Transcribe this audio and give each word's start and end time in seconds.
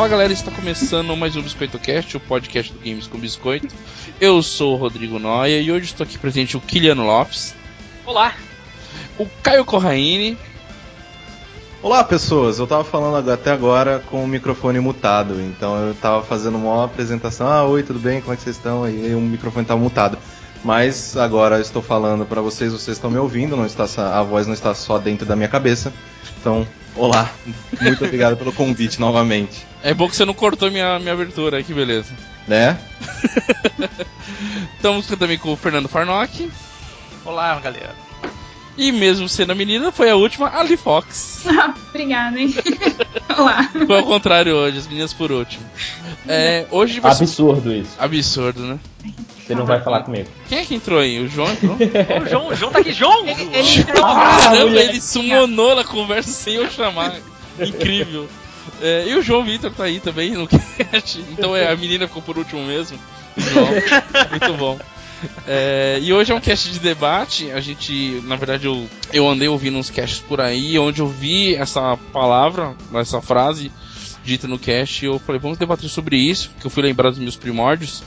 Fala 0.00 0.08
galera, 0.08 0.32
está 0.32 0.50
começando 0.50 1.14
mais 1.14 1.36
um 1.36 1.42
Biscoito 1.42 1.78
Cast, 1.78 2.16
o 2.16 2.20
podcast 2.20 2.72
do 2.72 2.78
Games 2.78 3.06
com 3.06 3.18
Biscoito. 3.18 3.68
Eu 4.18 4.42
sou 4.42 4.72
o 4.72 4.76
Rodrigo 4.76 5.18
Noia 5.18 5.60
e 5.60 5.70
hoje 5.70 5.84
estou 5.84 6.04
aqui 6.04 6.16
presente 6.16 6.56
o 6.56 6.60
Kiliano 6.60 7.04
Lopes. 7.04 7.54
Olá! 8.06 8.32
O 9.18 9.26
Caio 9.42 9.62
Corraine. 9.62 10.38
Olá 11.82 12.02
pessoas, 12.02 12.58
eu 12.58 12.66
tava 12.66 12.82
falando 12.82 13.30
até 13.30 13.50
agora 13.50 14.02
com 14.06 14.24
o 14.24 14.26
microfone 14.26 14.80
mutado, 14.80 15.38
então 15.38 15.88
eu 15.88 15.94
tava 15.94 16.24
fazendo 16.24 16.56
uma 16.56 16.86
apresentação, 16.86 17.46
ah 17.46 17.64
oi, 17.64 17.82
tudo 17.82 17.98
bem, 17.98 18.22
como 18.22 18.32
é 18.32 18.36
que 18.38 18.42
vocês 18.42 18.56
estão? 18.56 18.88
E 18.88 19.14
o 19.14 19.20
microfone 19.20 19.66
tava 19.66 19.78
mutado. 19.78 20.16
Mas 20.64 21.14
agora 21.14 21.56
eu 21.56 21.60
estou 21.60 21.82
falando 21.82 22.24
para 22.24 22.40
vocês, 22.40 22.72
vocês 22.72 22.96
estão 22.96 23.10
me 23.10 23.18
ouvindo, 23.18 23.54
não 23.54 23.66
está 23.66 23.84
a 24.18 24.22
voz 24.22 24.46
não 24.46 24.54
está 24.54 24.74
só 24.74 24.96
dentro 24.96 25.26
da 25.26 25.36
minha 25.36 25.48
cabeça. 25.48 25.92
Então, 26.40 26.66
olá, 26.96 27.30
muito 27.80 28.04
obrigado 28.04 28.36
pelo 28.36 28.52
convite 28.52 29.00
novamente. 29.00 29.66
É 29.82 29.94
bom 29.94 30.08
que 30.08 30.16
você 30.16 30.24
não 30.24 30.34
cortou 30.34 30.70
minha, 30.70 30.98
minha 30.98 31.12
abertura, 31.12 31.62
que 31.62 31.72
beleza. 31.72 32.12
Né? 32.46 32.78
Estamos 34.76 35.06
também 35.06 35.38
com 35.38 35.52
o 35.52 35.56
Fernando 35.56 35.88
Farnock. 35.88 36.50
Olá, 37.24 37.58
galera. 37.60 37.94
E 38.76 38.92
mesmo 38.92 39.28
sendo 39.28 39.52
a 39.52 39.54
menina, 39.54 39.92
foi 39.92 40.08
a 40.08 40.16
última, 40.16 40.48
Ali 40.56 40.76
Fox. 40.76 41.44
Obrigada, 41.90 42.40
hein? 42.40 42.54
Olá. 43.36 43.68
Foi 43.86 43.96
ao 43.96 44.04
contrário 44.04 44.54
hoje, 44.54 44.78
as 44.78 44.86
meninas 44.86 45.12
por 45.12 45.30
último. 45.30 45.64
É, 46.26 46.66
hoje 46.70 46.98
vai 47.00 47.12
Absurdo 47.12 47.72
isso. 47.74 47.94
Absurdo, 47.98 48.62
né? 48.62 48.78
Você 49.50 49.54
não 49.56 49.66
vai 49.66 49.80
falar 49.80 50.04
comigo. 50.04 50.28
Quem 50.48 50.58
é 50.58 50.64
que 50.64 50.76
entrou 50.76 51.00
aí? 51.00 51.18
O 51.18 51.28
João 51.28 51.50
entrou? 51.50 51.74
o 52.22 52.28
João, 52.28 52.48
o 52.48 52.54
João 52.54 52.70
tá 52.70 52.78
aqui, 52.78 52.92
João! 52.92 53.26
Ele, 53.26 53.50
ele 53.52 53.82
Caramba, 53.92 54.80
ele 54.80 55.00
sumonou 55.00 55.74
na 55.74 55.82
conversa 55.82 56.30
sem 56.30 56.54
eu 56.54 56.70
chamar. 56.70 57.16
Incrível. 57.58 58.28
É, 58.80 59.06
e 59.08 59.14
o 59.16 59.22
João 59.22 59.44
Vitor 59.44 59.72
tá 59.72 59.84
aí 59.84 59.98
também 59.98 60.30
no 60.30 60.46
cast. 60.46 61.20
Então 61.32 61.56
é, 61.56 61.68
a 61.68 61.74
menina 61.74 62.06
ficou 62.06 62.22
por 62.22 62.38
último 62.38 62.64
mesmo. 62.64 62.96
João. 63.36 63.66
Muito 64.30 64.56
bom. 64.56 64.78
É, 65.48 65.98
e 66.00 66.12
hoje 66.12 66.30
é 66.30 66.34
um 66.34 66.40
cast 66.40 66.70
de 66.70 66.78
debate. 66.78 67.50
A 67.50 67.60
gente, 67.60 68.22
na 68.24 68.36
verdade, 68.36 68.66
eu, 68.66 68.88
eu 69.12 69.28
andei 69.28 69.48
ouvindo 69.48 69.78
uns 69.78 69.90
casts 69.90 70.20
por 70.20 70.40
aí, 70.40 70.78
onde 70.78 71.00
eu 71.00 71.08
vi 71.08 71.56
essa 71.56 71.98
palavra, 72.12 72.76
essa 72.94 73.20
frase 73.20 73.72
dita 74.22 74.46
no 74.46 74.60
cast. 74.60 75.04
E 75.04 75.08
eu 75.08 75.18
falei, 75.18 75.40
vamos 75.40 75.58
debater 75.58 75.90
sobre 75.90 76.16
isso, 76.16 76.52
que 76.60 76.66
eu 76.68 76.70
fui 76.70 76.84
lembrar 76.84 77.10
dos 77.10 77.18
meus 77.18 77.34
primórdios 77.34 78.04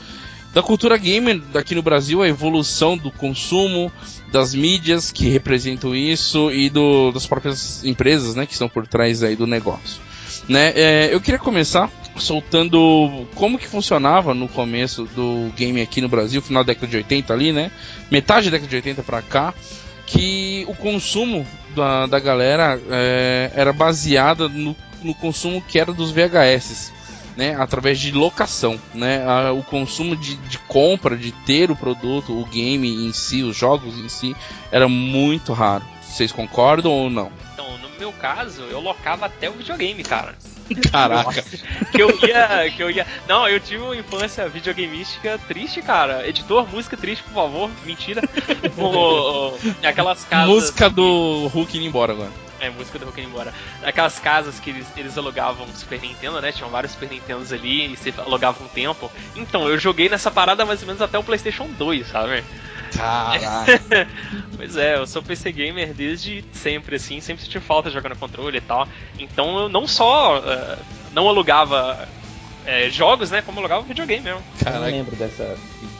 da 0.54 0.62
cultura 0.62 0.96
gamer 0.96 1.40
daqui 1.52 1.74
no 1.74 1.82
Brasil, 1.82 2.22
a 2.22 2.28
evolução 2.28 2.96
do 2.96 3.10
consumo, 3.10 3.90
das 4.30 4.54
mídias 4.54 5.10
que 5.10 5.28
representam 5.28 5.94
isso 5.94 6.50
e 6.52 6.70
do, 6.70 7.10
das 7.10 7.26
próprias 7.26 7.84
empresas 7.84 8.36
né, 8.36 8.46
que 8.46 8.52
estão 8.52 8.68
por 8.68 8.86
trás 8.86 9.22
aí 9.24 9.34
do 9.34 9.46
negócio. 9.46 10.00
Né? 10.48 10.72
É, 10.76 11.08
eu 11.12 11.20
queria 11.20 11.40
começar 11.40 11.90
soltando 12.16 13.26
como 13.34 13.58
que 13.58 13.66
funcionava 13.66 14.32
no 14.32 14.46
começo 14.46 15.04
do 15.16 15.52
game 15.56 15.82
aqui 15.82 16.00
no 16.00 16.08
Brasil, 16.08 16.40
final 16.40 16.62
da 16.62 16.72
década 16.72 16.86
de 16.86 16.96
80 16.98 17.32
ali, 17.32 17.52
né? 17.52 17.72
Metade 18.10 18.50
da 18.50 18.52
década 18.52 18.68
de 18.70 18.76
80 18.76 19.02
para 19.02 19.22
cá, 19.22 19.54
que 20.06 20.64
o 20.68 20.74
consumo 20.74 21.44
da, 21.74 22.06
da 22.06 22.20
galera 22.20 22.80
é, 22.90 23.50
era 23.54 23.72
baseado 23.72 24.48
no, 24.48 24.76
no 25.02 25.14
consumo 25.14 25.62
que 25.66 25.78
era 25.78 25.92
dos 25.92 26.12
VHS 26.12 26.92
né, 27.36 27.56
através 27.58 27.98
de 27.98 28.12
locação, 28.12 28.80
né, 28.94 29.24
a, 29.26 29.52
o 29.52 29.62
consumo 29.62 30.16
de, 30.16 30.36
de, 30.36 30.58
compra, 30.58 31.16
de 31.16 31.32
ter 31.32 31.70
o 31.70 31.76
produto, 31.76 32.38
o 32.38 32.44
game 32.44 32.88
em 32.88 33.12
si, 33.12 33.42
os 33.42 33.56
jogos 33.56 33.98
em 33.98 34.08
si, 34.08 34.36
era 34.70 34.88
muito 34.88 35.52
raro. 35.52 35.84
Vocês 36.02 36.30
concordam 36.30 36.92
ou 36.92 37.10
não? 37.10 37.32
Então, 37.52 37.66
no 37.78 37.88
meu 37.98 38.12
caso, 38.12 38.62
eu 38.62 38.80
locava 38.80 39.26
até 39.26 39.50
o 39.50 39.54
videogame, 39.54 40.02
cara. 40.02 40.34
Caraca. 40.90 41.44
que 41.92 42.00
eu 42.00 42.08
ia, 42.22 42.70
que 42.70 42.82
eu 42.82 42.90
ia. 42.90 43.06
Não, 43.28 43.48
eu 43.48 43.60
tive 43.60 43.82
uma 43.82 43.96
infância 43.96 44.48
videogameística 44.48 45.38
triste, 45.46 45.82
cara. 45.82 46.26
Editor, 46.26 46.66
música 46.70 46.96
triste, 46.96 47.22
por 47.24 47.34
favor. 47.34 47.70
Mentira. 47.84 48.22
o, 48.78 48.84
o, 48.84 49.58
aquelas 49.82 50.24
casas. 50.24 50.48
Música 50.48 50.88
do 50.88 51.48
Hulk 51.48 51.76
indo 51.76 51.86
embora 51.86 52.12
agora. 52.12 52.30
É, 52.64 52.70
música 52.70 52.98
do 52.98 53.04
Hulk 53.04 53.20
embora. 53.20 53.52
Aquelas 53.82 54.18
casas 54.18 54.58
que 54.58 54.70
eles, 54.70 54.86
eles 54.96 55.18
alugavam 55.18 55.66
Super 55.74 56.00
Nintendo, 56.00 56.40
né? 56.40 56.50
Tinham 56.50 56.70
vários 56.70 56.92
Super 56.92 57.10
Nintendos 57.10 57.52
ali 57.52 57.92
e 57.92 57.96
você 57.96 58.12
alugava 58.18 58.62
um 58.64 58.68
tempo. 58.68 59.10
Então, 59.36 59.68
eu 59.68 59.78
joguei 59.78 60.08
nessa 60.08 60.30
parada 60.30 60.64
mais 60.64 60.80
ou 60.80 60.86
menos 60.86 61.02
até 61.02 61.18
o 61.18 61.22
PlayStation 61.22 61.66
2, 61.78 62.06
sabe? 62.06 62.42
Caraca. 62.96 64.08
pois 64.56 64.76
é, 64.76 64.96
eu 64.96 65.06
sou 65.06 65.22
PC 65.22 65.52
gamer 65.52 65.92
desde 65.92 66.44
sempre, 66.52 66.96
assim, 66.96 67.20
sempre 67.20 67.44
senti 67.44 67.60
falta 67.60 67.90
jogando 67.90 68.16
controle 68.16 68.58
e 68.58 68.60
tal. 68.60 68.88
Então 69.18 69.58
eu 69.58 69.68
não 69.68 69.86
só 69.86 70.38
uh, 70.38 70.78
não 71.12 71.28
alugava 71.28 72.08
uh, 72.64 72.90
jogos, 72.90 73.30
né? 73.30 73.42
Como 73.42 73.58
alugava 73.58 73.82
videogame 73.82 74.22
mesmo. 74.22 74.42
Caraca. 74.58 74.78
Eu 74.78 74.90
não 74.90 74.98
lembro 74.98 75.16
dessa 75.16 75.56
de 75.80 75.93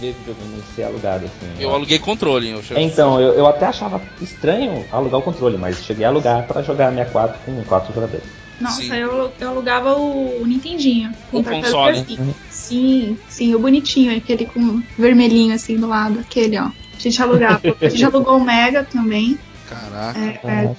ver 0.00 0.12
videogame 0.12 0.62
ser 0.74 0.84
alugado, 0.84 1.24
assim. 1.24 1.52
Eu 1.58 1.74
aluguei 1.74 1.98
controle, 1.98 2.50
eu 2.50 2.62
Então, 2.76 3.20
eu, 3.20 3.34
eu 3.34 3.46
até 3.46 3.66
achava 3.66 4.00
estranho 4.20 4.84
alugar 4.92 5.20
o 5.20 5.22
controle, 5.22 5.56
mas 5.56 5.84
cheguei 5.84 6.04
a 6.04 6.08
alugar 6.08 6.46
para 6.46 6.62
jogar 6.62 6.90
64 6.90 7.38
com 7.44 7.64
quatro 7.64 7.94
jogadores. 7.94 8.24
Nossa, 8.60 8.96
eu, 8.96 9.32
eu 9.38 9.48
alugava 9.48 9.94
o, 9.94 10.42
o 10.42 10.46
Nintendinho. 10.46 11.12
O 11.32 11.42
console. 11.42 12.04
Uhum. 12.18 12.34
Sim, 12.50 13.18
sim, 13.28 13.54
o 13.54 13.58
bonitinho, 13.58 14.16
aquele 14.16 14.46
com 14.46 14.82
vermelhinho 14.98 15.54
assim 15.54 15.76
do 15.76 15.86
lado, 15.86 16.18
aquele, 16.20 16.58
ó. 16.58 16.64
A 16.64 17.00
gente 17.00 17.22
alugava. 17.22 17.60
A 17.80 17.88
gente 17.88 18.04
alugou 18.04 18.36
o 18.36 18.44
Mega 18.44 18.82
também. 18.84 19.38
Caraca. 19.68 20.18
É, 20.18 20.40
é, 20.44 20.74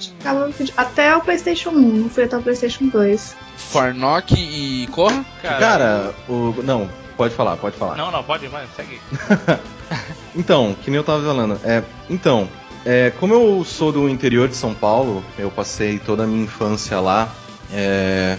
até 0.76 1.16
o 1.16 1.20
PlayStation 1.20 1.70
1, 1.70 1.72
não 1.72 2.10
foi 2.10 2.24
até 2.24 2.36
o 2.36 2.42
PlayStation 2.42 2.88
2. 2.88 3.36
Farnock 3.56 4.34
e 4.34 4.86
Corra? 4.88 5.24
Cara, 5.40 5.58
Cara 5.58 6.14
o, 6.28 6.54
não, 6.64 6.90
Pode 7.20 7.34
falar, 7.34 7.58
pode 7.58 7.76
falar. 7.76 7.96
Não, 7.96 8.10
não, 8.10 8.24
pode, 8.24 8.48
vai, 8.48 8.66
segue. 8.74 8.98
então, 10.34 10.74
que 10.82 10.90
nem 10.90 10.96
eu 10.96 11.04
tava 11.04 11.22
falando. 11.22 11.60
É, 11.62 11.82
então, 12.08 12.48
é, 12.82 13.12
como 13.20 13.34
eu 13.34 13.62
sou 13.62 13.92
do 13.92 14.08
interior 14.08 14.48
de 14.48 14.56
São 14.56 14.72
Paulo, 14.72 15.22
eu 15.38 15.50
passei 15.50 15.98
toda 15.98 16.24
a 16.24 16.26
minha 16.26 16.44
infância 16.44 16.98
lá. 16.98 17.30
É, 17.70 18.38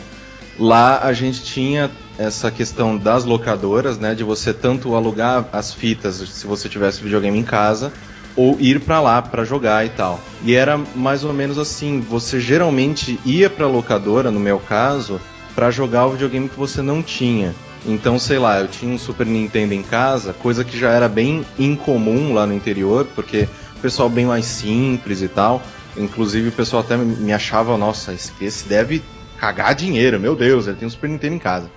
lá 0.57 0.97
a 1.03 1.13
gente 1.13 1.43
tinha 1.43 1.91
essa 2.17 2.49
questão 2.49 2.97
das 2.97 3.23
locadoras, 3.23 3.99
né, 3.99 4.15
de 4.15 4.23
você 4.23 4.51
tanto 4.51 4.95
alugar 4.95 5.45
as 5.53 5.71
fitas 5.71 6.15
se 6.15 6.47
você 6.47 6.67
tivesse 6.67 7.03
videogame 7.03 7.37
em 7.37 7.43
casa, 7.43 7.93
ou 8.35 8.59
ir 8.59 8.79
para 8.79 8.99
lá 8.99 9.21
para 9.21 9.45
jogar 9.45 9.85
e 9.85 9.89
tal. 9.89 10.19
E 10.43 10.55
era 10.55 10.75
mais 10.95 11.23
ou 11.23 11.31
menos 11.31 11.59
assim, 11.59 12.01
você 12.01 12.39
geralmente 12.39 13.19
ia 13.23 13.47
para 13.47 13.67
locadora, 13.67 14.31
no 14.31 14.39
meu 14.39 14.57
caso, 14.57 15.21
para 15.53 15.69
jogar 15.69 16.07
o 16.07 16.13
videogame 16.13 16.49
que 16.49 16.57
você 16.57 16.81
não 16.81 17.03
tinha. 17.03 17.53
Então, 17.85 18.19
sei 18.19 18.37
lá, 18.37 18.59
eu 18.59 18.67
tinha 18.67 18.93
um 18.93 18.97
Super 18.97 19.25
Nintendo 19.25 19.73
em 19.73 19.81
casa, 19.81 20.33
coisa 20.33 20.63
que 20.63 20.77
já 20.77 20.91
era 20.91 21.09
bem 21.09 21.45
incomum 21.57 22.33
lá 22.33 22.45
no 22.45 22.53
interior, 22.53 23.07
porque 23.15 23.47
o 23.77 23.81
pessoal 23.81 24.07
bem 24.07 24.25
mais 24.25 24.45
simples 24.45 25.21
e 25.21 25.27
tal. 25.27 25.61
Inclusive 25.97 26.49
o 26.49 26.51
pessoal 26.51 26.83
até 26.83 26.95
me 26.95 27.33
achava, 27.33 27.77
nossa, 27.77 28.13
esse 28.13 28.67
deve 28.67 29.01
cagar 29.39 29.73
dinheiro, 29.73 30.19
meu 30.19 30.35
Deus, 30.35 30.67
ele 30.67 30.77
tem 30.77 30.87
um 30.87 30.91
Super 30.91 31.09
Nintendo 31.09 31.35
em 31.35 31.39
casa. 31.39 31.71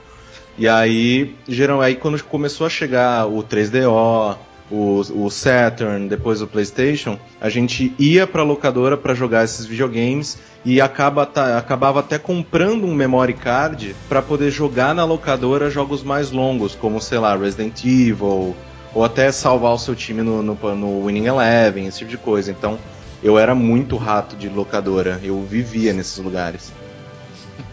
E 0.56 0.68
aí, 0.68 1.34
geral, 1.48 1.80
aí 1.80 1.96
quando 1.96 2.22
começou 2.22 2.66
a 2.66 2.70
chegar 2.70 3.26
o 3.26 3.42
3DO, 3.42 4.36
o, 4.70 5.00
o 5.00 5.30
Saturn, 5.30 6.08
depois 6.08 6.40
o 6.40 6.46
PlayStation, 6.46 7.18
a 7.40 7.48
gente 7.48 7.94
ia 7.98 8.26
para 8.26 8.42
locadora 8.42 8.96
para 8.96 9.14
jogar 9.14 9.44
esses 9.44 9.66
videogames 9.66 10.38
e 10.64 10.80
acaba 10.80 11.26
tá, 11.26 11.58
acabava 11.58 12.00
até 12.00 12.18
comprando 12.18 12.86
um 12.86 12.94
memory 12.94 13.34
card 13.34 13.94
para 14.08 14.22
poder 14.22 14.50
jogar 14.50 14.94
na 14.94 15.04
locadora 15.04 15.70
jogos 15.70 16.02
mais 16.02 16.30
longos, 16.30 16.74
como 16.74 17.00
sei 17.00 17.18
lá 17.18 17.36
Resident 17.36 17.84
Evil 17.84 18.56
ou 18.94 19.04
até 19.04 19.30
salvar 19.32 19.72
o 19.72 19.78
seu 19.78 19.94
time 19.94 20.22
no, 20.22 20.42
no, 20.42 20.54
no 20.76 21.04
Winning 21.04 21.26
Eleven, 21.26 21.86
esse 21.86 21.98
tipo 21.98 22.10
de 22.10 22.18
coisa. 22.18 22.50
Então 22.50 22.78
eu 23.22 23.38
era 23.38 23.54
muito 23.54 23.96
rato 23.96 24.36
de 24.36 24.48
locadora, 24.48 25.20
eu 25.22 25.42
vivia 25.42 25.92
nesses 25.92 26.18
lugares. 26.18 26.72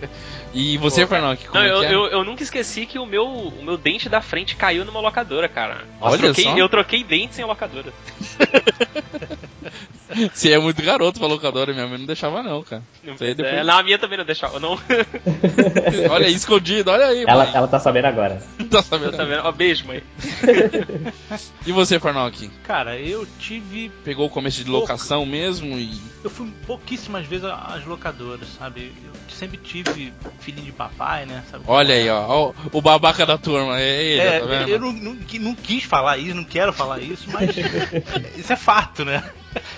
E 0.53 0.77
você, 0.77 1.07
Fernando? 1.07 1.39
Não, 1.53 1.61
é 1.61 1.69
eu, 1.69 1.83
é? 1.83 1.93
eu, 1.93 2.05
eu, 2.07 2.23
nunca 2.23 2.43
esqueci 2.43 2.85
que 2.85 2.99
o 2.99 3.05
meu, 3.05 3.25
o 3.25 3.63
meu 3.63 3.77
dente 3.77 4.09
da 4.09 4.21
frente 4.21 4.55
caiu 4.55 4.83
numa 4.83 4.99
locadora, 4.99 5.47
cara. 5.47 5.85
Olha 5.99 6.15
eu 6.15 6.19
troquei, 6.19 6.43
só. 6.43 6.57
Eu 6.57 6.69
troquei 6.69 7.03
dentes 7.03 7.39
em 7.39 7.45
locadora. 7.45 7.93
Você 10.33 10.51
é 10.51 10.59
muito 10.59 10.81
garoto 10.81 11.19
pra 11.19 11.27
locadora, 11.27 11.73
minha 11.73 11.87
mãe 11.87 11.97
não 11.97 12.05
deixava 12.05 12.43
não, 12.43 12.61
cara. 12.63 12.83
Não, 13.03 13.15
depois... 13.15 13.39
é, 13.39 13.63
não, 13.63 13.77
a 13.77 13.83
minha 13.83 13.97
também 13.97 14.17
não 14.17 14.25
deixava, 14.25 14.59
não. 14.59 14.77
olha 16.11 16.27
aí, 16.27 16.33
escondido, 16.33 16.91
olha 16.91 17.05
aí. 17.05 17.23
Ela, 17.25 17.45
ela 17.53 17.67
tá 17.67 17.79
sabendo 17.79 18.05
agora. 18.05 18.41
tá 18.69 18.81
sabendo. 18.81 19.11
Tá 19.11 19.17
sabendo. 19.17 19.41
Ó, 19.45 19.51
beijo, 19.51 19.87
mãe. 19.87 20.03
e 21.65 21.71
você, 21.71 21.99
Farnock? 21.99 22.49
Cara, 22.63 22.99
eu 22.99 23.25
tive... 23.39 23.89
Pegou 24.03 24.27
o 24.27 24.29
começo 24.29 24.63
de 24.63 24.69
locação 24.69 25.19
Pouca. 25.19 25.31
mesmo 25.31 25.77
e... 25.77 25.99
Eu 26.23 26.29
fui 26.29 26.51
pouquíssimas 26.67 27.25
vezes 27.25 27.45
às 27.45 27.85
locadoras, 27.85 28.47
sabe? 28.59 28.91
Eu 29.03 29.13
sempre 29.29 29.57
tive 29.57 30.13
filhinho 30.41 30.65
de 30.65 30.71
papai, 30.71 31.25
né? 31.25 31.43
Sabe 31.49 31.63
Olha 31.67 31.87
como 31.87 31.99
aí, 31.99 32.07
é? 32.07 32.13
ó, 32.13 32.27
ó, 32.29 32.53
o 32.71 32.81
babaca 32.81 33.25
da 33.25 33.37
turma, 33.37 33.79
é 33.79 34.03
ele, 34.03 34.21
É, 34.21 34.39
tá 34.39 34.45
vendo? 34.45 34.69
eu 34.69 34.79
não, 34.79 34.91
não, 34.91 35.17
não 35.39 35.55
quis 35.55 35.83
falar 35.83 36.17
isso, 36.17 36.35
não 36.35 36.43
quero 36.43 36.73
falar 36.73 36.99
isso, 36.99 37.29
mas 37.31 37.55
isso 38.35 38.51
é 38.51 38.55
fato, 38.55 39.05
né? 39.05 39.23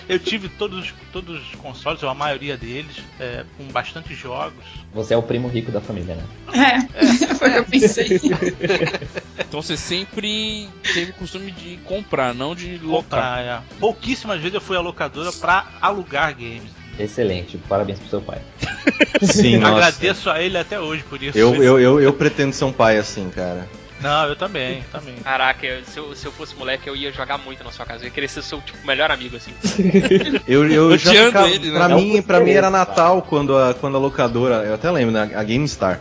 Eu 0.08 0.18
tive 0.18 0.48
todos, 0.48 0.94
todos 1.12 1.40
os 1.40 1.54
consoles, 1.56 2.02
ou 2.02 2.08
a 2.08 2.14
maioria 2.14 2.56
deles, 2.56 2.96
é, 3.18 3.44
com 3.56 3.64
bastante 3.64 4.14
jogos. 4.14 4.64
Você 4.92 5.14
é 5.14 5.16
o 5.16 5.22
primo 5.22 5.48
rico 5.48 5.72
da 5.72 5.80
família, 5.80 6.14
né? 6.16 6.24
É, 6.52 7.04
foi 7.34 7.48
o 7.48 7.52
que 7.52 7.58
eu 7.58 7.64
pensei. 7.64 8.20
Então 9.36 9.62
você 9.62 9.76
sempre 9.76 10.68
teve 10.82 11.12
o 11.12 11.14
costume 11.14 11.52
de 11.52 11.76
comprar, 11.84 12.34
não 12.34 12.56
de 12.56 12.76
locar. 12.78 13.02
Comprar, 13.04 13.40
é. 13.44 13.60
Pouquíssimas 13.78 14.38
vezes 14.38 14.54
eu 14.54 14.60
fui 14.60 14.76
à 14.76 14.80
locadora 14.80 15.30
pra 15.32 15.66
alugar 15.80 16.34
games. 16.34 16.70
Excelente, 16.98 17.58
parabéns 17.68 17.98
pro 17.98 18.08
seu 18.08 18.20
pai. 18.20 18.38
Sim, 19.22 19.58
nossa. 19.58 19.74
Agradeço 19.74 20.30
a 20.30 20.40
ele 20.42 20.56
até 20.58 20.78
hoje 20.80 21.02
por 21.08 21.22
isso. 21.22 21.36
Eu, 21.36 21.62
eu, 21.62 21.80
eu, 21.80 22.00
eu 22.00 22.12
pretendo 22.12 22.52
ser 22.52 22.64
um 22.64 22.72
pai 22.72 22.98
assim, 22.98 23.30
cara. 23.30 23.68
Não, 24.00 24.26
eu 24.28 24.36
também, 24.36 24.84
também. 24.92 25.14
Caraca, 25.16 25.64
eu- 25.66 25.82
se 25.84 25.98
eu, 25.98 26.14
se 26.14 26.26
eu 26.26 26.32
fosse 26.32 26.54
moleque, 26.56 26.86
eu 26.86 26.94
ia 26.94 27.10
jogar 27.10 27.38
muito 27.38 27.64
na 27.64 27.70
sua 27.72 27.86
casa. 27.86 28.02
Eu 28.02 28.08
ia 28.08 28.10
querer 28.10 28.28
ser 28.28 28.42
seu 28.42 28.60
tipo, 28.60 28.86
melhor 28.86 29.10
amigo, 29.10 29.36
assim. 29.36 29.52
Eu, 30.46 30.68
eu 30.70 30.98
já 30.98 31.12
ficava, 31.26 31.48
ele, 31.48 31.70
né? 31.70 31.78
pra, 31.78 31.88
mim, 31.88 32.20
pra 32.22 32.40
mim 32.40 32.50
era. 32.50 32.68
Natal 32.70 33.22
quando 33.22 33.56
a, 33.56 33.72
quando 33.72 33.96
a 33.96 34.00
locadora, 34.00 34.56
eu 34.66 34.74
até 34.74 34.90
lembro, 34.90 35.12
né, 35.12 35.30
a 35.34 35.42
GameStar. 35.42 36.00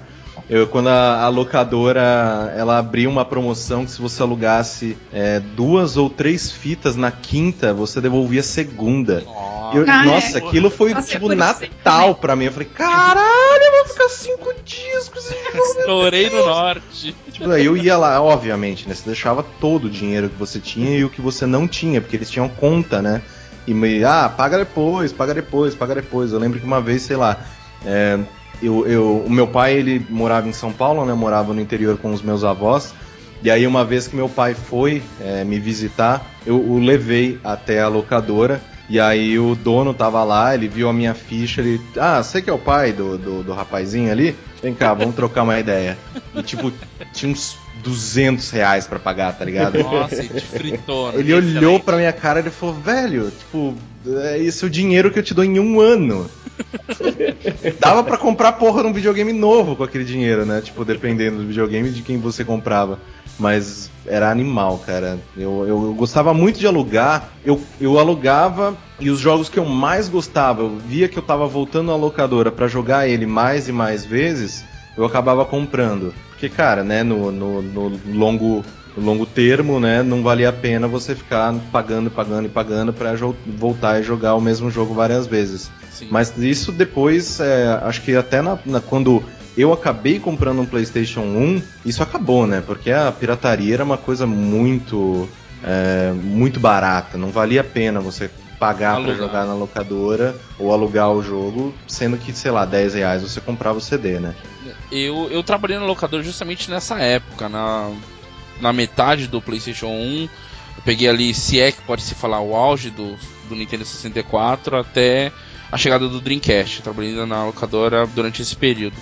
Eu, 0.50 0.68
quando 0.68 0.90
a, 0.90 1.22
a 1.24 1.30
locadora 1.30 2.54
ela 2.58 2.78
abria 2.78 3.10
uma 3.10 3.24
promoção 3.24 3.86
que 3.86 3.92
se 3.92 4.02
você 4.02 4.22
alugasse 4.22 4.98
é, 5.12 5.40
duas 5.40 5.96
ou 5.96 6.10
três 6.10 6.52
fitas 6.52 6.96
na 6.98 7.12
quinta, 7.12 7.74
você 7.74 8.02
devolvia 8.02 8.42
a 8.42 8.44
segunda. 8.44 9.24
Ó, 9.26 9.72
Eu- 9.74 9.86
Ah, 9.88 10.04
é. 10.04 10.06
nossa, 10.06 10.38
aquilo 10.40 10.70
foi 10.70 10.94
Nossa, 10.94 11.08
tipo 11.08 11.28
isso 11.28 11.36
Natal 11.36 12.16
pra 12.16 12.36
mim. 12.36 12.46
Eu 12.46 12.52
falei, 12.52 12.68
caralho, 12.68 13.64
eu 13.64 13.72
vou 13.86 13.94
ficar 13.94 14.10
cinco 14.10 14.54
dias 14.66 15.08
com 15.10 15.18
esse 15.18 15.30
jogo. 15.34 15.80
estourei 15.80 16.30
no 16.30 16.46
norte. 16.46 17.16
Tipo, 17.32 17.50
aí 17.50 17.66
eu 17.66 17.78
ia 17.78 17.98
lá, 17.98 18.22
obviamente, 18.22 18.88
né? 18.88 18.94
Você 18.94 19.06
deixava 19.06 19.44
todo 19.62 19.86
o 19.86 19.90
dinheiro 19.90 20.30
que 20.30 20.38
você 20.38 20.60
tinha 20.60 20.96
e 20.98 21.06
o 21.06 21.10
que 21.10 21.22
você 21.22 21.46
não 21.46 21.68
tinha, 21.68 22.02
porque 22.02 22.18
eles 22.18 22.30
tinham 22.30 22.50
conta, 22.50 23.02
né? 23.02 23.22
E 23.66 23.74
me, 23.74 24.04
ah, 24.04 24.28
paga 24.36 24.58
depois, 24.58 25.14
paga 25.14 25.34
depois, 25.34 25.74
paga 25.74 25.96
depois. 25.96 26.34
Eu 26.34 26.40
lembro 26.40 26.60
que 26.60 26.66
uma 26.66 26.82
vez, 26.82 27.02
sei 27.04 27.16
lá, 27.16 27.38
é, 27.86 28.20
eu, 28.64 28.88
eu, 28.88 29.24
o 29.26 29.30
meu 29.30 29.48
pai, 29.48 29.74
ele 29.74 30.06
morava 30.10 30.48
em 30.48 30.54
São 30.54 30.72
Paulo, 30.72 31.06
né? 31.06 31.14
Morava 31.14 31.54
no 31.54 31.62
interior 31.62 31.98
com 31.98 32.12
os 32.12 32.22
meus 32.22 32.44
avós. 32.44 32.94
E 33.44 33.52
aí, 33.52 33.68
uma 33.68 33.84
vez 33.84 34.08
que 34.08 34.16
meu 34.16 34.30
pai 34.30 34.54
foi 34.54 35.02
é, 35.20 35.44
me 35.44 35.60
visitar, 35.60 36.26
eu 36.46 36.56
o 36.56 36.80
levei 36.80 37.40
até 37.44 37.82
a 37.82 37.88
locadora. 37.88 38.62
E 38.90 39.00
aí, 39.00 39.38
o 39.38 39.56
dono 39.56 39.94
tava 39.94 40.24
lá, 40.24 40.54
ele 40.54 40.68
viu 40.68 40.88
a 40.88 40.94
minha 40.94 41.14
ficha, 41.14 41.62
ele. 41.62 41.82
Ah, 41.98 42.24
você 42.24 42.42
que 42.42 42.50
é 42.50 42.54
o 42.54 42.58
pai 42.58 42.94
do, 42.94 43.18
do, 43.18 43.44
do 43.44 43.54
rapazinho 43.54 44.12
ali? 44.12 44.36
Vem 44.62 44.74
cá, 44.74 44.94
vamos 44.94 45.16
trocar 45.16 45.44
uma 45.44 45.60
ideia. 45.60 45.98
E, 46.34 46.42
tipo, 46.42 46.72
tinha 47.12 47.32
uns 47.32 47.58
200 47.84 48.50
reais 48.50 48.88
pra 48.88 48.98
pagar, 48.98 49.38
tá 49.38 49.44
ligado? 49.44 49.78
Nossa, 49.84 50.16
ele 50.16 50.30
te 50.30 50.42
fritou, 50.42 51.12
né? 51.12 51.20
Ele 51.20 51.34
olhou 51.34 51.80
pra 51.80 51.98
minha 51.98 52.14
cara 52.14 52.40
e 52.40 52.50
falou, 52.50 52.76
velho, 52.76 53.30
tipo, 53.32 53.76
é 54.08 54.40
esse 54.40 54.64
é 54.64 54.68
o 54.68 54.70
dinheiro 54.70 55.12
que 55.12 55.20
eu 55.20 55.24
te 55.24 55.34
dou 55.34 55.44
em 55.44 55.60
um 55.60 55.82
ano. 55.82 56.30
Dava 57.80 58.04
pra 58.04 58.18
comprar 58.18 58.54
porra 58.54 58.84
num 58.84 58.94
videogame 58.94 59.34
novo 59.34 59.76
com 59.76 59.84
aquele 59.84 60.04
dinheiro, 60.04 60.46
né? 60.46 60.62
Tipo, 60.62 60.86
dependendo 60.86 61.38
do 61.38 61.48
videogame 61.48 61.90
de 61.90 62.02
quem 62.02 62.18
você 62.18 62.44
comprava. 62.44 63.00
Mas 63.40 63.90
era 64.06 64.30
animal, 64.30 64.78
cara. 64.86 65.20
Eu, 65.36 65.66
eu, 65.68 65.84
eu 65.84 65.94
gostava 65.94 66.34
muito 66.34 66.60
de 66.60 66.68
alugar. 66.68 67.30
Eu, 67.44 67.62
eu 67.82 67.98
alugava 67.98 68.78
e 69.00 69.10
os 69.10 69.20
jogos 69.20 69.50
que 69.50 69.58
eu 69.58 69.66
mais 69.66 70.08
gostava, 70.08 70.62
eu 70.62 70.78
via 70.78 71.08
que 71.08 71.18
eu 71.18 71.24
tava 71.24 71.48
voltando 71.48 71.92
à 71.92 71.96
locadora 71.96 72.52
pra 72.52 72.68
jogar 72.68 73.08
ele 73.08 73.26
mais 73.26 73.68
e 73.68 73.72
mais 73.72 74.06
vezes, 74.06 74.64
eu 74.96 75.04
acabava 75.04 75.44
comprando. 75.46 76.14
Porque, 76.30 76.48
cara, 76.48 76.84
né, 76.84 77.04
no, 77.04 77.32
no, 77.32 77.62
no 77.62 78.00
longo 78.14 78.64
no 78.96 79.04
longo 79.04 79.26
termo, 79.26 79.80
né, 79.80 80.04
não 80.04 80.22
valia 80.24 80.50
a 80.50 80.54
pena 80.54 80.88
você 80.88 81.16
ficar 81.16 81.54
pagando, 81.72 82.12
pagando 82.12 82.46
e 82.46 82.50
pagando 82.50 82.94
jo- 83.18 83.36
voltar 83.46 84.00
e 84.00 84.04
jogar 84.04 84.36
o 84.36 84.42
mesmo 84.42 84.70
jogo 84.70 84.94
várias 84.94 85.26
vezes. 85.28 85.70
Sim. 85.92 86.08
Mas 86.10 86.36
isso 86.38 86.72
depois, 86.72 87.40
é, 87.40 87.80
acho 87.84 88.02
que 88.02 88.16
até 88.16 88.42
na, 88.42 88.58
na- 88.66 88.82
quando 88.82 89.24
eu 89.58 89.72
acabei 89.72 90.20
comprando 90.20 90.62
um 90.62 90.66
PlayStation 90.66 91.22
1, 91.22 91.62
isso 91.86 92.02
acabou, 92.02 92.48
né? 92.48 92.64
Porque 92.66 92.92
a 92.92 93.12
pirataria 93.12 93.76
era 93.76 93.84
uma 93.84 93.98
coisa 93.98 94.26
muito, 94.26 95.30
é, 95.64 96.12
muito 96.12 96.60
barata. 96.60 97.18
Não 97.18 97.30
valia 97.30 97.62
a 97.62 97.64
pena 97.64 98.00
você 98.00 98.30
pagar 98.60 98.96
Alugar. 98.96 99.16
jogar 99.18 99.46
na 99.46 99.54
locadora 99.54 100.36
ou 100.58 100.72
alugar 100.74 101.12
o 101.12 101.22
jogo, 101.22 101.76
sendo 101.88 102.18
que, 102.18 102.32
sei 102.34 102.50
lá, 102.50 102.66
10 102.66 102.94
reais 102.94 103.22
você 103.22 103.40
comprava 103.42 103.78
o 103.78 103.82
CD, 103.82 104.20
né? 104.20 104.34
Eu, 104.92 105.28
eu 105.30 105.44
trabalhei 105.44 105.78
no 105.78 105.86
locador 105.86 106.24
justamente 106.24 106.72
nessa 106.72 106.98
época, 107.00 107.50
na, 107.50 107.92
na 108.62 108.72
metade 108.74 109.28
do 109.28 109.42
PlayStation 109.42 109.88
1. 109.88 110.24
Eu 110.78 110.84
peguei 110.84 111.08
ali, 111.08 111.34
se 111.34 111.60
é 111.60 111.72
que 111.72 111.82
pode 111.84 112.02
se 112.02 112.16
falar, 112.16 112.42
o 112.42 112.56
auge 112.56 112.90
do, 112.90 113.16
do 113.48 113.56
Nintendo 113.56 113.86
64 113.86 114.78
até 114.78 115.32
a 115.72 115.78
chegada 115.78 116.08
do 116.08 116.20
Dreamcast. 116.20 116.82
Trabalhei 116.82 117.14
na 117.26 117.46
locadora 117.46 118.06
durante 118.08 118.42
esse 118.42 118.56
período. 118.56 118.96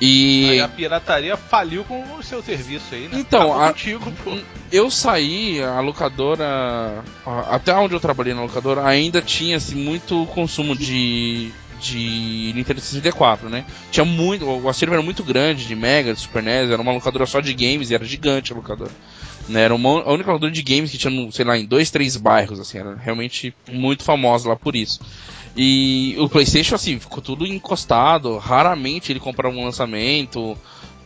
E 0.00 0.50
Aí 0.50 0.60
a 0.60 0.66
pirataria 0.68 1.36
faliu 1.36 1.84
com 1.84 2.02
o 2.16 2.22
seu 2.22 2.42
serviço 2.42 2.86
aí, 2.92 3.06
né? 3.06 3.10
Então, 3.20 3.58
a- 3.58 3.68
contigo, 3.68 4.12
eu 4.72 4.90
saí, 4.90 5.62
a 5.62 5.78
locadora. 5.80 7.04
Até 7.48 7.72
onde 7.74 7.94
eu 7.94 8.00
trabalhei 8.00 8.34
na 8.34 8.42
locadora, 8.42 8.84
ainda 8.84 9.22
tinha 9.22 9.56
assim, 9.56 9.76
muito 9.76 10.26
consumo 10.26 10.74
de. 10.76 11.52
De 11.84 12.52
Nintendo 12.54 12.80
64, 12.80 13.50
né? 13.50 13.66
Tinha 13.90 14.06
muito. 14.06 14.46
O 14.46 14.68
acervo 14.70 14.94
era 14.94 15.02
muito 15.02 15.22
grande 15.22 15.66
de 15.66 15.76
Mega, 15.76 16.14
de 16.14 16.20
Super 16.20 16.42
NES, 16.42 16.70
era 16.70 16.80
uma 16.80 16.92
locadora 16.92 17.26
só 17.26 17.40
de 17.40 17.52
games 17.52 17.90
e 17.90 17.94
era 17.94 18.04
gigante 18.06 18.52
a 18.52 18.56
locadora. 18.56 18.90
Né? 19.46 19.60
Era 19.62 19.74
uma, 19.74 19.90
a 20.00 20.12
única 20.12 20.30
locadora 20.30 20.50
de 20.50 20.62
games 20.62 20.90
que 20.90 20.96
tinha, 20.96 21.30
sei 21.30 21.44
lá, 21.44 21.58
em 21.58 21.66
dois, 21.66 21.90
três 21.90 22.16
bairros, 22.16 22.58
assim, 22.58 22.78
era 22.78 22.94
realmente 22.94 23.54
muito 23.70 24.02
famosa 24.02 24.48
lá 24.48 24.56
por 24.56 24.74
isso. 24.74 24.98
E 25.54 26.16
o 26.18 26.28
PlayStation, 26.28 26.74
assim, 26.74 26.98
ficou 26.98 27.20
tudo 27.20 27.46
encostado, 27.46 28.38
raramente 28.38 29.12
ele 29.12 29.20
comprava 29.20 29.54
um 29.54 29.64
lançamento, 29.64 30.56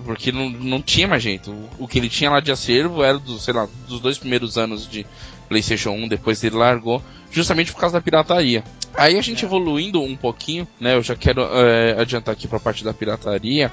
porque 0.04 0.30
não, 0.30 0.48
não 0.48 0.80
tinha 0.80 1.08
mais 1.08 1.22
jeito. 1.22 1.50
O, 1.50 1.84
o 1.84 1.88
que 1.88 1.98
ele 1.98 2.08
tinha 2.08 2.30
lá 2.30 2.38
de 2.38 2.52
acervo 2.52 3.02
era 3.02 3.18
dos, 3.18 3.42
sei 3.42 3.52
lá, 3.52 3.68
dos 3.88 4.00
dois 4.00 4.16
primeiros 4.16 4.56
anos 4.56 4.88
de 4.88 5.04
PlayStation 5.48 5.90
1, 5.90 6.08
depois 6.08 6.42
ele 6.44 6.56
largou, 6.56 7.02
justamente 7.30 7.72
por 7.72 7.80
causa 7.80 7.98
da 7.98 8.02
pirataria. 8.02 8.62
Aí 8.94 9.18
a 9.18 9.22
gente 9.22 9.44
evoluindo 9.44 10.02
um 10.02 10.16
pouquinho, 10.16 10.66
né? 10.80 10.94
Eu 10.94 11.02
já 11.02 11.14
quero 11.14 11.42
é, 11.42 12.00
adiantar 12.00 12.32
aqui 12.32 12.48
pra 12.48 12.58
parte 12.58 12.84
da 12.84 12.92
pirataria, 12.92 13.72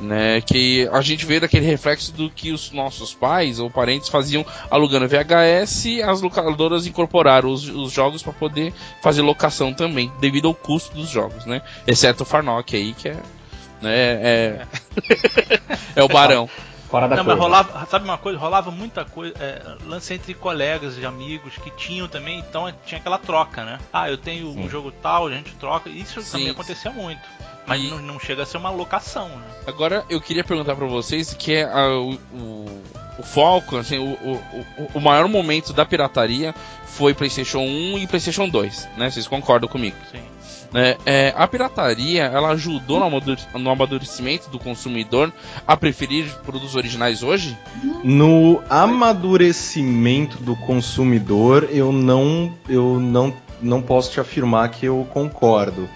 né? 0.00 0.40
Que 0.40 0.88
a 0.92 1.00
gente 1.00 1.26
vê 1.26 1.40
daquele 1.40 1.66
reflexo 1.66 2.12
do 2.12 2.30
que 2.30 2.52
os 2.52 2.70
nossos 2.70 3.14
pais 3.14 3.58
ou 3.58 3.70
parentes 3.70 4.08
faziam 4.08 4.44
alugando 4.70 5.08
VHS, 5.08 6.02
as 6.06 6.20
locadoras 6.20 6.86
incorporaram 6.86 7.50
os, 7.50 7.68
os 7.68 7.92
jogos 7.92 8.22
para 8.22 8.32
poder 8.32 8.72
fazer 9.02 9.22
locação 9.22 9.74
também, 9.74 10.10
devido 10.20 10.48
ao 10.48 10.54
custo 10.54 10.94
dos 10.94 11.08
jogos, 11.08 11.46
né? 11.46 11.62
Exceto 11.86 12.22
o 12.22 12.26
Farnock 12.26 12.74
aí, 12.74 12.92
que 12.92 13.08
é. 13.08 13.16
Né, 13.82 13.94
é, 13.94 14.66
é 15.96 16.02
o 16.04 16.08
barão. 16.08 16.48
Fora 16.90 17.06
da 17.06 17.16
Não, 17.16 17.24
mas 17.24 17.38
rolava, 17.38 17.86
sabe 17.86 18.04
uma 18.04 18.18
coisa? 18.18 18.38
Rolava 18.38 18.70
muita 18.72 19.04
coisa, 19.04 19.32
é, 19.38 19.62
lance 19.86 20.12
entre 20.12 20.34
colegas 20.34 20.98
e 20.98 21.06
amigos 21.06 21.54
que 21.56 21.70
tinham 21.70 22.08
também, 22.08 22.40
então 22.40 22.72
tinha 22.84 22.98
aquela 23.00 23.16
troca, 23.18 23.64
né? 23.64 23.78
Ah, 23.92 24.10
eu 24.10 24.18
tenho 24.18 24.52
Sim. 24.52 24.64
um 24.64 24.68
jogo 24.68 24.90
tal, 24.90 25.28
a 25.28 25.30
gente 25.30 25.52
troca. 25.54 25.88
Isso 25.88 26.20
Sim. 26.20 26.32
também 26.32 26.50
acontecia 26.50 26.90
muito. 26.90 27.20
Mas 27.66 27.80
E- 27.82 27.90
não, 27.90 27.98
não 28.00 28.18
chega 28.18 28.42
a 28.42 28.46
ser 28.46 28.56
uma 28.56 28.70
locação, 28.70 29.28
né? 29.28 29.44
Agora 29.68 30.04
eu 30.10 30.20
queria 30.20 30.42
perguntar 30.42 30.74
pra 30.74 30.86
vocês 30.86 31.32
que 31.32 31.54
é 31.54 31.62
a- 31.64 31.90
o, 31.90 32.14
o, 32.32 32.82
o 33.18 33.22
foco, 33.22 33.76
assim, 33.76 33.98
o, 33.98 34.12
o, 34.14 34.34
o- 34.78 34.90
o 34.94 35.00
maior 35.00 35.28
momento 35.28 35.72
da 35.72 35.86
pirataria 35.86 36.52
foi 36.86 37.14
PlayStation 37.14 37.60
1 37.60 37.98
e 37.98 38.06
PlayStation 38.08 38.48
2, 38.48 38.88
né? 38.96 39.08
Vocês 39.10 39.28
concordam 39.28 39.68
comigo? 39.68 39.96
Sim. 40.10 40.22
Né? 40.72 40.96
É, 41.04 41.34
a 41.36 41.46
pirataria 41.48 42.24
ela 42.24 42.50
ajudou 42.50 43.00
no, 43.00 43.06
amadure- 43.06 43.40
no 43.54 43.70
amadurecimento 43.70 44.48
do 44.50 44.58
consumidor 44.58 45.32
a 45.66 45.76
preferir 45.76 46.26
produtos 46.44 46.76
originais 46.76 47.22
hoje? 47.22 47.56
No 48.04 48.62
amadurecimento 48.68 50.38
do 50.38 50.54
consumidor, 50.56 51.68
eu 51.70 51.92
não, 51.92 52.52
eu 52.68 53.00
não, 53.00 53.34
não 53.60 53.82
posso 53.82 54.12
te 54.12 54.20
afirmar 54.20 54.68
que 54.70 54.86
eu 54.86 55.06
concordo. 55.12 55.88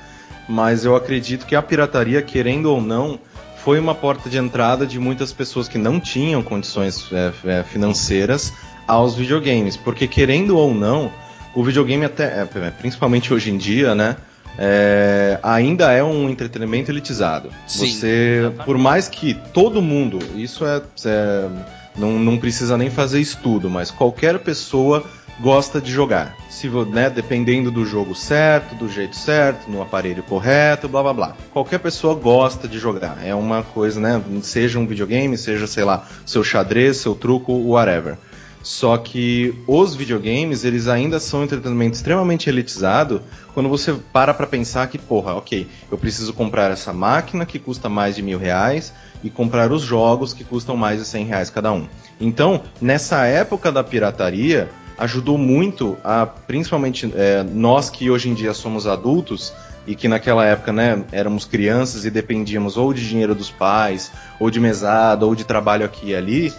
Mas 0.49 0.85
eu 0.85 0.95
acredito 0.95 1.47
que 1.47 1.55
a 1.55 1.63
pirataria, 1.63 2.21
querendo 2.21 2.67
ou 2.67 2.81
não, 2.81 3.19
foi 3.57 3.79
uma 3.79 3.95
porta 3.95 4.29
de 4.29 4.37
entrada 4.37 4.87
de 4.87 4.99
muitas 4.99 5.33
pessoas 5.33 5.67
que 5.69 5.79
não 5.79 5.99
tinham 5.99 6.43
condições 6.43 7.11
é, 7.11 7.33
é, 7.45 7.63
financeiras 7.63 8.53
aos 8.87 9.15
videogames. 9.15 9.75
Porque 9.75 10.07
querendo 10.07 10.59
ou 10.59 10.75
não, 10.75 11.11
o 11.55 11.65
videogame 11.65 12.05
até, 12.05 12.43
é, 12.43 12.71
principalmente 12.71 13.33
hoje 13.33 13.51
em 13.51 13.57
dia, 13.57 13.95
né? 13.95 14.17
É, 14.59 15.39
ainda 15.43 15.93
é 15.93 16.03
um 16.03 16.29
entretenimento 16.29 16.91
elitizado. 16.91 17.51
Sim, 17.67 17.87
Você, 17.87 18.39
exatamente. 18.39 18.65
por 18.65 18.79
mais 18.79 19.09
que 19.09 19.35
todo 19.53 19.83
mundo, 19.83 20.19
isso 20.37 20.65
é, 20.65 20.83
é 21.05 21.49
não, 21.97 22.19
não 22.19 22.39
precisa 22.39 22.77
nem 22.77 22.91
fazer 22.91 23.21
estudo, 23.21 23.71
mas 23.71 23.91
qualquer 23.91 24.39
pessoa 24.41 25.05
gosta 25.41 25.81
de 25.81 25.91
jogar. 25.91 26.37
Se, 26.49 26.69
né, 26.69 27.11
dependendo 27.11 27.71
do 27.71 27.85
jogo 27.85 28.15
certo, 28.15 28.75
do 28.75 28.89
jeito 28.89 29.17
certo, 29.17 29.69
no 29.69 29.83
aparelho 29.83 30.23
correto, 30.23 30.89
blá 30.89 31.03
blá 31.03 31.13
blá. 31.13 31.37
Qualquer 31.53 31.79
pessoa 31.79 32.15
gosta 32.15 32.69
de 32.69 32.79
jogar. 32.79 33.19
É 33.25 33.35
uma 33.35 33.63
coisa, 33.63 34.01
né? 34.01 34.23
Seja 34.43 34.79
um 34.79 34.87
videogame, 34.87 35.37
seja, 35.37 35.67
sei 35.67 35.85
lá, 35.85 36.07
seu 36.25 36.45
xadrez, 36.45 36.99
seu 36.99 37.15
truco, 37.15 37.53
whatever. 37.53 38.17
Só 38.65 38.97
que 38.97 39.55
os 39.67 39.95
videogames, 39.95 40.65
eles 40.65 40.89
ainda 40.89 41.21
são 41.21 41.41
um 41.41 41.45
entretenimento 41.45 41.97
extremamente 41.97 42.49
elitizado 42.49 43.21
quando 43.53 43.69
você 43.69 43.95
para 44.11 44.33
pra 44.33 44.47
pensar 44.47 44.89
que, 44.89 44.97
porra, 44.97 45.35
ok, 45.35 45.69
eu 45.93 45.99
preciso 45.99 46.33
comprar 46.33 46.71
essa 46.71 46.91
máquina 46.91 47.45
que 47.45 47.59
custa 47.59 47.91
mais 47.91 48.17
de 48.17 48.23
mil 48.23 48.39
reais 48.39 48.95
e 49.23 49.29
comprar 49.29 49.71
os 49.71 49.83
jogos 49.83 50.33
que 50.33 50.43
custam 50.43 50.79
mais 50.79 50.99
de 50.99 51.05
cem 51.05 51.27
reais 51.27 51.51
cada 51.51 51.71
um. 51.73 51.87
Então, 52.19 52.63
nessa 52.81 53.27
época 53.27 53.71
da 53.71 53.85
pirataria, 53.85 54.71
ajudou 54.97 55.37
muito 55.37 55.99
a, 56.03 56.25
principalmente 56.25 57.13
é, 57.15 57.43
nós 57.43 57.91
que 57.91 58.09
hoje 58.09 58.31
em 58.31 58.35
dia 58.35 58.55
somos 58.55 58.87
adultos 58.87 59.53
e 59.87 59.95
que 59.95 60.09
naquela 60.09 60.47
época, 60.47 60.73
né, 60.73 61.05
éramos 61.13 61.45
crianças 61.45 62.07
e 62.07 62.11
dependíamos 62.11 62.79
ou 62.79 62.95
de 62.95 63.07
dinheiro 63.07 63.35
dos 63.35 63.51
pais, 63.51 64.11
ou 64.41 64.51
de 64.51 64.59
mesada, 64.59 65.27
ou 65.27 65.35
de 65.35 65.45
trabalho 65.45 65.85
aqui 65.85 66.13
e 66.13 66.17
ali, 66.17 66.53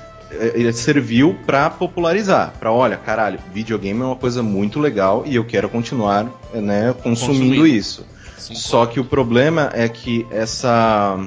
serviu 0.74 1.38
para 1.46 1.70
popularizar, 1.70 2.54
para 2.60 2.72
olha, 2.72 2.98
caralho, 2.98 3.40
videogame 3.54 4.02
é 4.02 4.06
uma 4.06 4.16
coisa 4.16 4.42
muito 4.42 4.80
legal 4.80 5.24
e 5.26 5.36
eu 5.36 5.46
quero 5.46 5.70
continuar, 5.70 6.26
né, 6.54 6.94
consumindo 7.04 7.56
Consumir. 7.56 7.76
isso. 7.76 8.06
Sim, 8.38 8.56
Só 8.56 8.86
que 8.86 9.00
o 9.00 9.06
problema 9.06 9.72
é 9.74 9.88
que 9.88 10.26
essa 10.30 11.18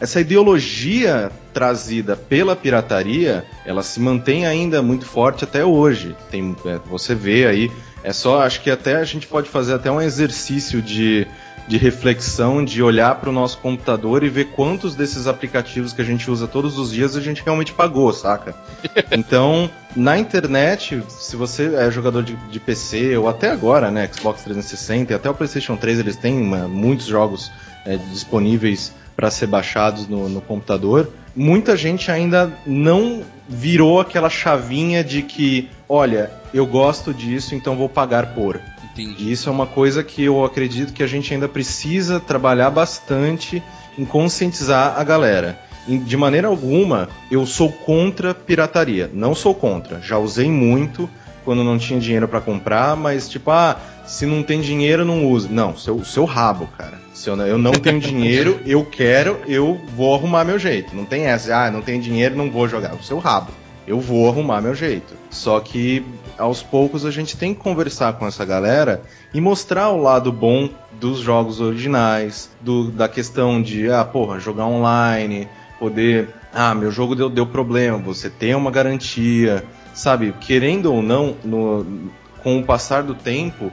essa 0.00 0.20
ideologia 0.20 1.30
trazida 1.52 2.16
pela 2.16 2.54
pirataria, 2.54 3.44
ela 3.64 3.82
se 3.82 3.98
mantém 3.98 4.46
ainda 4.46 4.82
muito 4.82 5.06
forte 5.06 5.44
até 5.44 5.64
hoje. 5.64 6.14
Tem, 6.30 6.54
é, 6.66 6.78
você 6.86 7.14
vê 7.14 7.46
aí, 7.46 7.70
é 8.04 8.12
só, 8.12 8.42
acho 8.42 8.60
que 8.60 8.70
até 8.70 8.96
a 8.96 9.04
gente 9.04 9.26
pode 9.26 9.48
fazer 9.48 9.74
até 9.74 9.90
um 9.90 10.00
exercício 10.00 10.82
de, 10.82 11.26
de 11.66 11.76
reflexão, 11.76 12.64
de 12.64 12.82
olhar 12.82 13.16
para 13.16 13.28
o 13.28 13.32
nosso 13.32 13.58
computador 13.58 14.22
e 14.22 14.28
ver 14.28 14.46
quantos 14.52 14.94
desses 14.94 15.26
aplicativos 15.26 15.92
que 15.92 16.00
a 16.00 16.04
gente 16.04 16.30
usa 16.30 16.46
todos 16.46 16.78
os 16.78 16.92
dias 16.92 17.16
a 17.16 17.20
gente 17.20 17.42
realmente 17.42 17.72
pagou, 17.72 18.12
saca? 18.12 18.54
Então, 19.10 19.70
na 19.94 20.18
internet, 20.18 21.02
se 21.08 21.36
você 21.36 21.74
é 21.74 21.90
jogador 21.90 22.22
de, 22.22 22.36
de 22.36 22.60
PC 22.60 23.16
ou 23.16 23.28
até 23.28 23.50
agora, 23.50 23.90
né, 23.90 24.08
Xbox 24.12 24.42
360 24.42 25.12
e 25.12 25.16
até 25.16 25.28
o 25.30 25.34
PlayStation 25.34 25.76
3, 25.76 26.00
eles 26.00 26.16
têm 26.16 26.40
uma, 26.40 26.68
muitos 26.68 27.06
jogos 27.06 27.50
é, 27.84 27.96
disponíveis 27.96 28.92
para 29.16 29.30
ser 29.30 29.46
baixados 29.46 30.06
no, 30.06 30.28
no 30.28 30.40
computador, 30.40 31.10
muita 31.34 31.76
gente 31.76 32.10
ainda 32.10 32.52
não 32.66 33.22
virou 33.48 34.00
aquela 34.00 34.28
chavinha 34.28 35.02
de 35.02 35.22
que, 35.22 35.70
olha, 35.88 36.30
eu 36.52 36.66
gosto 36.66 37.14
disso, 37.14 37.54
então 37.54 37.76
vou 37.76 37.88
pagar 37.88 38.34
por. 38.34 38.60
Entendi. 38.96 39.24
E 39.24 39.32
isso 39.32 39.48
é 39.48 39.52
uma 39.52 39.66
coisa 39.66 40.02
que 40.02 40.24
eu 40.24 40.42
acredito 40.44 40.92
que 40.92 41.02
a 41.02 41.06
gente 41.06 41.32
ainda 41.32 41.46
precisa 41.46 42.18
trabalhar 42.18 42.70
bastante 42.70 43.62
em 43.98 44.04
conscientizar 44.04 44.98
a 44.98 45.04
galera. 45.04 45.58
De 45.86 46.16
maneira 46.16 46.48
alguma, 46.48 47.08
eu 47.30 47.46
sou 47.46 47.70
contra 47.70 48.34
pirataria. 48.34 49.10
Não 49.12 49.34
sou 49.34 49.54
contra. 49.54 50.00
Já 50.00 50.18
usei 50.18 50.50
muito 50.50 51.08
quando 51.44 51.62
não 51.62 51.78
tinha 51.78 52.00
dinheiro 52.00 52.26
para 52.26 52.40
comprar, 52.40 52.96
mas 52.96 53.28
tipo, 53.28 53.50
ah, 53.50 53.76
se 54.04 54.26
não 54.26 54.42
tem 54.42 54.60
dinheiro, 54.60 55.04
não 55.04 55.26
use. 55.26 55.48
Não, 55.48 55.76
seu, 55.76 56.04
seu 56.04 56.24
rabo, 56.24 56.66
cara. 56.76 56.98
Se 57.14 57.30
eu, 57.30 57.36
eu 57.36 57.58
não 57.58 57.72
tenho 57.72 58.00
dinheiro, 58.00 58.60
eu 58.66 58.84
quero, 58.84 59.38
eu 59.46 59.80
vou 59.94 60.14
arrumar 60.14 60.44
meu 60.44 60.58
jeito. 60.58 60.96
Não 60.96 61.04
tem 61.04 61.26
essa, 61.26 61.54
ah, 61.56 61.70
não 61.70 61.82
tenho 61.82 62.02
dinheiro, 62.02 62.34
não 62.34 62.50
vou 62.50 62.66
jogar. 62.66 62.94
O 62.94 63.02
seu 63.02 63.18
rabo. 63.18 63.52
Eu 63.86 64.00
vou 64.00 64.28
arrumar 64.28 64.60
meu 64.60 64.74
jeito. 64.74 65.14
Só 65.30 65.60
que 65.60 66.04
aos 66.36 66.62
poucos 66.62 67.04
a 67.04 67.10
gente 67.10 67.36
tem 67.36 67.54
que 67.54 67.60
conversar 67.60 68.14
com 68.14 68.26
essa 68.26 68.44
galera 68.44 69.02
e 69.32 69.40
mostrar 69.40 69.90
o 69.90 70.02
lado 70.02 70.32
bom 70.32 70.68
dos 70.92 71.18
jogos 71.18 71.60
originais, 71.60 72.50
do, 72.60 72.90
da 72.90 73.08
questão 73.08 73.62
de, 73.62 73.90
ah, 73.90 74.04
porra, 74.04 74.40
jogar 74.40 74.66
online, 74.66 75.48
poder, 75.78 76.30
ah, 76.52 76.74
meu 76.74 76.90
jogo 76.90 77.14
deu, 77.14 77.28
deu 77.28 77.46
problema, 77.46 77.98
você 77.98 78.30
tem 78.30 78.54
uma 78.54 78.70
garantia, 78.70 79.62
sabe? 79.94 80.34
Querendo 80.40 80.92
ou 80.92 81.02
não, 81.02 81.36
no, 81.44 82.10
com 82.42 82.58
o 82.58 82.64
passar 82.64 83.02
do 83.02 83.14
tempo, 83.14 83.70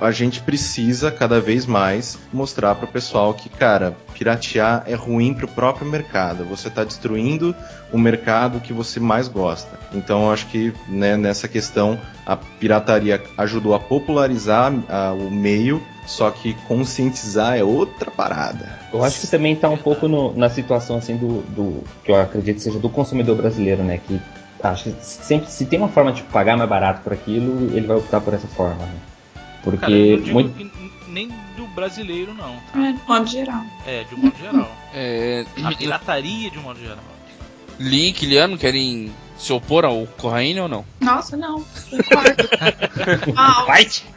a 0.00 0.10
gente 0.10 0.40
precisa 0.40 1.10
cada 1.10 1.40
vez 1.40 1.66
mais 1.66 2.18
mostrar 2.32 2.74
para 2.74 2.86
o 2.86 2.92
pessoal 2.92 3.34
que, 3.34 3.48
cara, 3.48 3.96
piratear 4.14 4.84
é 4.86 4.94
ruim 4.94 5.34
para 5.34 5.44
o 5.44 5.48
próprio 5.48 5.86
mercado. 5.86 6.44
Você 6.44 6.68
está 6.68 6.84
destruindo 6.84 7.54
o 7.92 7.98
mercado 7.98 8.60
que 8.60 8.72
você 8.72 8.98
mais 8.98 9.28
gosta. 9.28 9.78
Então, 9.92 10.30
acho 10.30 10.46
que 10.46 10.72
né, 10.88 11.16
nessa 11.16 11.46
questão 11.48 11.98
a 12.24 12.36
pirataria 12.36 13.22
ajudou 13.36 13.74
a 13.74 13.80
popularizar 13.80 14.72
a, 14.88 15.12
o 15.12 15.30
meio, 15.30 15.82
só 16.06 16.30
que 16.30 16.54
conscientizar 16.66 17.56
é 17.56 17.62
outra 17.62 18.10
parada. 18.10 18.78
Eu 18.92 19.04
acho 19.04 19.20
que 19.20 19.26
também 19.26 19.52
está 19.52 19.68
um 19.68 19.76
pouco 19.76 20.08
no, 20.08 20.34
na 20.34 20.48
situação 20.48 20.96
assim 20.96 21.16
do, 21.16 21.42
do 21.42 21.84
que 22.04 22.10
eu 22.10 22.16
acredito 22.16 22.60
seja 22.60 22.78
do 22.78 22.88
consumidor 22.88 23.36
brasileiro, 23.36 23.82
né? 23.82 24.00
Que 24.06 24.20
acho 24.62 24.90
que 24.90 25.04
sempre 25.04 25.50
se 25.50 25.66
tem 25.66 25.78
uma 25.78 25.88
forma 25.88 26.12
de 26.12 26.22
pagar 26.22 26.56
mais 26.56 26.68
barato 26.68 27.02
por 27.02 27.12
aquilo, 27.12 27.70
ele 27.76 27.86
vai 27.86 27.96
optar 27.96 28.20
por 28.20 28.34
essa 28.34 28.48
forma. 28.48 28.84
Né? 28.84 29.07
Porque 29.62 30.18
Cara, 30.18 30.32
muito... 30.32 30.70
nem 31.08 31.28
do 31.56 31.66
brasileiro 31.68 32.32
não. 32.34 32.56
Tá? 32.72 32.86
É, 32.86 32.92
de 32.92 33.06
modo 33.06 33.26
geral. 33.26 33.64
É, 33.86 34.04
de 34.04 34.16
modo 34.16 34.36
geral. 34.38 34.76
É... 34.94 35.44
A 35.62 35.74
pirataria 35.74 36.50
de 36.50 36.58
modo 36.58 36.80
geral. 36.80 37.04
Lee 37.78 38.08
e 38.08 38.12
Kiliano 38.12 38.56
querem 38.56 39.12
se 39.36 39.52
opor 39.52 39.84
ao 39.84 40.06
Corraine 40.06 40.60
ou 40.60 40.66
não? 40.66 40.84
Nossa, 40.98 41.36
não. 41.36 41.62
Concordo. 41.90 42.48
Fight! 43.66 44.06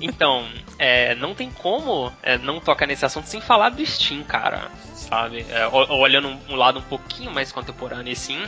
Então, 0.00 0.46
é, 0.78 1.14
não 1.16 1.34
tem 1.34 1.50
como 1.50 2.10
é, 2.22 2.38
não 2.38 2.60
tocar 2.60 2.86
nesse 2.86 3.04
assunto 3.04 3.26
sem 3.26 3.40
falar 3.40 3.70
do 3.70 3.84
Steam, 3.84 4.22
cara. 4.24 4.68
Sabe? 4.94 5.44
É, 5.48 5.66
olhando 5.68 6.28
um, 6.28 6.38
um 6.50 6.56
lado 6.56 6.80
um 6.80 6.82
pouquinho 6.82 7.32
mais 7.32 7.52
contemporâneo, 7.52 8.12
assim 8.12 8.40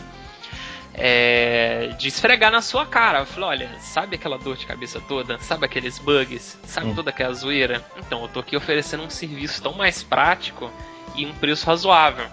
é, 0.95 1.95
de 1.99 2.09
esfregar 2.09 2.51
na 2.51 2.61
sua 2.61 2.87
cara. 2.87 3.21
Eu 3.21 3.27
falei, 3.27 3.49
olha, 3.49 3.71
sabe 3.81 4.17
aquela 4.17 4.39
dor 4.39 4.57
de 4.57 4.67
cabeça 4.67 5.01
toda? 5.01 5.39
Sabe 5.39 5.65
aqueles 5.65 5.99
bugs? 5.99 6.59
Sabe 6.65 6.89
hum. 6.89 6.95
toda 6.95 7.11
aquela 7.11 7.33
zoeira? 7.33 7.85
Então, 7.99 8.23
eu 8.23 8.29
tô 8.29 8.41
aqui 8.41 8.57
oferecendo 8.57 9.03
um 9.03 9.11
serviço 9.11 9.63
tão 9.63 9.75
mais 9.75 10.03
prático 10.03 10.71
e 11.15 11.27
um 11.27 11.33
preço 11.35 11.67
razoável. 11.67 12.27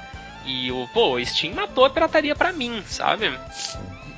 E 0.46 0.72
o, 0.72 0.88
pô, 0.94 1.16
o 1.16 1.26
Steam 1.26 1.54
matou 1.54 1.86
a 1.86 1.90
pirataria 1.90 2.36
pra 2.36 2.52
mim, 2.52 2.84
sabe? 2.86 3.32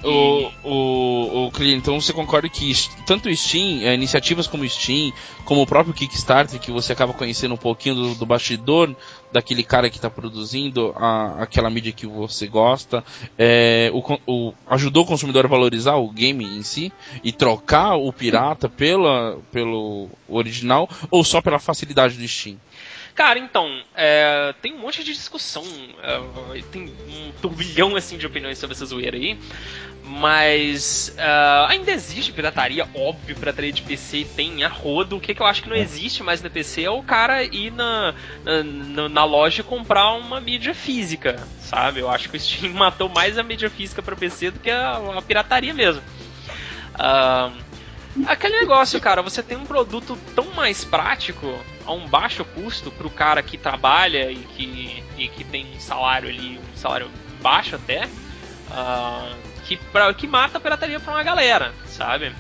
O, 0.04 0.52
o, 0.64 1.46
o 1.46 1.52
cliente, 1.52 1.78
então 1.78 2.02
você 2.02 2.12
concorda 2.12 2.50
que 2.50 2.74
tanto 3.06 3.30
o 3.30 3.36
Steam, 3.36 3.82
é, 3.84 3.94
iniciativas 3.94 4.48
como 4.48 4.64
o 4.64 4.70
Steam, 4.70 5.14
como 5.46 5.62
o 5.62 5.68
próprio 5.68 5.94
Kickstarter, 5.94 6.60
que 6.60 6.72
você 6.72 6.94
acaba 6.94 7.14
conhecendo 7.14 7.54
um 7.54 7.58
pouquinho 7.58 7.94
do, 7.94 8.16
do 8.16 8.26
bastidor 8.26 8.96
daquele 9.32 9.64
cara 9.64 9.90
que 9.90 9.98
está 9.98 10.10
produzindo 10.10 10.94
a, 10.96 11.44
aquela 11.44 11.70
mídia 11.70 11.92
que 11.92 12.08
você 12.08 12.48
gosta, 12.48 13.04
é, 13.38 13.92
o, 13.94 14.20
o, 14.26 14.54
ajudou 14.68 15.04
o 15.04 15.08
consumidor 15.08 15.46
a 15.46 15.50
valorizar 15.50 15.96
o 15.96 16.10
game 16.10 16.46
em 16.46 16.64
si 16.64 16.92
e 17.24 17.32
trocar 17.32 17.96
o 17.96 18.12
pirata 18.12 18.68
pela, 18.68 19.38
pelo 19.52 20.10
original 20.28 20.90
ou 21.10 21.24
só 21.24 21.42
pela 21.42 21.60
facilidade 21.60 22.18
do 22.18 22.28
Steam? 22.28 22.58
Cara, 23.16 23.38
então, 23.38 23.82
é, 23.94 24.54
tem 24.62 24.74
um 24.74 24.80
monte 24.80 25.04
de 25.04 25.14
discussão, 25.14 25.64
é, 26.02 26.62
tem 26.72 26.84
um 26.84 27.32
turbilhão 27.42 27.96
assim 27.96 28.18
de 28.18 28.26
opiniões 28.26 28.58
sobre 28.58 28.76
essa 28.76 28.86
zoeira 28.86 29.18
aí, 29.18 29.38
mas 30.04 31.16
uh, 31.18 31.68
ainda 31.68 31.92
existe 31.92 32.34
pirataria, 32.34 32.88
óbvio, 32.94 33.36
pirataria 33.36 33.72
de 33.72 33.82
PC 33.82 34.28
tem 34.36 34.64
a 34.64 34.68
rodo. 34.68 35.18
O 35.18 35.20
que, 35.20 35.34
que 35.34 35.42
eu 35.42 35.46
acho 35.46 35.64
que 35.64 35.70
não 35.70 35.76
é. 35.76 35.80
existe 35.80 36.24
mais 36.24 36.42
no 36.42 36.50
PC 36.50 36.84
é 36.84 36.90
o 36.90 37.04
cara 37.04 37.44
ir 37.44 37.72
na, 37.72 38.14
na, 38.44 39.08
na, 39.08 39.24
loja 39.24 39.62
e 39.62 39.64
comprar 39.64 40.12
uma 40.14 40.42
mídia 40.42 40.74
física, 40.74 41.48
sabe? 41.62 42.00
Eu 42.00 42.10
acho 42.10 42.30
que 42.30 42.36
o 42.36 42.40
Steam 42.40 42.74
matou 42.76 43.08
mais 43.10 43.38
a 43.38 43.44
mídia 43.44 43.70
física 43.70 44.02
para 44.02 44.16
PC 44.16 44.52
do 44.52 44.60
que 44.60 44.70
a, 44.70 44.98
a 45.18 45.22
pirataria 45.22 45.74
mesmo. 45.74 46.02
Uh, 46.96 47.71
Aquele 48.28 48.60
negócio, 48.60 49.00
cara, 49.00 49.22
você 49.22 49.42
tem 49.42 49.58
um 49.58 49.66
produto 49.66 50.18
tão 50.36 50.46
mais 50.54 50.84
prático, 50.84 51.58
a 51.86 51.94
um 51.94 52.08
baixo 52.08 52.44
custo, 52.44 52.92
pro 52.92 53.10
cara 53.10 53.42
que 53.42 53.58
trabalha 53.58 54.32
e 54.32 54.36
que, 54.38 55.04
e 55.18 55.28
que 55.30 55.44
tem 55.44 55.66
um 55.76 55.80
salário 55.80 56.30
ali, 56.30 56.60
um 56.60 56.78
salário 56.78 57.10
baixo 57.42 57.76
até, 57.76 58.06
uh, 58.06 59.36
que, 59.66 59.78
pra, 59.78 60.14
que 60.14 60.28
mata 60.28 60.58
a 60.58 60.62
pirataria 60.62 61.00
pra 61.00 61.14
uma 61.14 61.24
galera, 61.24 61.74
sabe? 61.86 62.34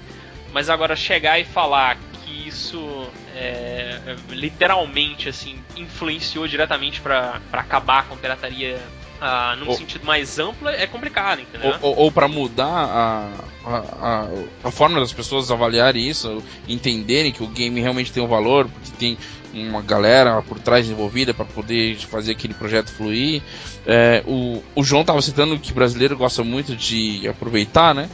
Mas 0.51 0.69
agora 0.69 0.95
chegar 0.95 1.39
e 1.39 1.45
falar 1.45 1.97
que 2.25 2.47
isso 2.47 3.09
é, 3.33 4.17
literalmente 4.29 5.29
assim 5.29 5.63
influenciou 5.77 6.47
diretamente 6.47 6.99
para 6.99 7.39
acabar 7.53 8.05
com 8.07 8.15
a 8.15 8.17
pirataria 8.17 8.81
ah, 9.21 9.55
num 9.57 9.69
ou, 9.69 9.75
sentido 9.75 10.05
mais 10.05 10.39
amplo 10.39 10.67
é 10.67 10.87
complicado, 10.87 11.41
entendeu? 11.41 11.75
Ou, 11.81 11.91
ou, 11.91 11.97
ou 12.05 12.11
para 12.11 12.27
mudar 12.27 12.65
a, 12.65 13.29
a, 13.63 13.77
a, 13.77 14.27
a, 14.63 14.71
forma 14.71 14.99
das 14.99 15.13
pessoas 15.13 15.51
avaliarem 15.51 16.09
isso, 16.09 16.43
entenderem 16.67 17.31
que 17.31 17.43
o 17.43 17.47
game 17.47 17.79
realmente 17.79 18.11
tem 18.11 18.21
um 18.21 18.27
valor, 18.27 18.67
porque 18.67 18.91
tem 18.97 19.17
uma 19.53 19.81
galera 19.81 20.41
por 20.41 20.59
trás 20.59 20.89
envolvida 20.89 21.33
para 21.33 21.45
poder 21.45 21.97
fazer 21.97 22.31
aquele 22.31 22.53
projeto 22.53 22.91
fluir. 22.91 23.41
É, 23.85 24.23
o, 24.25 24.63
o 24.73 24.83
João 24.83 25.01
estava 25.01 25.21
citando 25.21 25.59
que 25.59 25.71
o 25.71 25.75
brasileiro 25.75 26.17
gosta 26.17 26.43
muito 26.43 26.75
de 26.75 27.27
aproveitar, 27.27 27.93
né? 27.93 28.09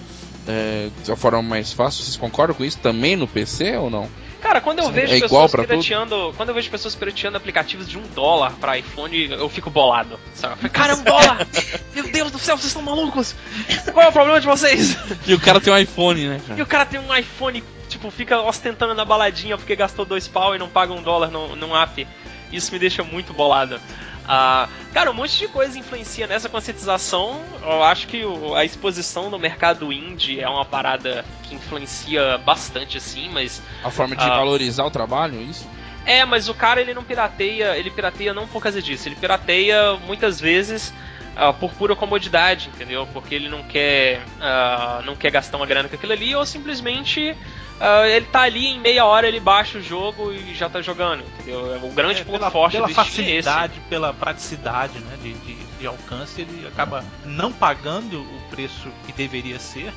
é, 0.48 0.90
de 1.04 1.12
uma 1.12 1.18
forma 1.18 1.42
mais 1.42 1.74
fácil. 1.74 2.04
Vocês 2.04 2.16
concordam 2.16 2.56
com 2.56 2.64
isso 2.64 2.80
também 2.80 3.16
no 3.16 3.28
PC 3.28 3.78
ou 3.78 3.90
não? 3.90 4.10
Cara, 4.41 4.62
quando 4.62 4.79
eu 4.79 4.86
Sim, 4.86 4.91
vejo 4.91 5.15
é 5.15 5.20
pessoas 5.22 5.51
pirateando. 5.51 6.34
Quando 6.38 6.50
eu 6.50 6.56
vejo 6.56 6.70
pessoas 6.70 6.96
pirateando 6.96 7.38
aplicativos 7.38 7.89
de 7.89 7.98
um 7.98 8.03
dólar 8.13 8.53
pra 8.60 8.77
iPhone, 8.77 9.32
eu 9.32 9.50
fico 9.50 9.70
bolado. 9.70 10.20
Sabe? 10.34 10.70
Cara, 10.70 10.94
é 10.94 10.96
um 10.96 11.03
dólar! 11.03 11.48
Meu 11.94 12.12
Deus 12.12 12.32
do 12.32 12.39
céu, 12.39 12.56
vocês 12.56 12.67
estão 12.67 12.82
malucos! 12.82 13.36
Qual 13.91 14.06
é 14.06 14.10
o 14.10 14.12
problema 14.12 14.39
de 14.39 14.46
vocês? 14.48 14.98
E 15.25 15.34
o 15.34 15.39
cara 15.39 15.60
tem 15.60 15.74
um 15.74 15.77
iPhone, 15.77 16.27
né, 16.27 16.39
E 16.44 16.48
cara? 16.48 16.63
o 16.63 16.65
cara 16.65 16.86
tem 16.86 17.00
um 17.00 17.15
iPhone, 17.15 17.63
tipo, 17.89 18.12
fica 18.12 18.39
ostentando 18.41 18.94
na 18.94 19.03
baladinha 19.03 19.58
porque 19.58 19.75
gastou 19.75 20.06
dois 20.06 20.27
pau 20.27 20.56
e 20.56 20.60
não 20.60 20.70
paga 20.70 20.94
um 20.94 21.01
dólar 21.01 21.32
num, 21.32 21.56
num 21.56 21.75
app. 21.75 22.08
Isso 22.51 22.72
me 22.72 22.80
deixa 22.80 23.04
muito 23.04 23.34
bolado. 23.34 23.80
Ah, 24.30 24.68
cara, 24.94 25.10
um 25.10 25.13
monte 25.13 25.38
de 25.38 25.48
coisa 25.48 25.80
influencia 25.80 26.27
nessa 26.27 26.50
conscientização. 26.50 27.42
Eu 27.62 27.84
acho 27.84 28.08
que 28.08 28.22
a 28.56 28.66
exposição 28.66 29.30
no 29.30 29.39
mercado 29.39 29.92
indie 29.94 30.42
é 30.42 30.50
uma 30.50 30.66
parada 30.66 31.24
que 31.44 31.56
influencia 31.56 32.38
bastante, 32.39 32.98
assim, 32.98 33.30
mas 33.30 33.62
A 33.84 33.89
forma 33.89 34.16
de 34.16 34.24
Ah. 34.24 34.30
valorizar 34.36 34.84
o 34.86 34.92
trabalho, 34.92 35.42
isso? 35.42 35.66
é, 36.06 36.24
mas 36.25 36.48
o 36.50 36.54
cara 36.54 36.80
ele 36.82 36.94
não 36.94 37.04
pirateia, 37.04 37.77
ele 37.77 37.89
pirateia 37.92 38.34
não 38.34 38.48
por 38.48 38.62
causa 38.62 38.82
disso, 38.82 39.08
ele 39.10 39.16
pirateia 39.16 39.94
muitas 40.06 40.39
vezes 40.39 40.94
ah, 41.38 41.53
por 41.53 41.72
pura 41.74 41.96
comodidade, 41.96 42.70
entendeu? 42.74 43.08
Porque 43.13 43.36
ele 43.36 43.48
não 43.48 43.63
quer 43.63 44.22
ah, 44.41 45.01
não 45.06 45.15
quer 45.15 45.32
gastar 45.32 45.58
uma 45.58 45.65
grana 45.65 45.88
com 45.88 45.96
aquilo 45.96 46.13
ali 46.13 46.36
ou 46.36 46.46
simplesmente 46.46 47.36
ah, 47.79 48.08
ele 48.08 48.25
tá 48.25 48.41
ali 48.41 48.65
em 48.65 48.79
meia 48.79 49.06
hora 49.06 49.27
ele 49.27 49.39
baixa 49.39 49.77
o 49.77 49.82
jogo 49.82 50.34
e 50.34 50.56
já 50.56 50.67
tá 50.67 50.82
jogando, 50.82 51.24
entendeu? 51.24 51.79
O 51.84 51.91
grande 51.94 52.22
É, 52.22 52.24
ponto 52.24 52.39
pela, 52.39 52.51
forte 52.51 52.74
pela 52.77 52.89
é 52.89 52.94
facilidade, 52.94 53.79
pela 53.88 54.13
praticidade 54.13 54.98
né, 54.98 55.17
de, 55.22 55.34
de, 55.34 55.56
de 55.79 55.88
alcance, 55.88 56.41
ele 56.41 56.67
acaba 56.67 57.06
não 57.24 57.51
pagando 57.51 58.22
o 58.22 58.41
preço 58.50 58.89
que 59.06 59.13
deveria 59.13 59.60
ser, 59.60 59.94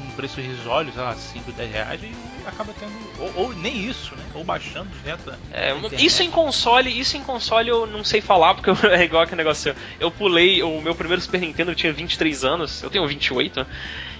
um 0.00 0.10
preço 0.16 0.40
irrisório, 0.40 0.92
sei 0.92 1.02
lá, 1.02 1.14
5, 1.14 1.52
10 1.52 1.72
reais, 1.72 2.02
e 2.02 2.12
acaba 2.46 2.72
tendo. 2.78 2.92
Ou, 3.18 3.44
ou 3.46 3.54
nem 3.54 3.76
isso, 3.88 4.14
né? 4.14 4.24
Ou 4.34 4.42
baixando 4.44 4.88
direto. 5.02 5.26
da- 5.30 5.38
É, 5.52 5.72
isso 5.98 6.22
em 6.22 6.30
console, 6.30 6.90
isso 6.90 7.16
em 7.16 7.22
console 7.22 7.68
eu 7.68 7.86
não 7.86 8.02
sei 8.04 8.20
falar, 8.20 8.54
porque 8.54 8.70
eu- 8.70 8.76
é 8.92 9.02
igual 9.04 9.22
aquele 9.22 9.38
negócio. 9.38 9.74
Eu 9.98 10.10
pulei, 10.10 10.62
o 10.62 10.80
meu 10.80 10.94
primeiro 10.94 11.20
Super 11.22 11.40
Nintendo 11.40 11.70
eu 11.70 11.74
tinha 11.74 11.92
23 11.92 12.44
anos, 12.44 12.82
eu 12.82 12.90
tenho 12.90 13.06
28, 13.06 13.66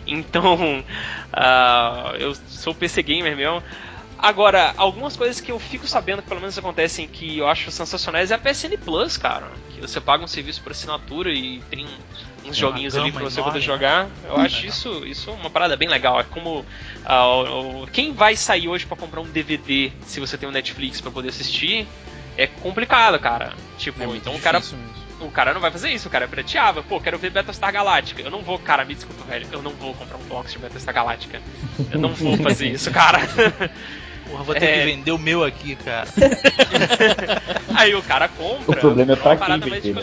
então 0.07 0.85
ah, 1.33 2.15
eu 2.19 2.35
sou 2.47 2.75
PC 2.75 3.03
gamer 3.03 3.37
mesmo. 3.37 3.63
Agora, 4.23 4.75
algumas 4.77 5.17
coisas 5.17 5.41
que 5.41 5.51
eu 5.51 5.59
fico 5.59 5.87
sabendo 5.87 6.21
que 6.21 6.29
pelo 6.29 6.41
menos 6.41 6.59
acontecem 6.59 7.09
que 7.09 7.39
eu 7.39 7.49
acho 7.49 7.71
sensacionais 7.71 8.31
é 8.31 8.35
a 8.35 8.39
PSN 8.39 8.77
Plus, 8.77 9.17
cara. 9.17 9.51
Que 9.75 9.81
você 9.81 9.99
paga 9.99 10.23
um 10.23 10.27
serviço 10.27 10.61
por 10.61 10.73
assinatura 10.73 11.33
e 11.33 11.63
tem 11.71 11.87
uns 12.45 12.57
joguinhos 12.57 12.97
ali 12.97 13.13
pra 13.13 13.23
você 13.23 13.41
enorme, 13.41 13.53
poder 13.53 13.59
né? 13.61 13.65
jogar. 13.75 14.09
Eu 14.25 14.37
Hum, 14.37 14.41
acho 14.41 14.57
legal. 14.57 14.69
isso, 14.71 15.07
isso 15.07 15.31
uma 15.33 15.51
parada 15.51 15.77
bem 15.77 15.89
legal. 15.89 16.19
É 16.21 16.25
como 16.25 16.65
ah, 17.05 17.27
o- 17.27 17.83
o- 17.83 17.87
quem 17.87 18.13
vai 18.13 18.35
sair 18.37 18.69
hoje 18.69 18.87
pra 18.87 18.97
comprar 18.97 19.21
um 19.21 19.27
DVD 19.31 19.91
se 20.07 20.21
você 20.21 20.37
tem 20.39 20.49
um 20.49 20.53
Netflix 20.53 21.01
pra 21.01 21.11
poder 21.11 21.29
assistir 21.29 21.87
é 22.37 22.47
complicado, 22.47 23.19
cara. 23.19 23.53
Tipo, 23.79 24.03
É 24.03 24.07
muito 24.07 24.23
então 24.23 24.35
o 24.35 24.41
cara, 24.41 24.59
mesmo. 24.61 24.79
o 25.21 25.31
cara 25.31 25.53
não 25.53 25.61
vai 25.61 25.71
fazer 25.71 25.91
isso, 25.91 26.09
o 26.09 26.11
cara 26.11 26.27
pirateava. 26.27 26.83
Pô, 26.83 26.99
quero 27.01 27.19
ver 27.19 27.31
Battlestar 27.31 27.73
Galáctica. 27.73 28.23
Eu 28.23 28.31
não 28.31 28.41
vou, 28.41 28.59
cara, 28.59 28.85
me 28.85 28.95
desculpa, 28.95 29.25
velho. 29.25 29.47
Eu 29.53 29.61
não 29.63 29.73
vou 29.73 29.93
comprar 29.95 30.17
um 30.17 30.23
box 30.25 30.53
de 30.53 30.59
Battlestar 30.59 30.95
Galáctica. 30.95 31.41
Eu 31.91 31.99
não 32.01 32.11
vou 32.15 32.37
fazer 32.43 32.69
isso, 32.71 32.91
cara. 32.91 33.19
Porra, 34.31 34.45
vou 34.45 34.55
ter 34.55 34.65
É. 34.65 34.79
que 34.79 34.85
vender 34.87 35.11
o 35.11 35.19
meu 35.19 35.43
aqui, 35.45 35.75
cara. 35.77 36.07
Aí 37.77 37.95
o 37.95 38.03
cara 38.03 38.29
compra. 38.29 38.71
O 38.73 38.77
problema 38.77 39.13
é 39.13 39.17
pra 39.17 39.25
uma 39.31 39.37
quem 39.37 39.39
parada 39.47 39.67
mais 39.67 39.83
de 39.83 39.93
vender, 39.93 40.03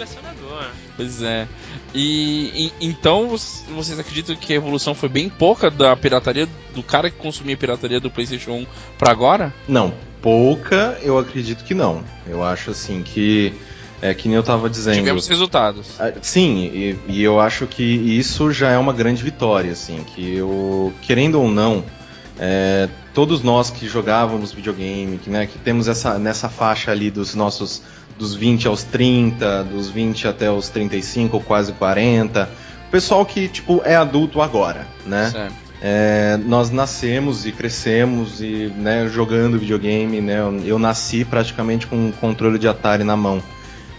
colecionador. 0.57 0.71
Pois 0.95 1.21
é. 1.21 1.47
E, 1.93 2.67
e- 2.67 2.73
então 2.87 3.27
vocês 3.27 3.99
acreditam 3.99 4.35
que 4.35 4.53
a 4.53 4.55
evolução 4.55 4.93
foi 4.95 5.09
bem 5.09 5.29
pouca 5.29 5.69
da 5.69 5.95
pirataria, 5.95 6.47
do 6.73 6.81
cara 6.83 7.09
que 7.09 7.17
consumia 7.17 7.55
pirataria 7.57 7.99
do 7.99 8.09
PlayStation 8.09 8.51
1 8.51 8.67
pra 8.97 9.11
agora? 9.11 9.53
Não, 9.67 9.93
pouca 10.21 10.97
eu 11.01 11.17
acredito 11.17 11.63
que 11.63 11.73
não. 11.73 12.03
Eu 12.25 12.43
acho 12.43 12.71
assim 12.71 13.03
que. 13.03 13.53
É 13.99 14.13
que 14.13 14.27
nem 14.27 14.37
eu 14.37 14.43
tava 14.43 14.69
dizendo. 14.69 14.93
Tivemos 14.95 15.27
resultados. 15.27 15.99
Ah, 15.99 16.13
Sim, 16.21 16.65
e, 16.71 16.99
e 17.07 17.23
eu 17.23 17.39
acho 17.39 17.65
que 17.65 17.81
isso 17.83 18.51
já 18.51 18.69
é 18.69 18.77
uma 18.77 18.93
grande 18.93 19.23
vitória, 19.23 19.71
assim, 19.71 20.03
que 20.03 20.35
eu, 20.35 20.93
querendo 21.01 21.41
ou 21.41 21.49
não, 21.49 21.83
é, 22.37 22.87
todos 23.11 23.41
nós 23.41 23.71
que 23.71 23.87
jogávamos 23.87 24.51
videogame, 24.53 25.17
que, 25.17 25.31
né, 25.31 25.47
que 25.47 25.57
temos 25.57 25.87
essa 25.87 26.19
nessa 26.19 26.47
faixa 26.47 26.91
ali 26.91 27.09
dos 27.09 27.33
nossos 27.33 27.81
dos 28.17 28.33
20 28.35 28.67
aos 28.67 28.83
30, 28.83 29.63
dos 29.65 29.89
20 29.89 30.27
até 30.27 30.49
os 30.51 30.69
35 30.69 31.37
ou 31.37 31.43
quase 31.43 31.71
40, 31.73 32.49
o 32.87 32.91
pessoal 32.91 33.25
que 33.25 33.47
tipo 33.47 33.81
é 33.83 33.95
adulto 33.95 34.41
agora, 34.41 34.87
né? 35.05 35.29
Certo. 35.31 35.67
É, 35.79 36.39
nós 36.43 36.71
nascemos 36.71 37.45
e 37.45 37.51
crescemos 37.51 38.41
e 38.41 38.73
né, 38.75 39.07
jogando 39.07 39.59
videogame, 39.59 40.19
né? 40.21 40.39
Eu, 40.39 40.59
eu 40.65 40.79
nasci 40.79 41.23
praticamente 41.23 41.85
com 41.85 41.95
um 41.95 42.11
controle 42.11 42.57
de 42.57 42.67
Atari 42.67 43.03
na 43.03 43.15
mão. 43.15 43.41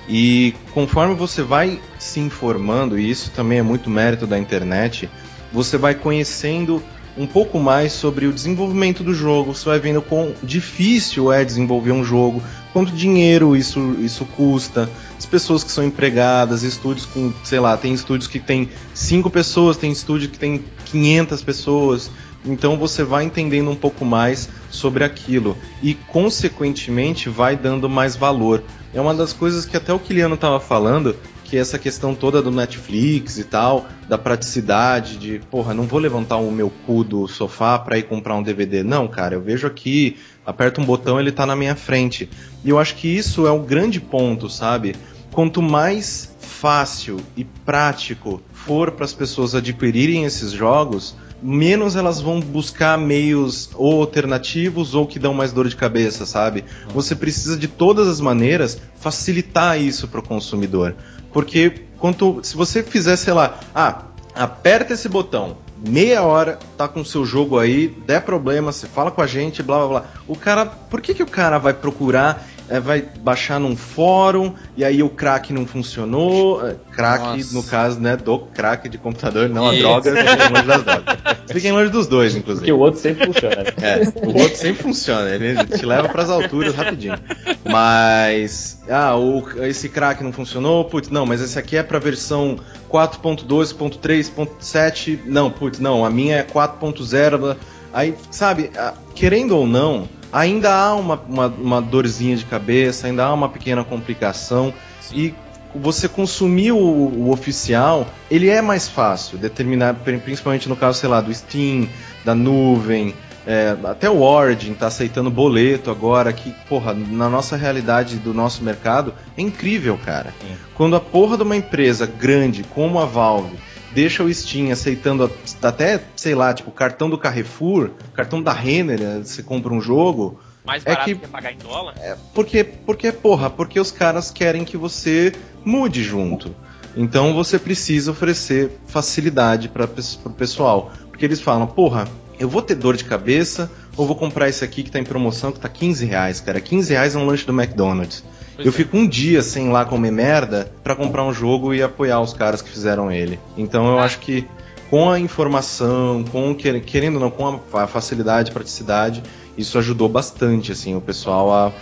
E 0.09 0.55
conforme 0.73 1.15
você 1.15 1.43
vai 1.43 1.79
se 1.99 2.19
informando, 2.19 2.99
e 2.99 3.09
isso 3.09 3.31
também 3.31 3.59
é 3.59 3.63
muito 3.63 3.91
mérito 3.91 4.27
da 4.27 4.39
internet, 4.39 5.09
você 5.53 5.77
vai 5.77 5.95
conhecendo 5.95 6.83
um 7.19 7.27
pouco 7.27 7.59
mais 7.59 7.93
sobre 7.93 8.27
o 8.27 8.33
desenvolvimento 8.33 9.03
do 9.03 9.13
jogo, 9.13 9.53
você 9.53 9.65
vai 9.65 9.81
vendo 9.81 10.01
quão 10.01 10.33
difícil 10.43 11.33
é 11.33 11.45
desenvolver 11.45 11.91
um 11.91 12.05
jogo, 12.05 12.41
quanto 12.73 12.93
dinheiro 12.93 13.57
isso, 13.57 13.97
isso 13.99 14.25
custa, 14.25 14.89
as 15.19 15.27
pessoas 15.27 15.65
que 15.65 15.73
são 15.73 15.85
empregadas, 15.85 16.63
estúdios 16.63 17.07
com, 17.07 17.33
sei 17.43 17.59
lá, 17.59 17.77
tem 17.77 17.93
estúdios 17.93 18.29
que 18.29 18.39
tem 18.39 18.71
5 18.95 19.29
pessoas, 19.31 19.77
tem 19.77 19.91
estúdio 19.91 20.29
que 20.29 20.39
tem 20.39 20.65
500 20.87 21.43
pessoas, 21.43 22.11
então 22.47 22.79
você 22.79 23.03
vai 23.03 23.25
entendendo 23.25 23.69
um 23.69 23.77
pouco 23.77 24.05
mais 24.05 24.49
sobre 24.71 25.03
aquilo. 25.03 25.57
E, 25.83 25.95
consequentemente, 25.95 27.29
vai 27.29 27.57
dando 27.57 27.89
mais 27.89 28.15
valor. 28.15 28.63
É 28.95 29.01
uma 29.01 29.13
das 29.13 29.33
coisas 29.33 29.67
que 29.67 29.77
até 29.77 29.93
o 29.93 29.99
Kiliano 29.99 30.37
estava 30.37 30.61
falando, 30.61 31.17
que 31.49 31.57
essa 31.57 31.79
questão 31.79 32.15
toda 32.15 32.43
do 32.43 32.51
Netflix 32.51 33.39
e 33.39 33.45
tal, 33.45 33.87
da 34.07 34.19
praticidade 34.19 35.17
de, 35.17 35.41
porra, 35.51 35.73
não 35.73 35.85
vou 35.85 35.99
levantar 35.99 36.37
o 36.37 36.53
meu 36.53 36.71
cu 36.87 37.03
do 37.03 37.27
sofá 37.27 37.79
para 37.79 37.97
ir 37.97 38.03
comprar 38.03 38.35
um 38.35 38.43
DVD. 38.43 38.83
Não, 38.83 39.09
cara, 39.09 39.35
eu 39.35 39.41
vejo 39.41 39.67
aqui, 39.67 40.19
aperto 40.45 40.81
um 40.81 40.85
botão, 40.85 41.19
ele 41.19 41.33
tá 41.33 41.47
na 41.47 41.57
minha 41.57 41.75
frente. 41.75 42.29
E 42.63 42.69
eu 42.69 42.79
acho 42.79 42.97
que 42.97 43.09
isso 43.09 43.47
é 43.47 43.51
um 43.51 43.65
grande 43.65 43.99
ponto, 43.99 44.51
sabe? 44.51 44.95
Quanto 45.33 45.63
mais 45.63 46.37
fácil 46.39 47.19
e 47.37 47.45
prático 47.45 48.43
for 48.53 48.91
para 48.91 49.05
as 49.05 49.15
pessoas 49.15 49.55
adquirirem 49.55 50.25
esses 50.25 50.51
jogos, 50.51 51.17
menos 51.43 51.97
elas 51.97 52.21
vão 52.21 52.41
buscar 52.41 52.99
meios 52.99 53.71
ou 53.75 54.01
alternativos 54.01 54.95
ou 54.95 55.07
que 55.07 55.19
dão 55.19 55.33
mais 55.33 55.53
dor 55.53 55.69
de 55.69 55.77
cabeça, 55.77 56.27
sabe? 56.27 56.65
Você 56.89 57.15
precisa 57.15 57.57
de 57.57 57.69
todas 57.69 58.09
as 58.09 58.21
maneiras 58.21 58.81
facilitar 58.97 59.81
isso 59.81 60.09
para 60.09 60.21
o 60.21 60.23
consumidor, 60.23 60.95
porque 61.33 61.85
quanto 61.99 62.41
se 62.43 62.57
você 62.57 62.83
fizer, 62.83 63.17
sei 63.17 63.33
lá, 63.33 63.61
ah, 63.75 64.03
aperta 64.35 64.95
esse 64.95 65.09
botão, 65.09 65.57
meia 65.87 66.23
hora, 66.23 66.59
tá 66.77 66.89
com 66.89 67.01
o 67.01 67.05
seu 67.05 67.25
jogo 67.25 67.59
aí, 67.59 67.89
der 68.07 68.23
problema, 68.23 68.73
você 68.73 68.87
fala 68.87 69.11
com 69.11 69.23
a 69.23 69.27
gente, 69.27 69.63
blá 69.63 69.79
blá 69.79 69.89
blá. 69.89 70.05
O 70.27 70.37
cara, 70.37 70.67
por 70.67 71.01
que 71.01 71.15
que 71.15 71.23
o 71.23 71.27
cara 71.27 71.59
vai 71.59 71.73
procurar 71.73 72.47
é, 72.69 72.81
vai 72.81 73.05
baixar 73.21 73.59
num 73.59 73.77
fórum 73.77 74.53
e 74.77 74.85
aí 74.85 75.03
o 75.03 75.09
crack 75.09 75.53
não 75.53 75.67
funcionou. 75.67 76.67
É, 76.67 76.77
crack, 76.93 77.25
Nossa. 77.25 77.55
no 77.55 77.63
caso, 77.63 78.01
né, 78.01 78.17
do 78.17 78.39
crack 78.39 78.89
de 78.89 78.99
computador, 78.99 79.49
não 79.49 79.69
a 79.69 79.75
Isso. 79.75 79.83
droga, 79.83 80.15
fiquem 80.15 80.49
longe 80.49 80.67
das 80.67 80.85
drogas. 80.85 81.17
Fiquem 81.49 81.73
longe 81.73 81.91
dos 81.91 82.07
dois, 82.07 82.33
Porque 82.35 82.51
inclusive. 82.51 82.73
o 82.73 82.79
outro 82.79 83.01
sempre 83.01 83.27
funciona. 83.27 83.65
É, 83.81 84.03
o 84.27 84.39
outro 84.39 84.57
sempre 84.57 84.83
funciona, 84.83 85.31
ele 85.31 85.65
te 85.65 85.87
leva 85.87 86.09
pras 86.09 86.29
alturas 86.31 86.75
rapidinho. 86.75 87.19
Mas, 87.65 88.81
ah, 88.89 89.17
o, 89.17 89.43
esse 89.65 89.89
crack 89.89 90.23
não 90.23 90.33
funcionou, 90.33 90.85
putz, 90.85 91.09
não, 91.09 91.25
mas 91.25 91.41
esse 91.41 91.59
aqui 91.59 91.77
é 91.77 91.83
pra 91.83 91.99
versão 91.99 92.59
4.2.3.7, 92.91 95.21
não, 95.25 95.51
putz, 95.51 95.79
não, 95.79 96.05
a 96.05 96.11
minha 96.11 96.37
é 96.37 96.43
4.0, 96.43 97.57
aí, 97.93 98.15
sabe, 98.31 98.71
ah, 98.77 98.95
querendo 99.15 99.57
ou 99.57 99.67
não, 99.67 100.09
ainda 100.33 100.75
há 100.75 100.95
uma, 100.95 101.21
uma, 101.29 101.47
uma 101.47 101.83
dorzinha 101.83 102.37
de 102.37 102.45
cabeça, 102.45 103.07
ainda 103.07 103.25
há 103.25 103.33
uma 103.33 103.49
pequena 103.49 103.85
complicação, 103.85 104.73
e 105.13 105.35
você 105.75 106.09
consumir 106.09 106.73
o, 106.73 106.79
o 106.79 107.31
oficial, 107.31 108.07
ele 108.31 108.49
é 108.49 108.61
mais 108.61 108.89
fácil, 108.89 109.39
determinar, 109.39 109.95
principalmente 109.95 110.69
no 110.69 110.77
caso, 110.77 110.99
sei 110.99 111.09
lá, 111.09 111.21
do 111.21 111.33
Steam, 111.33 111.89
da 112.25 112.35
nuvem, 112.35 113.15
é, 113.47 113.75
até 113.85 114.11
o 114.11 114.21
Origin 114.21 114.75
tá 114.75 114.89
aceitando 114.89 115.31
boleto 115.31 115.91
agora, 115.91 116.31
que, 116.35 116.55
porra, 116.69 116.93
na 116.93 117.31
nossa 117.31 117.57
realidade 117.57 118.17
do 118.17 118.35
nosso 118.35 118.63
mercado, 118.63 119.15
é 119.39 119.41
incrível, 119.41 119.99
cara. 120.05 120.35
Sim. 120.41 120.55
Quando 120.75 120.95
a 120.97 121.01
porra 121.01 121.37
de 121.37 121.45
uma 121.45 121.57
empresa 121.57 122.07
grande 122.07 122.63
como 122.63 122.99
a 122.99 123.07
Valve 123.07 123.57
deixa 123.99 124.23
o 124.23 124.33
Steam 124.33 124.71
aceitando 124.71 125.29
até, 125.61 126.01
sei 126.15 126.33
lá, 126.33 126.55
tipo, 126.55 126.71
cartão 126.71 127.11
do 127.11 127.19
Carrefour, 127.19 127.91
cartão 128.15 128.41
da 128.41 128.53
Renner, 128.53 129.01
eh, 129.03 129.19
você 129.25 129.43
compra 129.43 129.75
um 129.75 129.81
jogo, 129.81 130.39
Mais 130.65 130.83
É 130.85 130.91
barato 130.91 131.05
que- 131.07 131.15
que 131.17 131.27
pagar 131.29 131.53
em 131.53 131.57
dólar. 131.59 131.95
porque, 132.35 132.63
porque, 132.63 133.11
porra, 133.11 133.49
porque 133.51 133.81
os 133.81 133.91
caras 133.91 134.31
querem 134.31 134.65
que 134.65 134.77
você 134.77 135.33
mude 135.65 136.05
junto. 136.05 136.55
Então 136.97 137.33
você 137.35 137.59
precisa 137.59 138.11
oferecer 138.13 138.79
facilidade 138.87 139.69
para 139.69 139.85
o 139.87 140.31
pessoal. 140.31 140.93
Porque 141.11 141.25
eles 141.25 141.41
falam, 141.41 141.67
porra, 141.67 142.07
eu 142.39 142.49
vou 142.49 142.61
ter 142.63 142.75
dor 142.77 142.97
de 142.97 143.05
cabeça 143.05 143.69
ou 143.97 144.07
vou 144.07 144.15
comprar 144.15 144.49
esse 144.49 144.63
aqui 144.63 144.83
que 144.85 144.91
tá 144.91 144.99
em 145.01 145.05
promoção 145.05 145.51
que 145.53 145.59
tá 145.59 145.69
15 145.69 146.05
reais, 146.05 146.39
cara. 146.41 146.61
15 146.61 146.93
reais 146.93 147.15
é 147.17 147.19
um 147.19 147.25
lanche 147.27 147.45
do 147.47 147.53
McDonald's. 147.53 148.23
Pois 148.59 148.67
eu 148.67 148.73
é. 148.73 148.75
fico 148.75 148.97
um 148.97 149.07
dia 149.07 149.41
sem 149.41 149.67
ir 149.69 149.71
lá 149.71 149.85
comer 149.85 150.11
merda 150.11 150.71
pra 150.83 150.97
comprar 150.97 151.25
um 151.25 151.33
jogo 151.33 151.73
e 151.73 151.81
apoiar 151.83 152.21
os 152.21 152.33
caras 152.35 152.61
que 152.61 152.69
fizeram 152.69 153.11
ele. 153.11 153.39
Então 153.57 153.87
eu 153.87 153.99
acho 154.01 154.19
que 154.19 154.47
com 154.91 155.09
a 155.11 155.19
informação, 155.21 156.25
com 156.33 156.55
quer- 156.55 156.81
querendo 156.81 157.15
ou 157.17 157.21
não, 157.21 157.31
com 157.31 157.47
a 157.47 157.59
fa- 157.59 157.87
facilidade, 157.87 158.51
praticidade, 158.51 159.23
isso 159.57 159.79
ajudou 159.79 160.09
bastante 160.09 160.73
assim 160.73 160.97
o 160.97 161.01
pessoal 161.01 161.53
a 161.53 161.73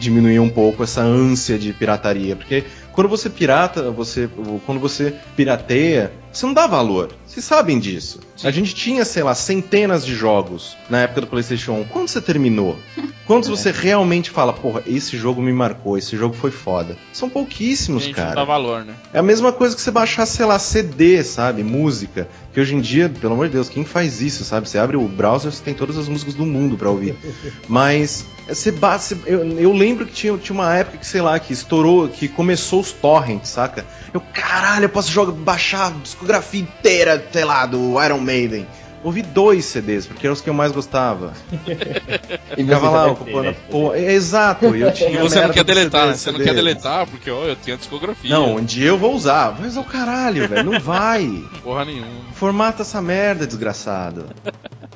diminuir 0.00 0.40
um 0.40 0.48
pouco 0.48 0.82
essa 0.82 1.02
ânsia 1.02 1.58
de 1.58 1.72
pirataria, 1.72 2.34
porque 2.34 2.64
quando 2.92 3.08
você 3.08 3.28
pirata, 3.30 3.90
você 3.90 4.28
quando 4.66 4.80
você 4.80 5.14
pirateia, 5.36 6.10
você 6.34 6.46
não 6.46 6.52
dá 6.52 6.66
valor. 6.66 7.12
Vocês 7.26 7.44
sabem 7.44 7.78
disso. 7.78 8.20
A 8.42 8.50
gente 8.50 8.74
tinha, 8.74 9.04
sei 9.04 9.22
lá, 9.22 9.34
centenas 9.34 10.04
de 10.04 10.14
jogos 10.14 10.76
na 10.90 11.00
época 11.02 11.22
do 11.22 11.26
PlayStation 11.26 11.72
1. 11.72 11.84
Quando 11.84 12.08
você 12.08 12.20
terminou? 12.20 12.76
Quantos 13.26 13.48
você 13.48 13.70
realmente 13.70 14.28
fala, 14.30 14.52
porra, 14.52 14.82
esse 14.86 15.16
jogo 15.16 15.40
me 15.40 15.52
marcou, 15.52 15.96
esse 15.96 16.14
jogo 16.14 16.34
foi 16.34 16.50
foda? 16.50 16.94
São 17.10 17.28
A 17.28 17.30
pouquíssimos, 17.30 18.02
gente 18.02 18.16
não 18.18 18.22
cara. 18.22 18.34
dá 18.36 18.44
valor, 18.44 18.84
né? 18.84 18.94
É 19.14 19.18
a 19.18 19.22
mesma 19.22 19.50
coisa 19.50 19.74
que 19.74 19.80
você 19.80 19.90
baixar, 19.90 20.26
sei 20.26 20.44
lá, 20.44 20.58
CD, 20.58 21.24
sabe? 21.24 21.64
Música. 21.64 22.28
Que 22.54 22.60
hoje 22.60 22.76
em 22.76 22.80
dia, 22.80 23.08
pelo 23.08 23.34
amor 23.34 23.48
de 23.48 23.54
Deus, 23.54 23.68
quem 23.68 23.84
faz 23.84 24.22
isso, 24.22 24.44
sabe? 24.44 24.68
Você 24.68 24.78
abre 24.78 24.96
o 24.96 25.08
browser, 25.08 25.50
você 25.50 25.60
tem 25.60 25.74
todas 25.74 25.98
as 25.98 26.08
músicas 26.08 26.34
do 26.34 26.46
mundo 26.46 26.78
pra 26.78 26.88
ouvir. 26.88 27.16
Mas 27.68 28.24
você 28.48 28.70
bate. 28.70 29.16
Eu, 29.26 29.58
eu 29.58 29.72
lembro 29.72 30.06
que 30.06 30.12
tinha, 30.12 30.38
tinha 30.38 30.54
uma 30.54 30.72
época 30.72 30.98
que, 30.98 31.06
sei 31.06 31.20
lá, 31.20 31.36
que 31.40 31.52
estourou, 31.52 32.08
que 32.08 32.28
começou 32.28 32.80
os 32.80 32.92
torrents, 32.92 33.48
saca? 33.48 33.84
Eu, 34.12 34.20
caralho, 34.32 34.84
eu 34.84 34.88
posso 34.88 35.10
jogar, 35.10 35.32
baixar 35.32 35.88
a 35.88 35.90
discografia 35.90 36.60
inteira, 36.60 37.26
sei 37.32 37.44
lá, 37.44 37.66
do 37.66 38.00
Iron 38.00 38.20
Maiden. 38.20 38.68
Ouvi 39.04 39.20
dois 39.20 39.66
CDs, 39.66 40.06
porque 40.06 40.26
eram 40.26 40.32
os 40.32 40.40
que 40.40 40.48
eu 40.48 40.54
mais 40.54 40.72
gostava. 40.72 41.34
E 42.56 42.62
Ficava 42.62 42.88
lá 42.88 43.06
ocupando 43.08 43.50
né? 43.50 43.56
porra. 43.70 43.96
É, 43.98 44.12
Exato, 44.12 44.66
eu 44.76 44.92
tinha 44.92 45.10
E 45.18 45.18
você 45.18 45.40
não 45.40 45.50
quer 45.50 45.64
deletar, 45.64 46.06
né? 46.06 46.14
CDs, 46.14 46.20
Você 46.22 46.32
não 46.32 46.38
quer 46.38 46.54
deletar 46.54 47.06
porque, 47.06 47.30
ó, 47.30 47.44
eu 47.44 47.56
tenho 47.56 47.76
a 47.76 47.78
discografia. 47.78 48.30
Não, 48.30 48.56
um 48.56 48.64
dia 48.64 48.88
eu 48.88 48.96
vou 48.96 49.12
usar. 49.14 49.56
Mas 49.60 49.76
é 49.76 49.80
o 49.80 49.84
caralho, 49.84 50.48
velho. 50.48 50.70
Não 50.70 50.80
vai. 50.80 51.42
Porra 51.62 51.84
nenhuma. 51.84 52.06
Formata 52.32 52.82
essa 52.82 53.02
merda, 53.02 53.46
desgraçado. 53.46 54.26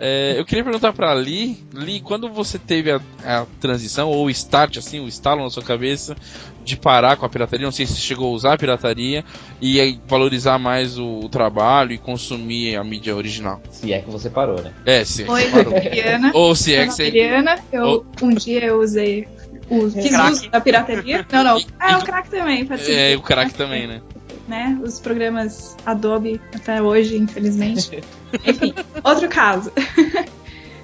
É, 0.00 0.34
eu 0.36 0.44
queria 0.44 0.62
perguntar 0.64 0.92
pra 0.92 1.12
Lee, 1.12 1.56
Lee, 1.72 2.00
quando 2.00 2.28
você 2.28 2.58
teve 2.58 2.90
a, 2.90 3.00
a 3.24 3.46
transição, 3.60 4.08
ou 4.08 4.26
o 4.26 4.30
start, 4.30 4.76
assim, 4.76 5.00
o 5.00 5.08
estalo 5.08 5.42
na 5.42 5.50
sua 5.50 5.62
cabeça, 5.62 6.16
de 6.64 6.76
parar 6.76 7.16
com 7.16 7.24
a 7.26 7.28
pirataria, 7.28 7.64
não 7.64 7.72
sei 7.72 7.86
se 7.86 7.94
você 7.94 8.00
chegou 8.00 8.28
a 8.28 8.34
usar 8.34 8.52
a 8.54 8.58
pirataria, 8.58 9.24
e 9.60 9.80
aí 9.80 10.00
valorizar 10.06 10.58
mais 10.58 10.98
o, 10.98 11.20
o 11.20 11.28
trabalho 11.28 11.92
e 11.92 11.98
consumir 11.98 12.76
a 12.76 12.84
mídia 12.84 13.14
original. 13.16 13.60
Se 13.70 13.92
é 13.92 14.00
que 14.00 14.10
você 14.10 14.30
parou, 14.30 14.60
né? 14.62 14.72
É, 14.86 15.04
se 15.04 15.24
Oi, 15.28 15.50
parou. 15.50 15.72
Mariana. 15.72 16.30
Ou 16.34 16.54
se 16.54 16.74
é 16.74 16.86
que 16.86 16.92
você... 16.92 17.04
Mariana, 17.04 17.58
eu, 17.72 18.06
um 18.22 18.30
dia 18.34 18.64
eu 18.64 18.80
usei. 18.80 19.26
o- 19.70 19.90
fiz 19.90 20.10
Crack. 20.10 20.32
uso 20.32 20.50
da 20.50 20.60
pirataria. 20.60 21.26
Não, 21.32 21.44
não. 21.44 21.58
E- 21.58 21.66
Ah, 21.80 21.92
e- 21.92 21.96
o 21.96 22.02
crack 22.02 22.30
também, 22.30 22.66
pode 22.66 22.82
ser. 22.82 22.92
É, 23.12 23.16
o 23.16 23.20
crack 23.22 23.54
também, 23.54 23.86
né? 23.86 24.00
Né? 24.48 24.78
Os 24.82 24.98
programas 24.98 25.76
Adobe 25.84 26.40
até 26.54 26.80
hoje, 26.82 27.16
infelizmente. 27.16 28.02
Enfim, 28.46 28.74
outro 29.04 29.28
caso. 29.28 29.70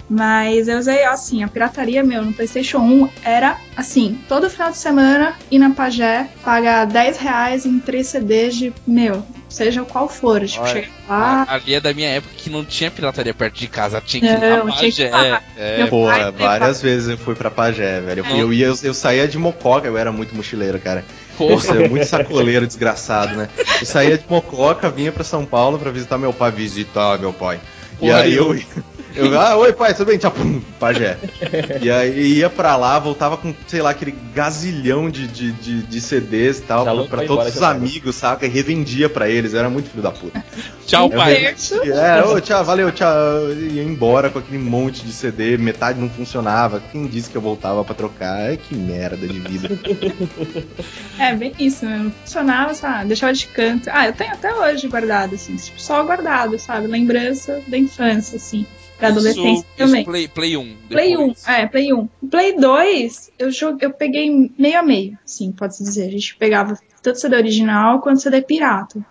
Mas 0.09 0.69
eu 0.69 0.79
usei, 0.79 1.03
assim, 1.05 1.43
a 1.43 1.49
pirataria, 1.49 2.05
meu, 2.05 2.23
no 2.23 2.33
PlayStation 2.33 2.77
1 2.79 3.09
era 3.25 3.57
assim: 3.75 4.21
todo 4.29 4.51
final 4.51 4.71
de 4.71 4.77
semana 4.77 5.35
ir 5.51 5.59
na 5.59 5.71
Pagé, 5.71 6.29
pagar 6.45 6.85
10 6.87 7.17
reais 7.17 7.65
em 7.65 7.79
3 7.79 8.07
CDs 8.07 8.55
de, 8.55 8.73
meu, 8.87 9.25
seja 9.49 9.83
qual 9.83 10.07
for. 10.07 10.45
Tipo, 10.47 10.63
Olha, 10.63 10.73
chegar 10.75 10.89
lá. 11.09 11.47
Ali 11.49 11.75
é 11.75 11.81
da 11.81 11.95
minha 11.95 12.09
época 12.11 12.35
que 12.37 12.51
não 12.51 12.63
tinha 12.67 12.91
pirataria 12.91 13.33
perto 13.33 13.59
de 13.59 13.67
casa, 13.67 13.99
tinha 14.05 14.21
que 14.21 14.27
ir 14.27 14.39
Não, 14.39 14.67
na 14.67 14.73
tinha 14.73 14.93
que 14.93 15.03
ir 15.03 15.11
Pagé. 15.11 15.31
lá. 15.31 15.43
É, 15.57 15.87
Porra, 15.87 16.31
pai- 16.33 16.47
várias 16.47 16.83
vezes 16.83 17.09
eu 17.09 17.17
fui 17.17 17.35
pra 17.35 17.51
Pagé, 17.51 18.03
velho. 18.03 18.21
Eu, 18.21 18.25
fui- 18.27 18.41
eu, 18.43 18.53
ia, 18.53 18.67
eu 18.83 18.93
saía 18.95 19.27
de 19.27 19.39
Mococa, 19.39 19.89
eu 19.89 19.97
era 19.97 20.13
muito 20.13 20.37
mochileiro, 20.37 20.79
cara. 20.79 21.03
Eu 21.39 21.49
porra. 21.49 21.61
saía 21.61 21.89
muito 21.89 22.07
sacoleiro, 22.07 22.67
desgraçado, 22.67 23.37
né? 23.37 23.49
Eu 23.81 23.87
saía 23.87 24.19
de 24.19 24.25
Mococa, 24.29 24.91
vinha 24.91 25.13
pra 25.13 25.25
São 25.25 25.45
Paulo 25.45 25.79
pra 25.79 25.91
visitar 25.91 26.19
meu 26.19 26.33
pai, 26.33 26.51
visitar 26.51 27.19
meu 27.19 27.33
pai. 27.33 27.61
E 27.95 27.97
Porra 27.97 28.19
aí 28.21 28.35
eu, 28.35 28.53
nenhuma. 28.55 28.85
Eu, 29.15 29.41
ah, 29.41 29.57
oi 29.57 29.73
pai, 29.73 29.95
tudo 29.95 30.07
bem? 30.07 30.19
Tchau, 30.19 30.31
pum, 30.31 30.61
Pagé. 30.79 31.17
E 31.81 31.91
aí 31.91 32.39
ia 32.39 32.51
pra 32.51 32.77
lá, 32.77 32.99
voltava 32.99 33.37
com, 33.37 33.55
sei 33.67 33.81
lá, 33.81 33.91
aquele 33.91 34.15
gazilhão 34.35 35.09
de, 35.11 35.27
de, 35.27 35.53
de, 35.53 35.83
de 35.83 36.01
CDs 36.01 36.59
e 36.59 36.63
tal, 36.63 36.85
Já 36.85 36.95
pra, 36.95 37.05
pra 37.05 37.27
todos 37.27 37.55
os 37.55 37.63
amigos, 37.63 38.17
saca? 38.17 38.47
E 38.47 38.49
revendia 38.49 39.09
pra 39.09 39.29
eles, 39.29 39.53
eu 39.53 39.61
era 39.61 39.71
muito 39.71 39.91
filho 39.91 40.03
da 40.03 40.11
puta. 40.11 40.45
Tchau, 40.87 41.07
um 41.07 41.11
pai. 41.11 41.55
É, 41.93 42.25
ô, 42.25 42.41
tchau, 42.41 42.65
valeu, 42.65 42.91
tchau. 42.93 43.15
Ia 43.53 43.83
embora 43.83 44.31
com 44.31 44.39
aquele 44.39 44.59
monte 44.59 45.05
de 45.05 45.13
CD, 45.13 45.57
metade 45.57 46.01
não 46.01 46.11
funcionava. 46.11 46.83
Quem 46.93 47.07
disse 47.07 47.31
que 47.31 47.37
eu 47.37 47.43
voltava 47.43 47.85
pra 47.85 47.95
trocar? 47.95 48.49
Ai, 48.49 48.57
que 48.57 48.75
merda 48.75 49.27
de 49.27 49.41
vida. 49.41 49.69
É, 51.19 51.35
bem 51.35 51.53
isso, 51.59 51.85
né? 51.85 51.99
Não 51.99 52.11
funcionava, 52.11 52.75
sabe? 52.75 53.09
Deixava 53.09 53.33
de 53.33 53.47
canto. 53.47 53.89
Ah, 53.93 54.07
eu 54.07 54.13
tenho 54.13 54.33
até 54.33 54.53
hoje 54.53 54.89
guardado, 54.89 55.35
assim, 55.35 55.55
tipo, 55.55 55.81
só 55.81 56.03
guardado, 56.03 56.59
sabe? 56.59 56.87
Lembrança 56.87 57.63
da 57.69 57.79
infância, 57.79 58.37
assim. 58.37 58.67
Da 59.01 59.09
adolescência 59.09 59.53
Isso, 59.53 59.67
também. 59.77 60.01
isso 60.03 60.11
play, 60.11 60.29
play 60.29 60.57
1. 60.57 60.77
Play 60.89 61.17
1, 61.17 61.21
depois. 61.21 61.49
é, 61.49 61.67
Play 61.67 61.93
1. 61.93 62.09
Play 62.31 62.57
2, 62.57 63.31
eu, 63.39 63.51
joguei, 63.51 63.89
eu 63.89 63.93
peguei 63.93 64.53
meio 64.57 64.79
a 64.79 64.83
meio, 64.83 65.19
sim, 65.25 65.51
pode-se 65.53 65.83
dizer. 65.83 66.07
A 66.07 66.11
gente 66.11 66.37
pegava 66.37 66.79
tanto 67.03 67.19
CD 67.19 67.37
original 67.37 68.01
quanto 68.01 68.21
CD 68.21 68.41
pirata. 68.41 69.05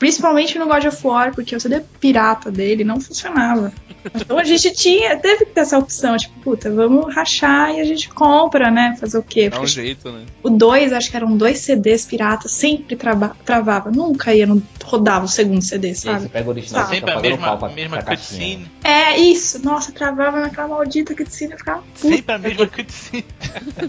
Principalmente 0.00 0.58
no 0.58 0.66
God 0.66 0.86
of 0.86 1.06
War, 1.06 1.32
porque 1.32 1.54
o 1.54 1.60
CD 1.60 1.80
pirata 2.00 2.50
dele 2.50 2.82
não 2.82 2.98
funcionava. 3.00 3.70
Então 4.14 4.38
a 4.38 4.44
gente 4.44 4.72
tinha, 4.72 5.14
teve 5.16 5.44
que 5.44 5.50
ter 5.52 5.60
essa 5.60 5.78
opção, 5.78 6.16
tipo, 6.16 6.40
puta, 6.40 6.70
vamos 6.70 7.14
rachar 7.14 7.74
e 7.74 7.80
a 7.80 7.84
gente 7.84 8.08
compra, 8.08 8.70
né? 8.70 8.96
Fazer 8.98 9.18
o 9.18 9.22
quê? 9.22 9.50
Dá 9.50 9.56
um 9.56 9.60
Porque 9.60 9.72
jeito, 9.74 10.10
né? 10.10 10.22
o 10.42 10.48
2, 10.48 10.94
acho 10.94 11.10
que 11.10 11.16
eram 11.16 11.36
dois 11.36 11.58
CDs 11.58 12.06
piratas, 12.06 12.50
sempre 12.50 12.96
trava, 12.96 13.36
travava. 13.44 13.90
Nunca 13.90 14.34
ia, 14.34 14.46
não 14.46 14.62
rodava 14.82 15.26
o 15.26 15.28
segundo 15.28 15.60
CD, 15.60 15.88
E 15.88 15.90
aí 15.90 15.94
sabe? 15.96 16.22
você 16.22 16.28
pega 16.30 16.46
o 16.48 16.50
original, 16.50 16.80
Tá. 16.82 16.88
você 16.88 16.94
Sempre 16.94 17.10
fica 17.12 17.18
a 17.18 17.22
mesma, 17.30 17.46
pau 17.46 17.58
pra, 17.58 17.68
mesma 17.68 17.96
pra 17.98 18.06
caixinha. 18.06 18.56
cutscene. 18.58 18.70
É 18.82 19.18
isso, 19.18 19.62
nossa, 19.62 19.92
travava 19.92 20.40
naquela 20.40 20.68
maldita 20.68 21.14
cutscene, 21.14 21.52
eu 21.52 21.58
ficava 21.58 21.82
puta. 22.00 22.16
Sempre 22.16 22.34
a 22.34 22.38
mesma 22.38 22.66
cutscene. 22.68 23.24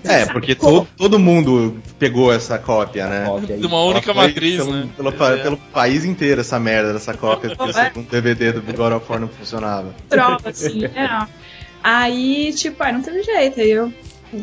É, 0.04 0.26
porque 0.26 0.56
to, 0.56 0.86
todo 0.98 1.18
mundo 1.18 1.82
pegou 1.98 2.34
essa 2.34 2.60
cópia, 2.60 3.08
né? 3.08 3.24
Cópia. 3.26 3.58
De 3.58 3.66
uma 3.66 3.82
única 3.86 4.14
matriz, 4.14 4.58
pelo, 4.58 4.72
né? 4.74 4.90
Pelo, 4.98 5.10
É. 5.10 5.38
pelo 5.42 5.56
país 5.58 6.01
inteiro 6.06 6.42
essa 6.42 6.60
merda 6.60 6.94
dessa 6.94 7.14
cópia, 7.14 7.56
porque 7.56 7.72
o 7.72 7.78
É. 7.80 7.86
segundo 7.86 8.10
DVD 8.10 8.52
do 8.54 8.62
God 8.74 8.94
of 8.94 9.06
War 9.10 9.20
não 9.20 9.28
funcionava. 9.28 9.94
prova, 10.10 10.50
assim, 10.50 10.86
é. 10.86 11.28
Aí, 11.84 12.54
tipo, 12.56 12.84
aí 12.84 12.94
não 12.94 13.02
teve 13.02 13.24
jeito. 13.24 13.60
Aí 13.60 13.72
eu, 13.72 13.92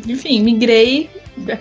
enfim, 0.07 0.41
migrei, 0.43 1.09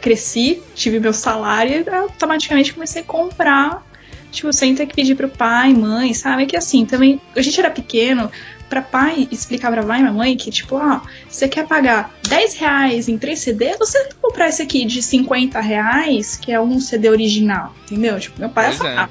cresci, 0.01 0.63
tive 0.75 0.99
meu 0.99 1.13
salário 1.13 1.85
e 1.87 1.91
automaticamente 1.91 2.75
comecei 2.75 3.03
a 3.03 3.05
comprar, 3.05 3.87
tipo, 4.33 4.53
sem 4.53 4.75
ter 4.75 4.87
que 4.87 4.95
pedir 4.95 5.15
pro 5.15 5.29
pai, 5.29 5.73
mãe, 5.73 6.13
sabe? 6.15 6.47
Que 6.47 6.57
assim, 6.57 6.85
também, 6.85 7.21
a 7.37 7.43
gente 7.43 7.59
era 7.61 7.71
pequeno, 7.71 8.31
pra 8.69 8.83
pai 8.83 9.27
explicar 9.31 9.71
pra 9.73 9.83
pai 9.83 10.01
e 10.01 10.03
minha 10.03 10.13
mãe 10.13 10.37
que, 10.37 10.51
tipo, 10.51 10.77
ó, 10.77 11.01
você 11.29 11.49
quer 11.49 11.67
pagar 11.67 12.13
10 12.29 12.55
reais 12.57 13.09
em 13.09 13.17
3 13.17 13.39
CD, 13.39 13.77
você 13.79 14.01
tem 14.01 14.09
que 14.11 14.17
comprar 14.21 14.49
esse 14.49 14.61
aqui 14.61 14.85
de 14.85 15.01
50 15.01 15.59
reais, 15.61 16.37
que 16.37 16.53
é 16.53 16.61
um 16.61 16.79
CD 16.81 17.09
original, 17.09 17.73
entendeu? 17.85 18.19
Tipo, 18.21 18.41
meu 18.41 18.51
pai 18.51 18.75
Pois 18.77 18.91
é. 18.91 19.09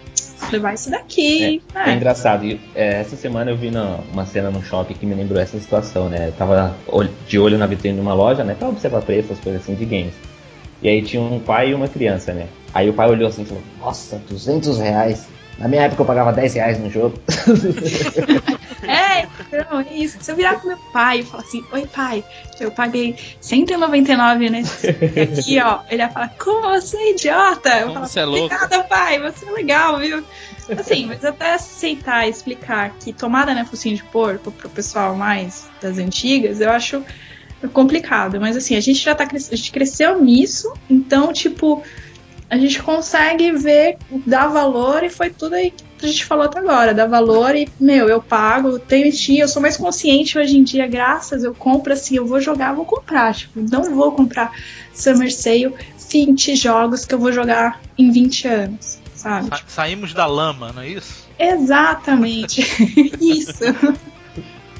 Levar 0.51 0.73
esse 0.73 0.89
daqui, 0.89 1.61
É 1.75 1.85
né? 1.87 1.93
engraçado. 1.95 2.45
E, 2.45 2.59
é, 2.75 2.99
essa 3.01 3.15
semana 3.15 3.51
eu 3.51 3.57
vi 3.57 3.69
na- 3.71 3.99
uma 4.13 4.25
cena 4.25 4.49
no 4.49 4.63
shopping 4.63 4.93
que 4.93 5.05
me 5.05 5.13
lembrou 5.15 5.39
essa 5.41 5.59
situação, 5.59 6.09
né? 6.09 6.27
Eu 6.29 6.31
tava 6.33 6.75
de 7.27 7.39
olho 7.39 7.57
na 7.57 7.65
vitrine 7.65 7.95
de 7.95 8.01
uma 8.01 8.13
loja, 8.13 8.43
né? 8.43 8.55
Pra 8.57 8.69
observar 8.69 9.01
preços, 9.01 9.31
essas 9.31 9.43
coisas 9.43 9.61
assim 9.61 9.75
de 9.75 9.85
games. 9.85 10.13
E 10.81 10.87
aí 10.89 11.01
tinha 11.01 11.21
um 11.21 11.39
pai 11.39 11.71
e 11.71 11.73
uma 11.73 11.87
criança, 11.87 12.33
né? 12.33 12.47
Aí 12.73 12.89
o 12.89 12.93
pai 12.93 13.09
olhou 13.09 13.27
assim 13.27 13.41
e 13.41 13.45
falou: 13.45 13.63
Nossa, 13.79 14.21
200 14.29 14.77
reais. 14.77 15.25
Na 15.57 15.67
minha 15.67 15.83
época 15.83 16.01
eu 16.01 16.05
pagava 16.05 16.31
10 16.31 16.53
reais 16.55 16.79
no 16.79 16.89
jogo. 16.89 17.17
É, 18.87 19.27
então, 19.41 19.79
é 19.81 19.93
isso. 19.93 20.17
Se 20.21 20.31
eu 20.31 20.35
virar 20.35 20.59
pro 20.59 20.67
meu 20.67 20.77
pai 20.93 21.19
e 21.19 21.23
falar 21.23 21.43
assim, 21.43 21.63
oi 21.73 21.85
pai, 21.87 22.23
eu 22.59 22.71
paguei 22.71 23.17
199 23.41 24.49
nesse 24.49 24.87
aqui, 25.19 25.59
ó. 25.59 25.79
Ele 25.89 26.01
ia 26.01 26.09
falar, 26.09 26.33
como 26.37 26.61
você 26.69 26.95
é 26.95 27.11
idiota? 27.11 27.69
Eu 27.69 27.87
Como 27.87 27.93
falo, 27.95 28.07
você 28.07 28.19
é 28.19 28.25
louco. 28.25 28.45
obrigada, 28.45 28.83
pai, 28.85 29.19
você 29.19 29.45
é 29.45 29.51
legal, 29.51 29.99
viu? 29.99 30.23
Assim, 30.77 31.05
mas 31.05 31.25
até 31.25 31.53
aceitar 31.55 32.27
e 32.27 32.29
explicar 32.29 32.91
que 32.99 33.11
tomada 33.11 33.53
não 33.53 33.61
é 33.61 33.65
focinho 33.65 33.95
de 33.95 34.03
porco 34.03 34.51
pro 34.51 34.69
pessoal 34.69 35.15
mais 35.15 35.67
das 35.81 35.97
antigas, 35.97 36.61
eu 36.61 36.69
acho 36.71 37.03
complicado. 37.73 38.39
Mas 38.39 38.55
assim, 38.55 38.75
a 38.75 38.79
gente 38.79 38.99
já 38.99 39.15
tá 39.15 39.27
a 39.31 39.55
gente 39.55 39.71
cresceu 39.71 40.21
nisso, 40.21 40.71
então, 40.89 41.33
tipo, 41.33 41.83
a 42.49 42.57
gente 42.57 42.81
consegue 42.81 43.51
ver, 43.51 43.97
dar 44.25 44.47
valor 44.47 45.03
e 45.03 45.09
foi 45.09 45.29
tudo 45.29 45.55
aí 45.55 45.71
que 45.71 46.05
a 46.05 46.07
gente 46.07 46.25
falou 46.25 46.45
até 46.45 46.59
agora, 46.59 46.93
dar 46.93 47.07
valor 47.07 47.55
e, 47.55 47.67
meu, 47.79 48.07
eu 48.07 48.21
pago, 48.21 48.77
tenho 48.79 49.11
Steam, 49.11 49.39
eu 49.39 49.47
sou 49.47 49.61
mais 49.61 49.75
consciente 49.77 50.37
hoje 50.37 50.55
em 50.57 50.63
dia, 50.63 50.85
graças, 50.87 51.43
eu 51.43 51.53
compro 51.55 51.91
assim, 51.91 52.15
eu 52.17 52.25
vou 52.25 52.39
jogar, 52.39 52.73
vou 52.73 52.85
comprar, 52.85 53.33
tipo, 53.33 53.59
não 53.69 53.95
vou 53.95 54.11
comprar 54.11 54.51
Summer 54.93 55.33
Sale 55.33 55.73
20 56.09 56.55
jogos 56.55 57.03
que 57.03 57.13
eu 57.15 57.19
vou 57.19 57.31
jogar 57.33 57.81
em 57.97 58.11
20 58.11 58.47
anos, 58.47 58.99
sabe? 59.15 59.49
Sa- 59.49 59.61
saímos 59.67 60.13
da 60.13 60.25
lama, 60.25 60.71
não 60.71 60.83
é 60.83 60.89
isso? 60.89 61.27
Exatamente. 61.39 62.61
Isso. 63.21 63.63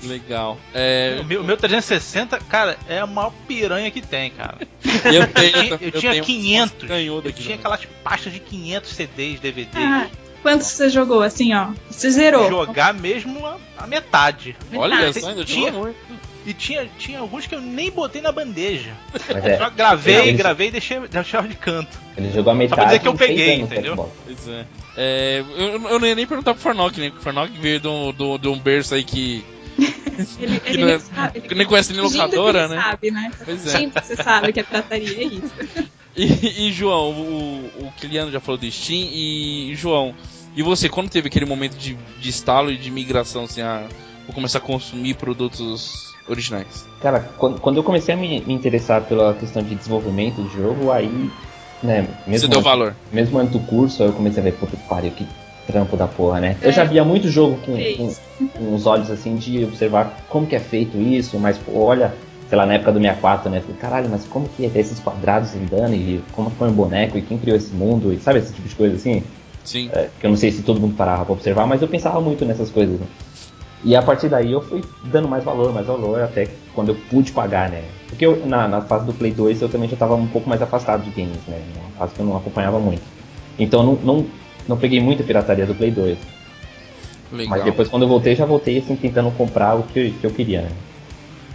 Legal. 0.04 0.58
É, 0.74 1.18
O 1.22 1.26
meu, 1.26 1.42
o 1.42 1.44
meu 1.44 1.58
360, 1.58 2.38
cara, 2.50 2.78
é 2.88 3.00
a 3.00 3.08
maior 3.08 3.32
piranha 3.48 3.90
que 3.92 4.02
tem, 4.02 4.30
cara. 4.32 4.58
eu, 5.06 5.28
tenho, 5.28 5.58
Eu, 5.74 5.78
eu 5.82 5.92
tinha 6.00 6.12
tenho 6.14 6.24
500. 6.24 6.88
Ganhou 6.88 7.18
Eu 7.18 7.32
tinha 7.32 7.34
também. 7.34 7.56
aquelas 7.56 7.86
pastas 8.04 8.34
de 8.34 8.40
500 8.40 8.90
CDs, 8.92 9.40
DVD. 9.40 9.70
Ah, 9.76 10.08
quantos 10.42 10.68
você 10.68 10.90
jogou 10.90 11.22
assim, 11.22 11.54
ó? 11.54 11.70
Você 11.90 12.10
zerou? 12.12 12.48
Jogar 12.50 12.94
mesmo 12.94 13.46
a, 13.46 13.58
a 13.78 13.88
metade. 13.88 14.56
Olha 14.74 15.12
só, 15.14 15.30
ainda 15.30 15.44
tinha- 15.46 15.72
muito. 15.72 15.96
E 16.46 16.54
tinha, 16.54 16.88
tinha 16.98 17.20
alguns 17.20 17.46
que 17.46 17.54
eu 17.54 17.60
nem 17.60 17.92
botei 17.92 18.22
na 18.22 18.32
bandeja. 18.32 18.94
Mas 19.12 19.46
é, 19.46 19.58
Só 19.58 19.70
gravei, 19.70 20.16
eles- 20.30 20.38
gravei 20.38 20.70
e 20.70 20.72
deixei, 20.72 20.98
deixava 21.06 21.46
de 21.46 21.56
canto. 21.56 22.00
ele 22.16 22.32
jogou 22.32 22.54
a 22.54 22.56
metade. 22.56 22.86
dizer 22.86 23.00
que 23.00 23.08
eu 23.10 23.14
peguei, 23.16 23.56
entendeu? 23.56 24.10
Pois 24.26 24.48
é. 24.48 24.66
É, 24.96 25.44
eu, 25.58 25.90
eu 25.90 26.00
não 26.00 26.08
ia 26.08 26.16
nem 26.16 26.26
perguntar 26.26 26.54
pro 26.54 26.64
Farnock, 26.64 26.98
né? 27.02 27.08
Porque 27.10 27.20
o 27.20 27.24
Farnock 27.24 27.52
veio 27.60 27.82
de 27.82 27.88
de 28.14 28.24
um- 28.24 28.40
de 28.40 28.48
um 28.48 28.58
berço 28.58 28.96
aí 28.96 29.04
que, 29.04 29.44
Ele, 30.40 30.60
que 30.60 30.70
ele 30.72 30.82
não 30.82 30.88
é- 30.90 30.92
nem 30.98 31.00
sabe. 31.00 31.42
que 31.42 31.56
nem 31.56 31.68
conhece 31.68 31.94
nem 31.94 32.02
locadora, 32.02 32.66
ele 32.66 32.76
né? 32.76 32.82
sabe, 32.82 33.12
né? 33.12 33.32
Pois 33.46 33.68
é. 33.68 33.80
Que 33.86 34.02
você 34.02 34.16
sabe 34.16 34.52
que 34.54 34.60
é 34.60 34.64
trataria, 34.64 35.18
é 35.20 35.24
isso. 35.24 35.52
E, 36.20 36.68
e, 36.70 36.74
João, 36.74 37.12
o, 37.12 37.72
o 37.86 37.92
Kiliano 37.96 38.32
já 38.32 38.40
falou 38.40 38.58
do 38.60 38.72
Steam. 38.72 39.08
E, 39.14 39.76
João, 39.76 40.16
e 40.56 40.64
você, 40.64 40.90
quando 40.90 41.12
teve 41.12 41.28
aquele 41.28 41.46
momento 41.46 41.78
de, 41.78 41.94
de 42.20 42.30
estalo 42.32 42.72
e 42.72 42.78
de 42.78 42.90
migração, 42.90 43.44
assim, 43.44 43.62
a, 43.62 43.84
vou 44.26 44.34
começar 44.34 44.58
a 44.58 44.62
consumir 44.62 45.14
produtos 45.14 46.12
originais? 46.28 46.88
Cara, 47.04 47.20
quando, 47.38 47.62
quando 47.62 47.78
eu 47.78 47.84
comecei 47.84 48.16
a 48.16 48.18
me, 48.18 48.42
me 48.42 48.52
interessar 48.56 49.04
pela 49.04 49.36
questão 49.36 49.62
de 49.62 49.76
desenvolvimento 49.76 50.42
de 50.42 50.56
jogo, 50.56 50.92
aí, 50.92 51.30
né, 51.84 52.08
mesmo 52.26 52.40
Você 52.40 52.48
deu 52.48 52.60
antes- 52.62 52.64
valor. 52.64 52.96
Mesmo 53.14 53.38
antes 53.38 53.54
do 53.54 53.60
curso, 53.60 54.02
aí 54.02 54.10
eu 54.10 54.14
comecei 54.14 54.42
a 54.42 54.44
ver, 54.44 54.54
puta 54.54 54.76
que 54.76 54.88
pariu, 54.88 55.12
que 55.12 55.28
trampo 55.68 55.98
da 55.98 56.08
porra, 56.08 56.40
né? 56.40 56.58
Eu 56.62 56.72
já 56.72 56.84
via 56.84 57.04
muito 57.04 57.30
jogo 57.30 57.58
com, 57.58 57.74
com, 57.76 58.48
com 58.48 58.74
os 58.74 58.88
olhos 58.88 59.12
assim 59.12 59.36
de 59.36 59.66
observar 59.66 60.26
como 60.30 60.48
que 60.48 60.56
é 60.56 60.60
feito 60.60 60.98
isso, 60.98 61.38
mas 61.38 61.58
pô, 61.58 61.84
olha, 61.84 62.14
sei 62.50 62.58
lá, 62.58 62.66
na 62.66 62.76
época 62.76 62.94
do 62.94 63.00
64, 63.00 63.50
né? 63.50 63.60
Falei, 63.60 63.76
caralho, 63.76 64.10
mas 64.10 64.26
como 64.26 64.48
que 64.48 64.66
é 64.66 64.70
ter 64.70 64.80
esses 64.80 65.00
quadrados 65.00 65.54
andando 65.54 65.94
e 65.94 66.24
como 66.32 66.50
foi 66.52 66.70
um 66.70 66.74
boneco 66.74 67.18
e 67.18 67.22
quem 67.22 67.38
criou 67.38 67.58
esse 67.58 67.74
mundo 67.74 68.14
e 68.14 68.20
sabe 68.20 68.40
esse 68.40 68.54
tipo 68.54 68.68
de 68.68 68.76
coisa 68.76 68.96
assim? 68.96 69.22
Sim. 69.64 69.90
É, 69.94 70.08
que 70.18 70.26
eu 70.26 70.30
não 70.30 70.38
sei 70.38 70.50
se 70.52 70.64
todo 70.64 70.80
mundo 70.80 70.96
parava 70.96 71.26
pra 71.26 71.34
observar, 71.34 71.68
mas 71.68 71.82
eu 71.82 71.88
pensava 71.90 72.22
muito 72.22 72.46
nessas 72.46 72.72
coisas. 72.72 72.98
Né? 72.98 73.06
E 73.84 73.96
a 73.96 74.02
partir 74.02 74.30
daí 74.30 74.52
eu 74.52 74.62
fui 74.62 74.84
dando 75.04 75.28
mais 75.28 75.44
valor, 75.44 75.74
mais 75.74 75.86
valor, 75.86 76.22
até 76.22 76.48
quando 76.74 76.90
eu 76.90 76.96
pude 77.10 77.32
pagar, 77.32 77.70
né? 77.70 77.84
Porque 78.08 78.26
eu, 78.26 78.46
na, 78.46 78.68
na 78.68 78.82
fase 78.82 79.06
do 79.06 79.14
Play 79.14 79.32
2 79.32 79.62
eu 79.62 79.70
também 79.70 79.90
já 79.90 79.94
estava 79.94 80.16
um 80.16 80.28
pouco 80.28 80.50
mais 80.50 80.62
afastado 80.62 81.04
de 81.04 81.10
games, 81.10 81.38
né? 81.48 81.62
Uma 81.76 82.00
fase 82.00 82.14
que 82.16 82.20
eu 82.22 82.26
não 82.26 82.38
acompanhava 82.38 82.80
muito. 82.80 83.02
Então 83.60 83.82
eu 83.82 83.86
não, 83.86 83.96
não, 84.16 84.26
não 84.68 84.78
peguei 84.78 85.00
muita 85.00 85.24
pirataria 85.24 85.66
do 85.66 85.76
Play 85.76 85.92
2. 85.92 86.18
Legal. 87.32 87.50
Mas 87.50 87.64
depois 87.64 87.88
quando 87.88 88.04
eu 88.04 88.08
voltei, 88.08 88.36
já 88.36 88.46
voltei 88.46 88.80
assim, 88.80 88.96
tentando 88.96 89.32
comprar 89.32 89.76
o 89.76 89.84
que, 89.84 90.12
que 90.12 90.26
eu 90.26 90.32
queria, 90.32 90.62
né? 90.62 90.72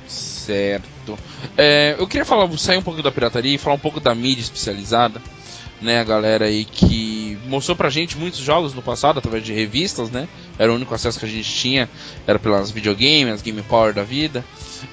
Certo. 0.07 1.19
É, 1.57 1.97
eu 1.99 2.07
queria 2.07 2.25
falar, 2.25 2.51
sair 2.59 2.77
um 2.77 2.83
pouco 2.83 3.03
da 3.03 3.13
pirataria 3.13 3.55
e 3.55 3.59
falar 3.59 3.77
um 3.77 3.81
pouco 3.81 4.01
da 4.01 4.15
mídia 4.15 4.43
especializada. 4.43 5.21
Né, 5.81 5.99
a 5.99 6.05
galera 6.05 6.45
aí 6.45 6.65
que 6.65 7.37
mostrou 7.49 7.77
pra 7.77 7.91
gente 7.91 8.17
muitos 8.17 8.39
jogos 8.39 8.73
no 8.73 8.81
passado 8.81 9.19
através 9.19 9.43
de 9.43 9.53
revistas, 9.53 10.13
né? 10.13 10.29
Era 10.57 10.71
o 10.71 10.77
único 10.77 10.95
acesso 10.95 11.19
que 11.19 11.25
a 11.25 11.29
gente 11.29 11.53
tinha, 11.53 11.91
era 12.25 12.39
pelas 12.39 12.71
videogames, 12.71 13.35
as 13.35 13.43
Game 13.43 13.61
Power 13.63 13.93
da 13.93 14.05
vida. 14.05 14.45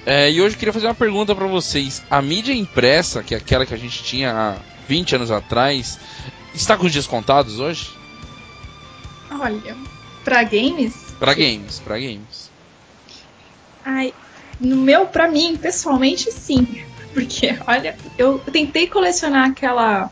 É, 0.04 0.32
e 0.32 0.42
hoje 0.42 0.56
eu 0.56 0.60
queria 0.60 0.74
fazer 0.74 0.88
uma 0.88 0.96
pergunta 0.96 1.36
pra 1.36 1.46
vocês. 1.46 2.02
A 2.10 2.24
mídia 2.24 2.54
impressa, 2.54 3.22
que 3.22 3.36
é 3.36 3.38
aquela 3.38 3.68
que 3.68 3.74
a 3.76 3.78
gente 3.78 4.02
tinha 4.02 4.34
há 4.34 4.56
20 4.88 5.18
anos 5.18 5.30
atrás, 5.30 6.00
está 6.56 6.76
com 6.76 6.88
os 6.88 6.92
dias 6.92 7.06
contados 7.06 7.60
hoje? 7.60 7.99
Olha, 9.32 9.76
pra 10.24 10.44
games, 10.44 10.94
Pra 11.20 11.34
games, 11.34 11.80
pra 11.80 12.00
games. 12.00 12.52
ai, 13.84 14.14
no 14.60 14.78
meu, 14.78 15.08
pra 15.08 15.30
mim, 15.30 15.58
pessoalmente, 15.58 16.32
sim. 16.32 16.66
Porque, 17.14 17.58
olha, 17.68 17.96
eu 18.18 18.40
tentei 18.40 18.88
colecionar 18.88 19.50
aquela. 19.50 20.10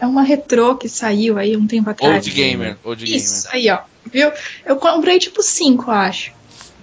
É 0.00 0.06
uma 0.06 0.22
retrô 0.22 0.76
que 0.76 0.88
saiu 0.88 1.36
aí 1.38 1.56
um 1.56 1.66
tempo 1.66 1.90
atrás. 1.90 2.14
Old 2.14 2.30
Gamer, 2.30 2.78
Old 2.82 3.04
Isso, 3.04 3.44
Gamer. 3.44 3.54
aí, 3.54 3.70
ó. 3.70 3.82
Viu? 4.10 4.32
Eu 4.64 4.76
comprei 4.76 5.18
tipo 5.18 5.42
5, 5.42 5.90
acho. 5.90 6.30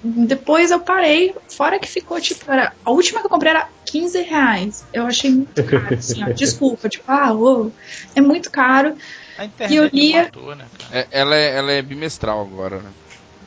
Depois 0.03 0.69
eu 0.69 0.79
parei, 0.81 1.33
fora 1.55 1.79
que 1.79 1.87
ficou, 1.87 2.21
tipo, 2.21 2.49
era, 2.51 2.71
a 2.85 2.91
última 2.91 3.19
que 3.19 3.25
eu 3.25 3.29
comprei 3.29 3.51
era 3.51 3.67
15 3.87 4.21
reais. 4.21 4.85
Eu 4.93 5.07
achei 5.07 5.31
muito 5.31 5.63
caro, 5.63 5.95
assim, 5.95 6.23
ó. 6.23 6.27
Desculpa, 6.37 6.87
tipo, 6.87 7.03
ah, 7.07 7.33
ô, 7.33 7.73
é 8.15 8.21
muito 8.21 8.51
caro. 8.51 8.95
A 9.37 9.43
E 9.43 9.47
internet 9.47 9.75
eu 9.77 9.89
lia- 9.91 10.23
matou, 10.23 10.55
né? 10.55 10.65
É, 10.91 11.07
ela, 11.11 11.35
é, 11.35 11.55
ela 11.57 11.71
é 11.71 11.81
bimestral 11.81 12.41
agora, 12.41 12.81
né? 12.81 12.91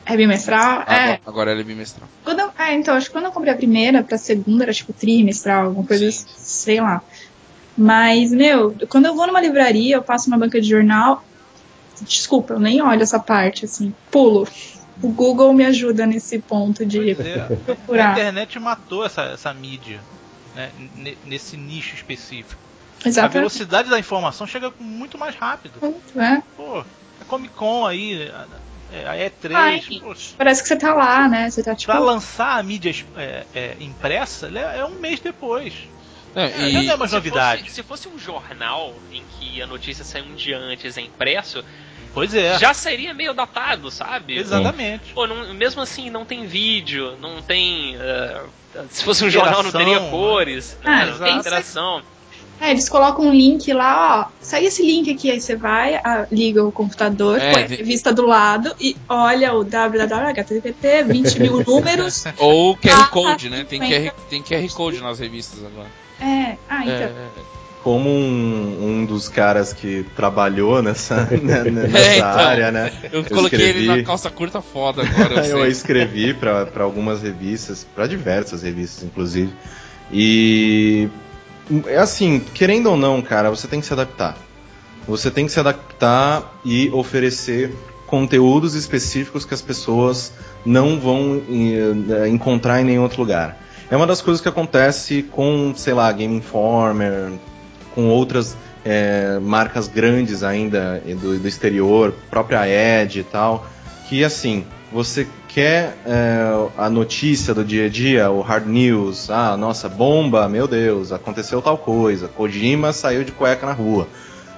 É 0.05 0.15
bimestral? 0.17 0.81
É. 0.81 0.93
Agora, 0.93 1.19
agora 1.25 1.51
ela 1.51 1.61
é 1.61 1.63
bimestral. 1.63 2.09
Quando 2.23 2.39
eu, 2.39 2.51
é, 2.57 2.73
então, 2.73 2.95
acho 2.95 3.07
que 3.07 3.13
quando 3.13 3.25
eu 3.25 3.31
comprei 3.31 3.53
a 3.53 3.57
primeira, 3.57 4.03
pra 4.03 4.17
segunda 4.17 4.63
era 4.63 4.73
tipo 4.73 4.93
trimestral, 4.93 5.67
alguma 5.67 5.85
coisa, 5.85 6.09
Sim. 6.11 6.25
sei 6.37 6.81
lá. 6.81 7.01
Mas, 7.77 8.31
meu, 8.31 8.75
quando 8.89 9.05
eu 9.05 9.15
vou 9.15 9.27
numa 9.27 9.41
livraria, 9.41 9.95
eu 9.95 10.03
passo 10.03 10.27
uma 10.27 10.37
banca 10.37 10.59
de 10.59 10.67
jornal. 10.69 11.23
Desculpa, 12.01 12.53
eu 12.53 12.59
nem 12.59 12.81
olho 12.81 13.01
essa 13.03 13.19
parte, 13.19 13.65
assim, 13.65 13.93
pulo. 14.09 14.47
O 15.01 15.09
Google 15.13 15.53
me 15.53 15.65
ajuda 15.65 16.05
nesse 16.05 16.39
ponto 16.39 16.85
de 16.85 17.11
é, 17.11 17.41
a 17.41 17.47
procurar. 17.65 18.11
internet 18.11 18.59
matou 18.59 19.05
essa, 19.05 19.23
essa 19.23 19.53
mídia, 19.53 20.03
né, 20.53 20.71
n- 20.77 21.17
nesse 21.23 21.55
nicho 21.57 21.95
específico. 21.95 22.61
A 23.03 23.07
Exatamente. 23.07 23.33
velocidade 23.33 23.89
da 23.89 23.97
informação 23.99 24.45
chega 24.45 24.71
muito 24.79 25.17
mais 25.17 25.35
rápido. 25.35 25.79
É. 26.15 26.41
Pô, 26.55 26.79
a 27.19 27.25
Comic 27.27 27.53
Con 27.55 27.85
aí, 27.85 28.29
a, 28.31 28.45
é, 28.95 29.07
a 29.07 29.29
E3, 29.29 29.55
Ai. 29.55 29.81
Parece 30.37 30.61
que 30.61 30.67
você 30.67 30.75
tá 30.75 30.93
lá, 30.93 31.27
né? 31.27 31.49
Você 31.49 31.63
tá 31.63 31.75
tipo. 31.75 31.91
pra 31.91 31.99
lançar 31.99 32.57
a 32.59 32.63
mídia 32.63 32.93
é, 33.17 33.45
é, 33.55 33.75
impressa 33.79 34.47
é, 34.53 34.79
é 34.79 34.85
um 34.85 34.99
mês 34.99 35.19
depois. 35.19 35.73
Não, 36.35 36.43
É, 36.43 36.69
e- 36.69 36.71
já 36.71 36.81
não 36.83 36.93
é 36.93 36.97
mais 36.97 37.09
Se 37.11 37.15
novidade. 37.17 37.63
fosse, 37.63 37.73
se 37.75 37.83
fosse 37.83 38.07
um 38.07 38.17
jornal 38.19 38.93
em 39.11 39.23
que 39.39 39.61
a 39.61 39.67
notícia 39.67 40.03
sai 40.03 40.21
um 40.21 40.35
dia 40.35 40.57
antes 40.57 40.97
é 40.97 41.01
impresso, 41.01 41.63
Pois 42.13 42.33
é, 42.35 42.59
já 42.59 42.73
seria 42.73 43.13
meio 43.13 43.33
datado, 43.33 43.89
sabe? 43.89 44.37
exatamente. 44.37 45.13
Pô, 45.13 45.25
não- 45.25 45.53
mesmo 45.53 45.81
assim, 45.81 46.09
não 46.09 46.25
tem 46.25 46.45
vídeo, 46.45 47.17
não 47.19 47.41
tem. 47.41 47.95
eh, 47.95 48.43
se 48.89 49.03
fosse 49.03 49.23
um 49.25 49.29
jornal, 49.29 49.63
não 49.63 49.69
Interação, 49.69 49.79
teria 49.93 49.99
né? 50.01 50.09
cores, 50.11 50.77
Ah, 50.83 50.89
né? 50.89 51.05
não 51.05 51.19
tem 51.19 51.37
interação. 51.37 52.03
É, 52.61 52.69
eles 52.69 52.87
colocam 52.87 53.25
um 53.25 53.33
link 53.33 53.73
lá, 53.73 54.21
ó. 54.29 54.31
Sai 54.39 54.65
esse 54.65 54.85
link 54.85 55.09
aqui, 55.09 55.31
aí 55.31 55.41
você 55.41 55.55
vai, 55.55 55.95
ah, 55.95 56.27
liga 56.31 56.63
o 56.63 56.71
computador, 56.71 57.39
É, 57.41 57.51
põe 57.53 57.63
a 57.63 57.67
revista 57.67 58.13
do 58.13 58.23
lado 58.25 58.71
e 58.79 58.95
olha 59.09 59.51
o 59.55 59.63
www.http, 59.63 61.03
20 61.07 61.39
mil 61.39 61.63
números. 61.65 62.23
Ou 62.37 62.77
QR 62.77 62.91
Ah, 63.01 63.07
Code, 63.07 63.49
né? 63.49 63.65
Tem. 63.67 63.79
QR, 63.79 64.13
tem 64.29 64.43
QR 64.43 64.67
Code 64.75 65.01
nas 65.01 65.17
revistas 65.19 65.59
agora. 65.65 65.87
É, 66.21 66.55
ah, 66.69 66.81
então. 66.83 66.93
É, 66.93 67.11
Como 67.83 68.07
um, 68.07 68.77
um 69.01 69.05
dos 69.07 69.27
caras 69.27 69.73
que 69.73 70.05
trabalhou 70.15 70.83
nessa, 70.83 71.25
né, 71.41 71.63
nessa 71.63 71.97
É, 71.97 72.17
então. 72.17 72.27
área, 72.29 72.71
né? 72.71 72.91
eu 73.11 73.23
coloquei 73.25 73.59
ele 73.59 73.79
escrevi- 73.79 73.87
na 74.01 74.03
calça 74.03 74.29
curta 74.29 74.61
foda 74.61 75.01
agora, 75.01 75.47
eu 75.47 75.57
eu 75.65 75.67
escrevi 75.67 76.31
para 76.35 76.69
algumas 76.83 77.23
revistas, 77.23 77.83
para 77.95 78.05
diversas 78.05 78.61
revistas, 78.61 79.03
inclusive. 79.03 79.51
E 80.13 81.09
é 81.87 81.97
assim, 81.97 82.41
querendo 82.53 82.89
ou 82.89 82.97
não, 82.97 83.21
cara, 83.21 83.49
você 83.49 83.67
tem 83.67 83.79
que 83.79 83.85
se 83.85 83.93
adaptar. 83.93 84.37
Você 85.07 85.31
tem 85.31 85.45
que 85.45 85.51
se 85.51 85.59
adaptar 85.59 86.59
e 86.63 86.89
oferecer 86.89 87.73
conteúdos 88.05 88.75
específicos 88.75 89.45
que 89.45 89.53
as 89.53 89.61
pessoas 89.61 90.33
não 90.65 90.99
vão 90.99 91.41
eh, 91.49 92.27
encontrar 92.27 92.81
em 92.81 92.83
nenhum 92.83 93.03
outro 93.03 93.21
lugar. 93.21 93.57
É 93.89 93.95
uma 93.95 94.05
das 94.05 94.21
coisas 94.21 94.41
que 94.41 94.49
acontece 94.49 95.23
com, 95.23 95.73
sei 95.75 95.93
lá, 95.93 96.11
Game 96.11 96.35
Informer, 96.35 97.31
com 97.95 98.07
outras 98.09 98.55
eh, 98.85 99.39
marcas 99.41 99.87
grandes 99.87 100.43
ainda 100.43 101.01
eh, 101.05 101.15
do, 101.15 101.39
do 101.39 101.47
exterior, 101.47 102.13
própria 102.29 102.67
Edge 102.67 103.19
e 103.19 103.23
tal, 103.23 103.65
que 104.07 104.23
assim, 104.23 104.65
você 104.91 105.25
quer 105.53 105.97
eh, 106.05 106.69
a 106.77 106.89
notícia 106.89 107.53
do 107.53 107.63
dia 107.63 107.85
a 107.85 107.89
dia, 107.89 108.31
o 108.31 108.41
hard 108.41 108.67
news, 108.67 109.29
ah, 109.29 109.57
nossa, 109.57 109.89
bomba, 109.89 110.47
meu 110.47 110.67
Deus, 110.67 111.11
aconteceu 111.11 111.61
tal 111.61 111.77
coisa, 111.77 112.27
Kojima 112.29 112.93
saiu 112.93 113.23
de 113.23 113.31
cueca 113.31 113.65
na 113.65 113.73
rua. 113.73 114.07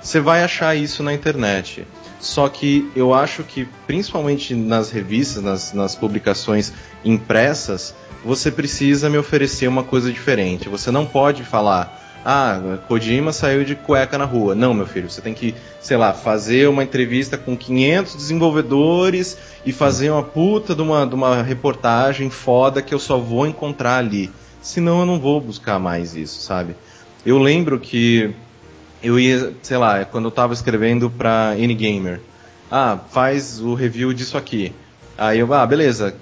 Você 0.02 0.20
vai 0.20 0.44
achar 0.44 0.76
isso 0.76 1.02
na 1.02 1.14
internet. 1.14 1.88
Só 2.20 2.48
que 2.48 2.90
eu 2.96 3.14
acho 3.14 3.44
que, 3.44 3.68
principalmente 3.88 4.54
nas 4.54 4.92
revistas, 4.92 5.44
nas, 5.44 5.74
nas 5.74 5.96
publicações 5.96 6.72
impressas, 7.04 7.96
você 8.24 8.52
precisa 8.52 9.10
me 9.10 9.18
oferecer 9.18 9.68
uma 9.68 9.84
coisa 9.84 10.12
diferente. 10.12 10.70
Você 10.70 10.92
não 10.92 11.06
pode 11.06 11.44
falar, 11.44 12.12
ah, 12.26 12.78
Kojima 12.88 13.34
saiu 13.34 13.66
de 13.66 13.76
cueca 13.76 14.18
na 14.18 14.26
rua. 14.26 14.56
Não, 14.56 14.74
meu 14.74 14.86
filho, 14.86 15.10
você 15.10 15.22
tem 15.22 15.34
que, 15.34 15.54
sei 15.82 15.98
lá, 15.98 16.14
fazer 16.14 16.70
uma 16.70 16.84
entrevista 16.84 17.38
com 17.38 17.58
500 17.58 18.16
desenvolvedores 18.16 19.38
e 19.66 19.74
fazer 19.74 20.10
uma 20.10 20.24
puta 20.24 20.74
de 20.74 20.82
uma, 20.82 21.06
de 21.06 21.16
uma 21.16 21.44
reportagem 21.44 22.30
foda 22.30 22.82
que 22.82 22.94
eu 22.94 23.00
só 23.00 23.18
vou 23.18 23.46
encontrar 23.46 23.98
ali. 23.98 24.32
Senão 24.62 25.02
eu 25.02 25.06
não 25.06 25.20
vou 25.20 25.42
buscar 25.42 25.78
mais 25.80 26.16
isso, 26.16 26.42
sabe? 26.42 26.76
Eu 27.26 27.38
lembro 27.38 27.80
que 27.80 28.34
eu 29.04 29.20
ia, 29.20 29.54
sei 29.62 29.78
lá, 29.78 30.06
quando 30.06 30.26
eu 30.26 30.32
tava 30.32 30.54
escrevendo 30.54 31.10
pra 31.10 31.56
N-Gamer, 31.58 32.22
ah, 32.72 32.98
faz 33.12 33.60
o 33.60 33.74
review 33.74 34.14
disso 34.14 34.38
aqui. 34.38 34.74
Aí 35.18 35.40
eu, 35.40 35.54
ah, 35.54 35.66
beleza. 35.66 36.16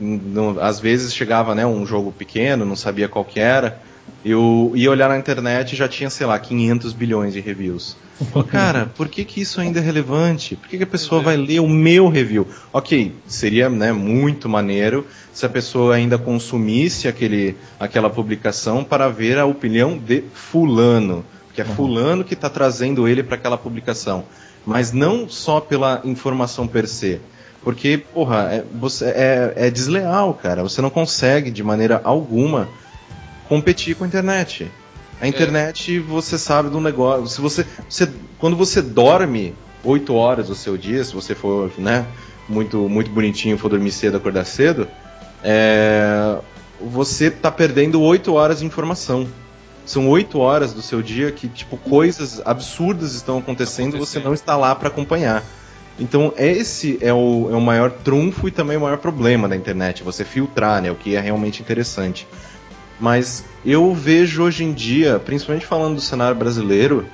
Às 0.59 0.79
vezes 0.79 1.13
chegava, 1.13 1.53
né, 1.53 1.65
um 1.65 1.85
jogo 1.85 2.11
pequeno, 2.11 2.65
não 2.65 2.75
sabia 2.75 3.07
qual 3.07 3.23
que 3.23 3.39
era. 3.39 3.79
Eu 4.23 4.71
ia 4.75 4.91
olhar 4.91 5.09
na 5.09 5.17
internet 5.17 5.73
e 5.73 5.75
já 5.75 5.87
tinha, 5.87 6.09
sei 6.09 6.27
lá, 6.27 6.37
500 6.37 6.93
bilhões 6.93 7.33
de 7.33 7.39
reviews. 7.39 7.95
Falei, 8.31 8.47
cara, 8.47 8.91
por 8.95 9.07
que, 9.07 9.25
que 9.25 9.41
isso 9.41 9.59
ainda 9.59 9.79
é 9.79 9.81
relevante? 9.81 10.55
Por 10.55 10.69
que, 10.69 10.77
que 10.77 10.83
a 10.83 10.87
pessoa 10.87 11.21
vai 11.21 11.35
ler 11.35 11.59
o 11.59 11.67
meu 11.67 12.07
review? 12.07 12.47
Ok, 12.71 13.15
seria 13.25 13.69
né, 13.69 13.91
muito 13.91 14.47
maneiro 14.47 15.07
se 15.33 15.45
a 15.45 15.49
pessoa 15.49 15.95
ainda 15.95 16.17
consumisse 16.17 17.07
aquele, 17.07 17.55
aquela 17.79 18.09
publicação 18.09 18.83
para 18.83 19.09
ver 19.09 19.39
a 19.39 19.45
opinião 19.45 19.97
de 19.97 20.23
fulano. 20.33 21.25
Porque 21.47 21.61
é 21.61 21.65
fulano 21.65 22.23
que 22.23 22.33
está 22.33 22.49
trazendo 22.49 23.07
ele 23.07 23.23
para 23.23 23.35
aquela 23.35 23.57
publicação. 23.57 24.23
Mas 24.65 24.91
não 24.91 25.27
só 25.27 25.59
pela 25.59 26.01
informação 26.03 26.67
per 26.67 26.87
se. 26.87 27.19
Porque, 27.63 27.97
porra, 27.97 28.49
é, 28.51 28.63
você, 28.73 29.05
é, 29.05 29.53
é 29.55 29.69
desleal, 29.69 30.33
cara. 30.33 30.63
Você 30.63 30.81
não 30.81 30.89
consegue, 30.89 31.51
de 31.51 31.63
maneira 31.63 31.99
alguma, 32.03 32.69
competir 33.51 33.97
com 33.97 34.05
a 34.05 34.07
internet. 34.07 34.71
A 35.19 35.27
internet, 35.27 35.99
você 35.99 36.37
sabe 36.37 36.69
do 36.69 36.79
negócio. 36.79 37.27
Se 37.27 37.41
você, 37.41 37.65
você, 37.89 38.09
quando 38.39 38.55
você 38.55 38.81
dorme 38.81 39.53
8 39.83 40.15
horas 40.15 40.47
do 40.47 40.55
seu 40.55 40.77
dia, 40.77 41.03
se 41.03 41.13
você 41.13 41.35
for, 41.35 41.69
né, 41.77 42.05
muito, 42.47 42.87
muito 42.87 43.11
bonitinho, 43.11 43.57
for 43.57 43.67
dormir 43.67 43.91
cedo, 43.91 44.15
acordar 44.15 44.45
cedo, 44.45 44.87
é, 45.43 46.37
você 46.79 47.25
está 47.25 47.51
perdendo 47.51 48.01
8 48.01 48.33
horas 48.33 48.59
de 48.59 48.65
informação. 48.65 49.27
São 49.85 50.07
8 50.07 50.39
horas 50.39 50.71
do 50.71 50.81
seu 50.81 51.01
dia 51.01 51.29
que, 51.29 51.49
tipo, 51.49 51.75
coisas 51.75 52.41
absurdas 52.45 53.15
estão 53.15 53.37
acontecendo 53.37 53.97
e 53.97 53.99
você 53.99 54.17
não 54.17 54.33
está 54.33 54.55
lá 54.55 54.73
para 54.73 54.87
acompanhar. 54.87 55.43
Então, 55.99 56.33
esse 56.37 56.97
é 57.01 57.11
o, 57.11 57.49
é 57.51 57.55
o 57.55 57.61
maior 57.61 57.91
trunfo 57.91 58.47
e 58.47 58.51
também 58.51 58.77
o 58.77 58.81
maior 58.81 58.97
problema 58.97 59.49
da 59.49 59.57
internet, 59.57 60.03
você 60.03 60.23
filtrar, 60.23 60.81
né, 60.81 60.89
o 60.89 60.95
que 60.95 61.17
é 61.17 61.19
realmente 61.19 61.61
interessante. 61.61 62.25
Mas 63.01 63.43
eu 63.65 63.95
vejo 63.95 64.43
hoje 64.43 64.63
em 64.63 64.71
dia, 64.71 65.19
principalmente 65.19 65.65
falando 65.65 65.95
do 65.95 66.01
cenário 66.01 66.35
brasileiro, 66.37 67.07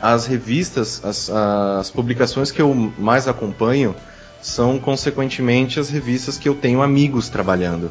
as 0.00 0.26
revistas, 0.26 1.04
as, 1.04 1.28
as 1.28 1.90
publicações 1.90 2.52
que 2.52 2.62
eu 2.62 2.72
mais 2.96 3.26
acompanho 3.26 3.96
são, 4.40 4.78
consequentemente, 4.78 5.80
as 5.80 5.90
revistas 5.90 6.38
que 6.38 6.48
eu 6.48 6.54
tenho 6.54 6.82
amigos 6.82 7.28
trabalhando. 7.28 7.90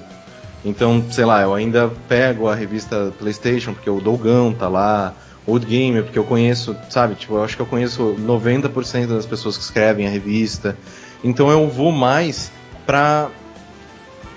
Então, 0.63 1.03
sei 1.11 1.25
lá, 1.25 1.41
eu 1.41 1.53
ainda 1.53 1.91
pego 2.07 2.47
a 2.47 2.55
revista 2.55 3.13
PlayStation, 3.19 3.73
porque 3.73 3.89
o 3.89 3.99
Dolgão 3.99 4.53
tá 4.53 4.69
lá, 4.69 5.13
Old 5.45 5.65
Gamer, 5.65 6.03
porque 6.03 6.17
eu 6.17 6.23
conheço, 6.23 6.75
sabe, 6.89 7.15
tipo, 7.15 7.35
eu 7.35 7.43
acho 7.43 7.57
que 7.57 7.61
eu 7.61 7.65
conheço 7.65 8.15
90% 8.19 9.07
das 9.07 9.25
pessoas 9.25 9.57
que 9.57 9.63
escrevem 9.63 10.07
a 10.07 10.09
revista. 10.09 10.77
Então 11.23 11.51
eu 11.51 11.67
vou 11.67 11.91
mais 11.91 12.51
pra 12.85 13.29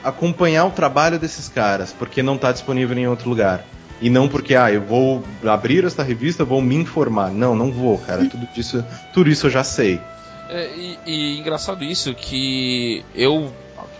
acompanhar 0.02 0.64
o 0.64 0.70
trabalho 0.70 1.18
desses 1.18 1.48
caras, 1.48 1.92
porque 1.92 2.22
não 2.22 2.36
está 2.36 2.52
disponível 2.52 2.96
em 2.96 3.08
outro 3.08 3.28
lugar. 3.28 3.64
E 4.00 4.08
não 4.08 4.28
porque, 4.28 4.54
ah, 4.54 4.70
eu 4.70 4.80
vou 4.80 5.24
abrir 5.44 5.84
esta 5.84 6.02
revista, 6.02 6.44
vou 6.44 6.62
me 6.62 6.76
informar. 6.76 7.30
Não, 7.30 7.56
não 7.56 7.72
vou, 7.72 7.98
cara. 7.98 8.24
Tudo 8.26 8.48
isso, 8.56 8.84
tudo 9.12 9.28
isso 9.28 9.46
eu 9.46 9.50
já 9.50 9.64
sei. 9.64 10.00
É, 10.48 10.70
e, 10.76 10.98
e 11.04 11.38
engraçado 11.38 11.84
isso, 11.84 12.14
que 12.14 13.04
eu 13.14 13.52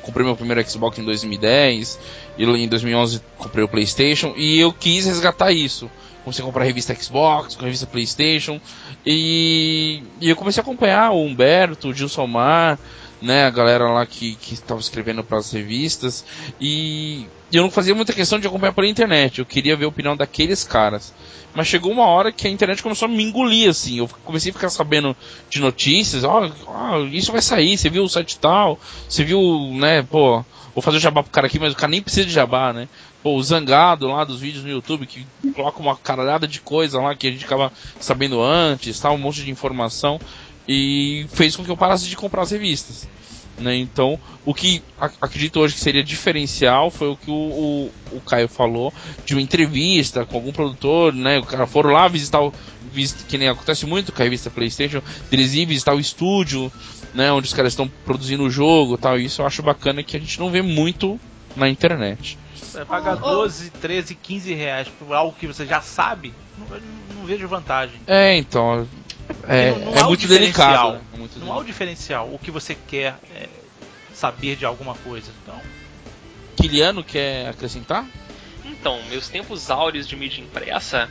comprei 0.03 0.25
meu 0.25 0.37
primeiro 0.37 0.67
Xbox 0.69 0.99
em 0.99 1.05
2010, 1.05 1.99
e 2.39 2.45
em 2.45 2.69
2011 2.69 3.21
comprei 3.37 3.65
o 3.65 3.69
PlayStation, 3.69 4.33
e 4.37 4.59
eu 4.59 4.73
quis 4.73 5.05
resgatar 5.05 5.53
isso. 5.53 5.91
Comecei 6.25 6.43
a 6.43 6.47
comprar 6.47 6.65
revista 6.65 6.95
Xbox, 6.95 7.55
revista 7.57 7.87
PlayStation, 7.87 8.61
e, 9.05 10.03
e 10.21 10.31
eu 10.31 10.37
comecei 10.37 10.61
a 10.61 10.63
acompanhar 10.63 11.11
o 11.11 11.25
Humberto, 11.25 11.89
o 11.89 11.95
Gilson 11.95 12.27
Mar, 12.27 12.79
né, 13.21 13.45
a 13.45 13.51
galera 13.51 13.91
lá 13.91 14.07
que 14.07 14.39
estava 14.53 14.81
escrevendo 14.81 15.25
para 15.25 15.39
as 15.39 15.51
revistas, 15.51 16.25
e 16.61 17.27
eu 17.53 17.63
não 17.63 17.71
fazia 17.71 17.95
muita 17.95 18.13
questão 18.13 18.39
de 18.39 18.47
acompanhar 18.47 18.73
pela 18.73 18.87
internet, 18.87 19.39
eu 19.39 19.47
queria 19.47 19.77
ver 19.77 19.87
a 19.87 19.89
opinião 19.89 20.17
daqueles 20.17 20.65
caras. 20.65 21.15
Mas 21.55 21.67
chegou 21.67 21.91
uma 21.91 22.07
hora 22.07 22.31
que 22.31 22.47
a 22.47 22.51
internet 22.51 22.83
começou 22.83 23.07
a 23.07 23.11
me 23.11 23.23
engolir, 23.23 23.71
assim, 23.71 23.99
eu 23.99 24.09
comecei 24.25 24.51
a 24.51 24.55
ficar 24.55 24.69
sabendo 24.69 25.17
de 25.49 25.61
notícias, 25.61 26.25
ó, 26.25 26.47
oh, 26.47 26.71
oh, 26.71 27.07
isso 27.07 27.33
vai 27.33 27.43
sair, 27.43 27.77
você 27.77 27.89
viu 27.89 28.05
o 28.05 28.09
site 28.09 28.39
tal, 28.39 28.79
você 29.09 29.25
viu, 29.25 29.41
né, 29.75 30.03
pô, 30.03 30.45
vou 30.75 30.83
fazer 30.83 30.99
o 30.99 31.01
jabá 31.01 31.23
pro 31.23 31.33
cara 31.33 31.47
aqui, 31.47 31.59
mas 31.59 31.73
o 31.73 31.77
cara 31.77 31.91
nem 31.91 32.03
precisa 32.03 32.27
de 32.27 32.33
jabá, 32.33 32.73
né? 32.73 32.89
Pô, 33.21 33.35
o 33.35 33.43
Zangado 33.43 34.07
lá 34.07 34.23
dos 34.23 34.41
vídeos 34.41 34.63
no 34.63 34.71
YouTube, 34.71 35.07
que 35.07 35.27
coloca 35.53 35.81
uma 35.81 35.97
caralhada 35.97 36.47
de 36.47 36.61
coisa 36.61 37.01
lá 37.01 37.17
que 37.17 37.27
a 37.27 37.31
gente 37.33 37.45
acaba 37.45 37.73
sabendo 37.99 38.41
antes, 38.41 39.01
tal, 39.01 39.15
um 39.15 39.19
monte 39.19 39.43
de 39.43 39.51
informação 39.51 40.21
e 40.69 41.27
fez 41.31 41.57
com 41.57 41.65
que 41.65 41.71
eu 41.71 41.77
parasse 41.77 42.07
de 42.07 42.17
comprar 42.17 42.43
as 42.43 42.51
revistas. 42.51 43.09
Né? 43.59 43.75
Então, 43.77 44.21
o 44.45 44.55
que 44.55 44.83
acredito 45.21 45.59
hoje 45.59 45.75
que 45.75 45.81
seria 45.81 46.05
diferencial 46.05 46.91
foi 46.91 47.09
o 47.09 47.17
que 47.17 47.31
o, 47.31 47.35
o, 47.35 47.91
o, 48.17 48.21
Caio 48.21 48.49
falou 48.49 48.95
de 49.25 49.35
uma 49.35 49.43
entrevista 49.43 50.25
com 50.25 50.37
algum 50.37 50.53
produtor, 50.53 51.13
né? 51.13 51.39
O 51.41 51.45
cara 51.45 51.67
foram 51.67 51.91
lá 51.91 52.07
visitar 52.07 52.41
o. 52.41 52.55
que 53.27 53.37
nem 53.37 53.49
acontece 53.49 53.85
muito 53.85 54.13
com 54.13 54.23
a 54.23 54.25
revista 54.25 54.49
PlayStation, 54.49 55.03
eles 55.33 55.55
ir 55.55 55.67
visitar 55.67 55.93
o 55.93 55.99
estúdio, 55.99 56.71
né? 57.13 57.33
Onde 57.33 57.49
os 57.49 57.55
caras 57.55 57.73
estão 57.73 57.91
produzindo 58.05 58.45
o 58.45 58.51
jogo 58.51 58.97
tal. 58.97 59.19
E 59.19 59.25
isso 59.25 59.43
eu 59.43 59.47
acho 59.47 59.61
bacana 59.61 60.05
que 60.05 60.17
a 60.17 60.21
gente 60.21 60.39
não 60.39 60.51
vê 60.51 60.63
muito 60.63 61.19
na 61.57 61.69
internet. 61.69 62.39
É, 62.77 62.85
pagar 62.85 63.17
12, 63.17 63.71
13, 63.71 64.15
15 64.15 64.55
reais 64.55 64.89
por 64.89 65.13
algo 65.13 65.35
que 65.37 65.49
você 65.49 65.67
já 65.67 65.81
sabe, 65.81 66.33
não, 66.57 66.67
não 67.17 67.27
vejo 67.27 67.49
vantagem. 67.49 68.01
É, 68.07 68.37
então. 68.37 68.87
É, 69.47 69.71
não, 69.71 69.79
não 69.79 69.95
é 69.95 70.03
muito 70.05 70.29
delicado. 70.29 70.93
Né? 70.95 71.01
É 71.15 71.17
muito 71.17 71.39
não 71.39 71.53
há 71.53 71.59
o 71.59 71.65
diferencial. 71.65 72.33
O 72.33 72.39
que 72.39 72.51
você 72.51 72.75
quer 72.75 73.17
é 73.35 73.49
saber 74.13 74.57
de 74.57 74.65
alguma 74.65 74.95
coisa. 74.95 75.31
Então. 75.43 75.61
Kiliano 76.57 77.05
quer 77.05 77.49
acrescentar? 77.49 78.05
Então, 78.65 79.01
meus 79.09 79.29
tempos 79.29 79.71
áureos 79.71 80.07
de 80.07 80.17
mídia 80.17 80.43
impressa 80.43 81.09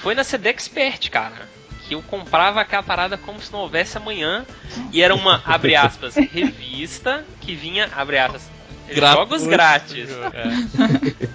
foi 0.00 0.14
na 0.14 0.24
CD 0.24 0.50
Expert, 0.50 1.10
cara. 1.10 1.48
Que 1.86 1.94
eu 1.94 2.02
comprava 2.02 2.60
aquela 2.60 2.82
parada 2.82 3.18
como 3.18 3.40
se 3.40 3.52
não 3.52 3.60
houvesse 3.60 3.96
amanhã. 3.96 4.46
E 4.92 5.02
era 5.02 5.14
uma, 5.14 5.42
abre 5.44 5.76
aspas, 5.76 6.14
revista 6.32 7.24
que 7.40 7.54
vinha, 7.54 7.90
abre 7.94 8.18
aspas, 8.18 8.48
Jogos 8.90 9.46
grátis. 9.46 10.08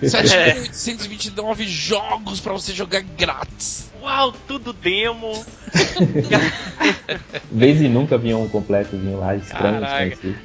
É. 0.01 0.05
7.829 0.05 1.67
jogos 1.67 2.39
para 2.39 2.53
você 2.53 2.73
jogar 2.73 3.01
grátis. 3.01 3.88
Uau, 4.01 4.33
tudo 4.47 4.73
demo. 4.73 5.45
Vez 7.51 7.81
e 7.81 7.87
nunca 7.87 8.17
vinha 8.17 8.37
um 8.37 8.47
completozinho 8.47 9.19
lá 9.19 9.35
estranho. 9.35 9.81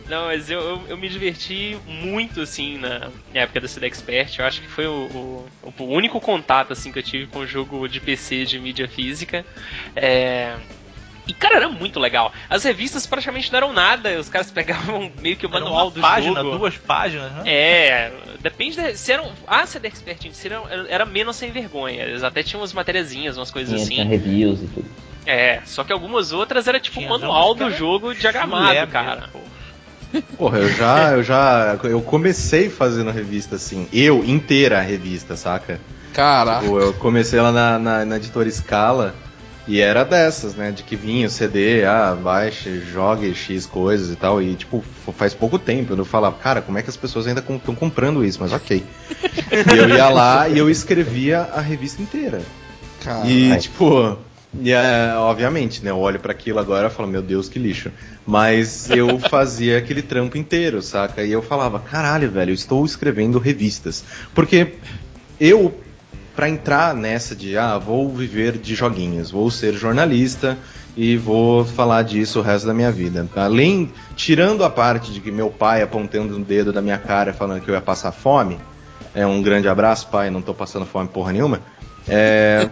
Não, 0.08 0.26
mas 0.26 0.50
eu, 0.50 0.60
eu, 0.60 0.80
eu, 0.88 0.96
me 0.96 1.08
diverti 1.08 1.78
muito 1.86 2.40
assim 2.40 2.78
na 2.78 3.10
época 3.32 3.60
da 3.60 3.68
CD 3.68 3.86
Expert. 3.86 4.38
Eu 4.38 4.44
acho 4.44 4.60
que 4.60 4.68
foi 4.68 4.86
o, 4.86 5.46
o, 5.62 5.82
o 5.82 5.84
único 5.84 6.20
contato 6.20 6.72
assim 6.72 6.90
que 6.92 6.98
eu 6.98 7.02
tive 7.02 7.26
com 7.26 7.40
o 7.40 7.46
jogo 7.46 7.88
de 7.88 8.00
PC 8.00 8.44
de 8.44 8.58
mídia 8.58 8.88
física. 8.88 9.44
É, 9.94 10.56
e, 11.26 11.32
cara, 11.32 11.56
era 11.56 11.68
muito 11.68 11.98
legal. 11.98 12.32
As 12.50 12.64
revistas 12.64 13.06
praticamente 13.06 13.50
não 13.50 13.56
eram 13.56 13.72
nada, 13.72 14.18
os 14.18 14.28
caras 14.28 14.50
pegavam 14.50 15.10
meio 15.22 15.36
que 15.36 15.46
o 15.46 15.50
manual 15.50 15.90
do 15.90 16.00
página, 16.00 16.42
jogo. 16.42 16.58
duas 16.58 16.76
páginas, 16.76 17.32
né? 17.32 17.42
É, 17.46 18.12
depende 18.40 18.76
de, 18.76 18.96
se 18.96 19.12
eram. 19.12 19.32
A 19.46 19.64
CD 19.66 19.88
Expert 19.88 20.26
em 20.26 20.32
si 20.32 20.48
era, 20.48 20.62
era, 20.88 21.06
menos 21.06 21.36
sem 21.36 21.50
vergonha. 21.50 22.02
Eles 22.02 22.22
até 22.22 22.42
tinham 22.42 22.60
umas 22.60 22.72
materiazinhas, 22.72 23.36
umas 23.36 23.50
coisas 23.50 23.72
Tinha, 23.74 23.82
assim. 23.82 23.94
Tinha 23.94 24.06
reviews 24.06 24.62
e 24.62 24.66
tudo. 24.66 24.86
É, 25.26 25.62
só 25.64 25.82
que 25.84 25.92
algumas 25.92 26.32
outras 26.32 26.68
era 26.68 26.78
tipo 26.78 27.00
o 27.00 27.08
manual 27.08 27.54
do 27.54 27.70
jogo 27.70 28.14
diagramado, 28.14 28.86
cara. 28.88 29.30
Porra, 30.36 30.58
eu 30.58 30.68
já, 30.70 31.12
eu 31.12 31.22
já. 31.22 31.78
Eu 31.84 32.02
comecei 32.02 32.68
fazendo 32.68 33.10
revista 33.10 33.56
assim. 33.56 33.88
Eu, 33.92 34.22
inteira 34.24 34.78
a 34.78 34.82
revista, 34.82 35.36
saca? 35.36 35.80
Caraca. 36.12 36.60
Tipo, 36.60 36.78
eu 36.78 36.92
comecei 36.94 37.40
lá 37.40 37.50
na, 37.50 37.78
na, 37.78 38.04
na 38.04 38.16
editora 38.16 38.48
Scala. 38.50 39.14
E 39.66 39.80
era 39.80 40.04
dessas, 40.04 40.54
né? 40.54 40.70
De 40.70 40.82
que 40.82 40.94
vinha 40.94 41.26
o 41.26 41.30
CD, 41.30 41.84
ah, 41.84 42.14
baixe, 42.14 42.80
jogue 42.80 43.34
X 43.34 43.64
coisas 43.64 44.10
e 44.10 44.16
tal. 44.16 44.42
E, 44.42 44.54
tipo, 44.54 44.84
faz 45.16 45.32
pouco 45.32 45.58
tempo 45.58 45.94
eu 45.94 46.04
falava, 46.04 46.36
cara, 46.36 46.60
como 46.60 46.78
é 46.78 46.82
que 46.82 46.90
as 46.90 46.96
pessoas 46.96 47.26
ainda 47.26 47.40
estão 47.40 47.58
comprando 47.58 48.24
isso? 48.24 48.38
Mas 48.40 48.52
ok. 48.52 48.84
e 49.72 49.76
eu 49.76 49.88
ia 49.88 50.08
lá 50.08 50.48
e 50.48 50.58
eu 50.58 50.68
escrevia 50.68 51.40
a 51.40 51.60
revista 51.60 52.02
inteira. 52.02 52.42
Caralho. 53.02 53.30
E, 53.30 53.56
tipo, 53.58 54.18
e, 54.60 54.70
é, 54.70 55.14
obviamente, 55.16 55.82
né? 55.82 55.90
Eu 55.90 55.98
olho 55.98 56.20
para 56.20 56.32
aquilo 56.32 56.58
agora 56.58 56.88
e 56.88 56.90
falo, 56.90 57.08
meu 57.08 57.22
Deus, 57.22 57.48
que 57.48 57.58
lixo. 57.58 57.90
Mas 58.26 58.90
eu 58.90 59.18
fazia 59.30 59.78
aquele 59.78 60.02
trampo 60.02 60.36
inteiro, 60.36 60.80
saca? 60.82 61.24
E 61.24 61.32
eu 61.32 61.42
falava, 61.42 61.78
caralho, 61.78 62.30
velho, 62.30 62.50
eu 62.50 62.54
estou 62.54 62.84
escrevendo 62.84 63.38
revistas. 63.38 64.04
Porque 64.34 64.74
eu 65.40 65.74
para 66.34 66.48
entrar 66.48 66.94
nessa 66.94 67.34
de 67.34 67.56
ah, 67.56 67.78
vou 67.78 68.08
viver 68.08 68.58
de 68.58 68.74
joguinhos, 68.74 69.30
vou 69.30 69.50
ser 69.50 69.74
jornalista 69.74 70.58
e 70.96 71.16
vou 71.16 71.64
falar 71.64 72.02
disso 72.02 72.38
o 72.40 72.42
resto 72.42 72.66
da 72.66 72.74
minha 72.74 72.90
vida. 72.90 73.26
Além, 73.36 73.92
tirando 74.16 74.64
a 74.64 74.70
parte 74.70 75.12
de 75.12 75.20
que 75.20 75.30
meu 75.30 75.50
pai 75.50 75.82
apontando 75.82 76.36
um 76.36 76.42
dedo 76.42 76.72
na 76.72 76.82
minha 76.82 76.98
cara 76.98 77.32
falando 77.32 77.60
que 77.60 77.70
eu 77.70 77.74
ia 77.74 77.80
passar 77.80 78.12
fome, 78.12 78.58
é 79.14 79.26
um 79.26 79.42
grande 79.42 79.68
abraço, 79.68 80.08
pai, 80.08 80.30
não 80.30 80.42
tô 80.42 80.52
passando 80.52 80.86
fome 80.86 81.08
porra 81.08 81.32
nenhuma. 81.32 81.60
É, 82.06 82.68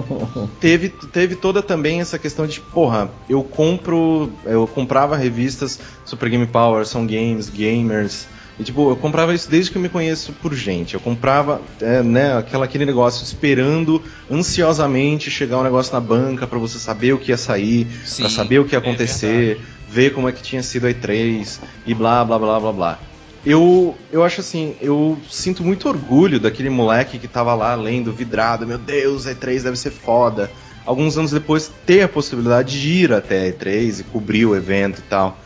teve, 0.60 0.88
teve 0.88 1.36
toda 1.36 1.62
também 1.62 2.00
essa 2.00 2.18
questão 2.18 2.46
de, 2.46 2.60
porra, 2.60 3.08
eu 3.28 3.42
compro, 3.44 4.32
eu 4.44 4.66
comprava 4.66 5.16
revistas 5.16 5.78
Super 6.04 6.28
Game 6.28 6.46
Power, 6.46 6.84
São 6.84 7.06
Games, 7.06 7.48
Gamers, 7.48 8.26
e 8.58 8.62
tipo, 8.62 8.90
eu 8.90 8.96
comprava 8.96 9.34
isso 9.34 9.50
desde 9.50 9.70
que 9.70 9.78
eu 9.78 9.82
me 9.82 9.88
conheço 9.88 10.32
por 10.34 10.54
gente. 10.54 10.94
Eu 10.94 11.00
comprava, 11.00 11.60
é, 11.80 12.02
né, 12.02 12.38
aquela, 12.38 12.64
aquele 12.64 12.86
negócio 12.86 13.24
esperando 13.24 14.00
ansiosamente 14.30 15.30
chegar 15.30 15.58
um 15.58 15.64
negócio 15.64 15.92
na 15.92 16.00
banca 16.00 16.46
para 16.46 16.58
você 16.58 16.78
saber 16.78 17.12
o 17.12 17.18
que 17.18 17.32
ia 17.32 17.36
sair, 17.36 17.86
para 18.16 18.28
saber 18.28 18.60
o 18.60 18.64
que 18.64 18.74
ia 18.74 18.78
acontecer, 18.78 19.58
é 19.60 19.92
ver 19.92 20.12
como 20.12 20.28
é 20.28 20.32
que 20.32 20.42
tinha 20.42 20.62
sido 20.62 20.86
a 20.86 20.90
E3 20.90 21.58
e 21.84 21.94
blá 21.94 22.24
blá 22.24 22.38
blá 22.38 22.60
blá 22.60 22.72
blá. 22.72 22.98
Eu, 23.44 23.94
eu 24.10 24.24
acho 24.24 24.40
assim, 24.40 24.74
eu 24.80 25.18
sinto 25.28 25.62
muito 25.62 25.88
orgulho 25.88 26.40
daquele 26.40 26.70
moleque 26.70 27.18
que 27.18 27.28
tava 27.28 27.54
lá 27.54 27.74
lendo, 27.74 28.12
vidrado, 28.12 28.66
meu 28.66 28.78
Deus, 28.78 29.26
E3 29.26 29.62
deve 29.62 29.76
ser 29.76 29.90
foda. 29.90 30.50
Alguns 30.86 31.18
anos 31.18 31.30
depois 31.30 31.70
ter 31.84 32.02
a 32.02 32.08
possibilidade 32.08 32.80
de 32.80 32.88
ir 32.88 33.12
até 33.12 33.48
a 33.48 33.52
E3 33.52 34.00
e 34.00 34.02
cobrir 34.04 34.46
o 34.46 34.56
evento 34.56 35.00
e 35.00 35.02
tal. 35.02 35.38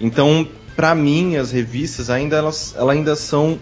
Então, 0.00 0.48
para 0.76 0.94
mim, 0.94 1.36
as 1.36 1.50
revistas 1.50 2.10
ainda 2.10 2.36
elas, 2.36 2.74
elas 2.76 2.96
ainda 2.96 3.16
são 3.16 3.58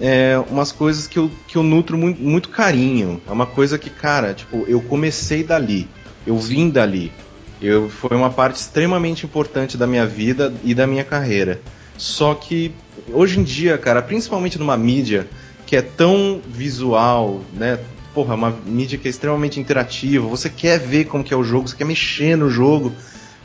é, 0.00 0.42
umas 0.50 0.72
coisas 0.72 1.06
que 1.06 1.18
eu, 1.18 1.30
que 1.46 1.56
eu 1.56 1.62
nutro 1.62 1.96
muito, 1.96 2.20
muito 2.20 2.48
carinho. 2.48 3.20
É 3.28 3.30
uma 3.32 3.46
coisa 3.46 3.78
que, 3.78 3.90
cara, 3.90 4.32
tipo, 4.32 4.64
eu 4.66 4.80
comecei 4.80 5.44
dali, 5.44 5.88
eu 6.26 6.38
vim 6.38 6.70
dali. 6.70 7.12
Eu, 7.60 7.90
foi 7.90 8.16
uma 8.16 8.30
parte 8.30 8.56
extremamente 8.56 9.26
importante 9.26 9.76
da 9.76 9.86
minha 9.86 10.06
vida 10.06 10.52
e 10.64 10.74
da 10.74 10.86
minha 10.86 11.04
carreira. 11.04 11.60
Só 11.98 12.34
que 12.34 12.72
hoje 13.12 13.38
em 13.38 13.42
dia, 13.42 13.76
cara, 13.76 14.00
principalmente 14.00 14.58
numa 14.58 14.76
mídia 14.76 15.28
que 15.66 15.76
é 15.76 15.82
tão 15.82 16.40
visual, 16.48 17.42
né? 17.52 17.78
Porra, 18.14 18.34
uma 18.34 18.50
mídia 18.66 18.98
que 18.98 19.06
é 19.06 19.10
extremamente 19.10 19.60
interativa, 19.60 20.26
você 20.26 20.48
quer 20.48 20.80
ver 20.80 21.04
como 21.04 21.22
que 21.22 21.32
é 21.32 21.36
o 21.36 21.44
jogo, 21.44 21.68
você 21.68 21.76
quer 21.76 21.84
mexer 21.84 22.36
no 22.36 22.50
jogo. 22.50 22.92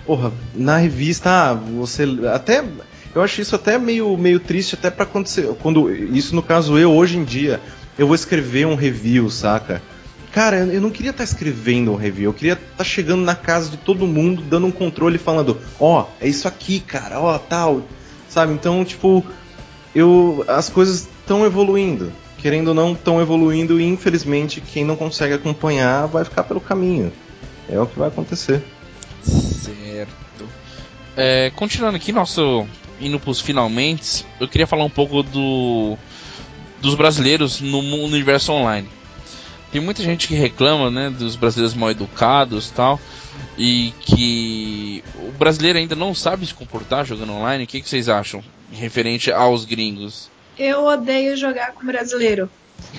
Porra, 0.05 0.31
na 0.53 0.77
revista, 0.77 1.29
ah, 1.29 1.53
você 1.53 2.05
até 2.33 2.63
eu 3.15 3.21
acho 3.21 3.41
isso 3.41 3.55
até 3.55 3.77
meio, 3.77 4.15
meio 4.17 4.41
triste 4.41 4.75
até 4.75 4.91
para 4.91 5.03
acontecer, 5.03 5.47
quando 5.61 5.89
isso 5.89 6.35
no 6.35 6.43
caso 6.43 6.77
eu 6.77 6.91
hoje 6.91 7.17
em 7.17 7.23
dia, 7.23 7.61
eu 7.97 8.05
vou 8.05 8.15
escrever 8.15 8.67
um 8.67 8.75
review, 8.75 9.29
saca? 9.29 9.81
Cara, 10.33 10.57
eu 10.57 10.81
não 10.81 10.89
queria 10.89 11.11
estar 11.11 11.23
tá 11.23 11.23
escrevendo 11.23 11.93
um 11.93 11.95
review, 11.95 12.29
eu 12.29 12.33
queria 12.33 12.53
estar 12.53 12.65
tá 12.77 12.83
chegando 12.83 13.23
na 13.23 13.33
casa 13.33 13.69
de 13.69 13.77
todo 13.77 14.05
mundo, 14.05 14.41
dando 14.41 14.67
um 14.67 14.71
controle 14.71 15.15
e 15.15 15.19
falando, 15.19 15.57
ó, 15.79 16.01
oh, 16.01 16.07
é 16.19 16.27
isso 16.27 16.45
aqui, 16.45 16.81
cara, 16.81 17.21
ó, 17.21 17.33
oh, 17.33 17.39
tal, 17.39 17.83
sabe? 18.27 18.51
Então, 18.51 18.83
tipo, 18.83 19.25
eu 19.95 20.43
as 20.45 20.69
coisas 20.69 21.07
estão 21.21 21.45
evoluindo. 21.45 22.11
Querendo 22.37 22.67
ou 22.67 22.73
não, 22.73 22.91
estão 22.91 23.21
evoluindo 23.21 23.79
e 23.79 23.85
infelizmente 23.85 24.59
quem 24.59 24.83
não 24.83 24.97
consegue 24.97 25.33
acompanhar 25.33 26.05
vai 26.05 26.25
ficar 26.25 26.43
pelo 26.43 26.59
caminho. 26.59 27.13
É 27.69 27.79
o 27.79 27.87
que 27.87 27.97
vai 27.97 28.09
acontecer. 28.09 28.61
Certo. 29.23 29.84
É, 31.17 31.51
continuando 31.55 31.97
aqui, 31.97 32.11
nosso 32.11 32.67
indo 32.99 33.19
pros 33.19 33.41
finalmente, 33.41 34.25
eu 34.39 34.47
queria 34.47 34.67
falar 34.67 34.83
um 34.85 34.89
pouco 34.89 35.21
do 35.23 35.97
dos 36.81 36.95
brasileiros 36.95 37.61
no, 37.61 37.79
universo 37.79 38.51
online. 38.51 38.87
Tem 39.71 39.81
muita 39.81 40.03
gente 40.03 40.27
que 40.27 40.35
reclama, 40.35 40.91
né, 40.91 41.09
dos 41.09 41.35
brasileiros 41.35 41.75
mal 41.75 41.89
educados, 41.89 42.69
tal 42.69 42.99
e 43.57 43.93
que 44.01 45.03
o 45.15 45.31
brasileiro 45.31 45.79
ainda 45.79 45.95
não 45.95 46.13
sabe 46.13 46.45
se 46.45 46.53
comportar 46.53 47.05
jogando 47.05 47.33
online. 47.33 47.63
O 47.63 47.67
que, 47.67 47.81
que 47.81 47.89
vocês 47.89 48.09
acham 48.09 48.43
referente 48.71 49.31
aos 49.31 49.65
gringos? 49.65 50.29
Eu 50.57 50.85
odeio 50.85 51.35
jogar 51.37 51.73
com 51.73 51.85
brasileiro. 51.85 52.49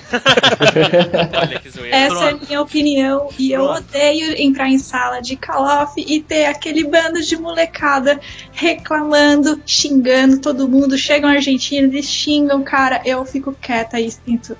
Olha 1.37 1.59
que 1.59 1.69
zoeira. 1.69 1.95
Essa 1.95 2.15
Pronto. 2.15 2.25
é 2.25 2.29
a 2.29 2.47
minha 2.47 2.61
opinião. 2.61 3.29
E 3.37 3.51
eu 3.51 3.63
odeio 3.63 4.41
entrar 4.41 4.69
em 4.69 4.79
sala 4.79 5.19
de 5.21 5.35
Call 5.35 5.83
of 5.83 5.93
e 5.97 6.21
ter 6.21 6.45
aquele 6.45 6.85
bando 6.85 7.21
de 7.21 7.37
molecada 7.37 8.19
reclamando, 8.51 9.61
xingando 9.65 10.39
todo 10.39 10.67
mundo. 10.67 10.97
Chegam 10.97 11.29
argentinos 11.29 11.93
e 11.93 12.01
xingam, 12.01 12.63
cara. 12.63 13.01
Eu 13.05 13.25
fico 13.25 13.55
quieta 13.61 13.99
e 13.99 14.09
sinto. 14.09 14.57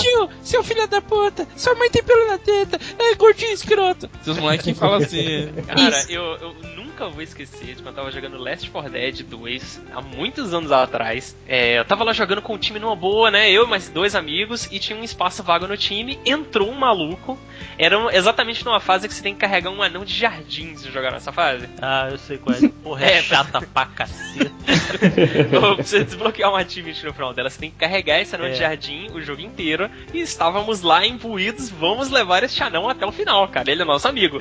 Tio, 0.00 0.28
seu 0.42 0.62
filho 0.62 0.86
da 0.86 1.00
puta, 1.00 1.46
sua 1.56 1.74
mãe 1.74 1.90
tem 1.90 2.02
pelo 2.02 2.28
na 2.28 2.38
teta, 2.38 2.78
é 2.98 3.14
gordinho 3.14 3.52
escroto. 3.52 4.08
Seus 4.22 4.38
moleques 4.38 4.78
falam 4.78 4.96
assim. 4.96 5.52
Cara, 5.66 6.04
eu, 6.08 6.22
eu, 6.22 6.54
nunca 6.76 7.08
vou 7.08 7.22
esquecer 7.22 7.74
de 7.74 7.82
quando 7.82 7.88
eu 7.88 8.04
tava 8.04 8.10
jogando 8.12 8.38
Last 8.38 8.70
4 8.70 8.90
Dead 8.90 9.22
2, 9.22 9.82
há 9.92 10.00
muitos 10.00 10.54
anos 10.54 10.70
atrás. 10.70 11.36
É, 11.46 11.78
eu 11.80 11.84
tava 11.84 12.04
lá 12.04 12.12
jogando 12.12 12.40
com 12.40 12.54
o 12.54 12.58
time 12.58 12.78
numa 12.78 12.94
boa, 12.94 13.30
né? 13.30 13.50
Eu 13.50 13.64
e 13.64 13.68
mais 13.68 13.88
dois 13.88 14.14
amigos, 14.14 14.53
e 14.70 14.78
tinha 14.78 14.98
um 14.98 15.04
espaço 15.04 15.42
vago 15.42 15.66
no 15.66 15.76
time. 15.76 16.18
Entrou 16.24 16.70
um 16.70 16.74
maluco. 16.74 17.38
Era 17.78 17.96
exatamente 18.16 18.64
numa 18.64 18.80
fase 18.80 19.08
que 19.08 19.14
você 19.14 19.22
tem 19.22 19.34
que 19.34 19.40
carregar 19.40 19.70
um 19.70 19.82
anão 19.82 20.04
de 20.04 20.14
jardins 20.14 20.84
e 20.84 20.90
jogar 20.90 21.12
nessa 21.12 21.32
fase. 21.32 21.68
Ah, 21.80 22.08
eu 22.10 22.18
sei 22.18 22.38
qual 22.38 22.56
é. 22.56 22.68
Porra, 22.82 23.04
é, 23.06 23.18
é 23.18 23.22
chata 23.22 23.60
pra 23.60 23.86
caceta. 23.86 24.50
pra 25.50 25.74
você 25.74 26.04
desbloquear 26.04 26.50
uma 26.50 26.60
achievement 26.60 27.02
no 27.04 27.12
final 27.12 27.34
dela, 27.34 27.50
você 27.50 27.58
tem 27.58 27.70
que 27.70 27.76
carregar 27.76 28.20
esse 28.20 28.34
anão 28.34 28.46
é. 28.46 28.50
de 28.50 28.58
jardim 28.58 29.10
o 29.12 29.20
jogo 29.20 29.40
inteiro. 29.40 29.90
E 30.12 30.20
estávamos 30.20 30.82
lá 30.82 31.04
imbuídos, 31.06 31.70
vamos 31.70 32.10
levar 32.10 32.42
esse 32.42 32.62
anão 32.62 32.88
até 32.88 33.04
o 33.04 33.12
final, 33.12 33.46
cara. 33.48 33.70
Ele 33.70 33.82
é 33.82 33.84
nosso 33.84 34.08
amigo. 34.08 34.40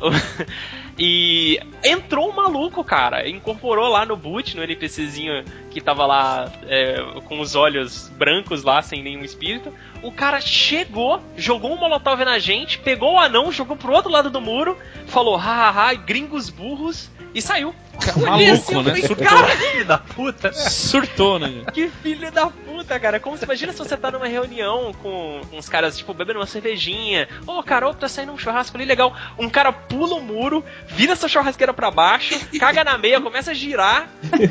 E 0.98 1.58
entrou 1.82 2.30
um 2.30 2.34
maluco, 2.34 2.84
cara. 2.84 3.28
Incorporou 3.28 3.88
lá 3.88 4.04
no 4.04 4.16
boot, 4.16 4.56
no 4.56 4.62
NPCzinho 4.62 5.44
que 5.70 5.80
tava 5.80 6.06
lá 6.06 6.52
é, 6.68 6.96
com 7.24 7.40
os 7.40 7.54
olhos 7.56 8.08
brancos 8.16 8.62
lá, 8.62 8.80
sem 8.80 9.02
nenhum 9.02 9.24
espírito. 9.24 9.72
O 10.04 10.12
cara 10.12 10.38
chegou, 10.38 11.18
jogou 11.34 11.72
um 11.72 11.78
molotov 11.78 12.22
na 12.24 12.38
gente, 12.38 12.78
pegou 12.78 13.14
o 13.14 13.18
anão, 13.18 13.50
jogou 13.50 13.74
pro 13.74 13.92
outro 13.92 14.10
lado 14.12 14.28
do 14.28 14.38
muro, 14.38 14.76
falou 15.06 15.34
hahaha, 15.34 15.94
gringos 15.94 16.50
burros 16.50 17.10
e 17.34 17.42
saiu. 17.42 17.74
Maluco, 18.16 18.82
né? 18.82 18.94
Surtou. 18.96 19.26
Cara, 19.26 19.48
filho 19.56 19.84
da 19.84 19.98
puta. 19.98 20.52
Surtou, 20.52 21.38
né? 21.38 21.64
Que 21.72 21.88
filho 21.88 22.30
da 22.30 22.46
puta, 22.46 22.98
cara. 22.98 23.18
Como 23.18 23.36
você 23.36 23.44
imagina 23.44 23.72
se 23.72 23.78
você 23.78 23.96
tá 23.96 24.10
numa 24.10 24.26
reunião 24.26 24.92
com 25.02 25.40
uns 25.52 25.68
caras, 25.68 25.96
tipo, 25.96 26.12
bebendo 26.12 26.38
uma 26.38 26.46
cervejinha. 26.46 27.28
Ô, 27.46 27.58
oh, 27.58 27.62
cara, 27.62 27.92
tá 27.94 28.08
saindo 28.08 28.32
um 28.32 28.38
churrasco 28.38 28.76
ali 28.76 28.84
legal. 28.84 29.16
Um 29.38 29.48
cara 29.48 29.72
pula 29.72 30.16
o 30.16 30.20
muro, 30.20 30.64
vira 30.88 31.12
essa 31.12 31.28
churrasqueira 31.28 31.72
pra 31.72 31.90
baixo, 31.90 32.38
caga 32.58 32.84
na 32.84 32.98
meia, 32.98 33.20
começa 33.20 33.52
a 33.52 33.54
girar, 33.54 34.08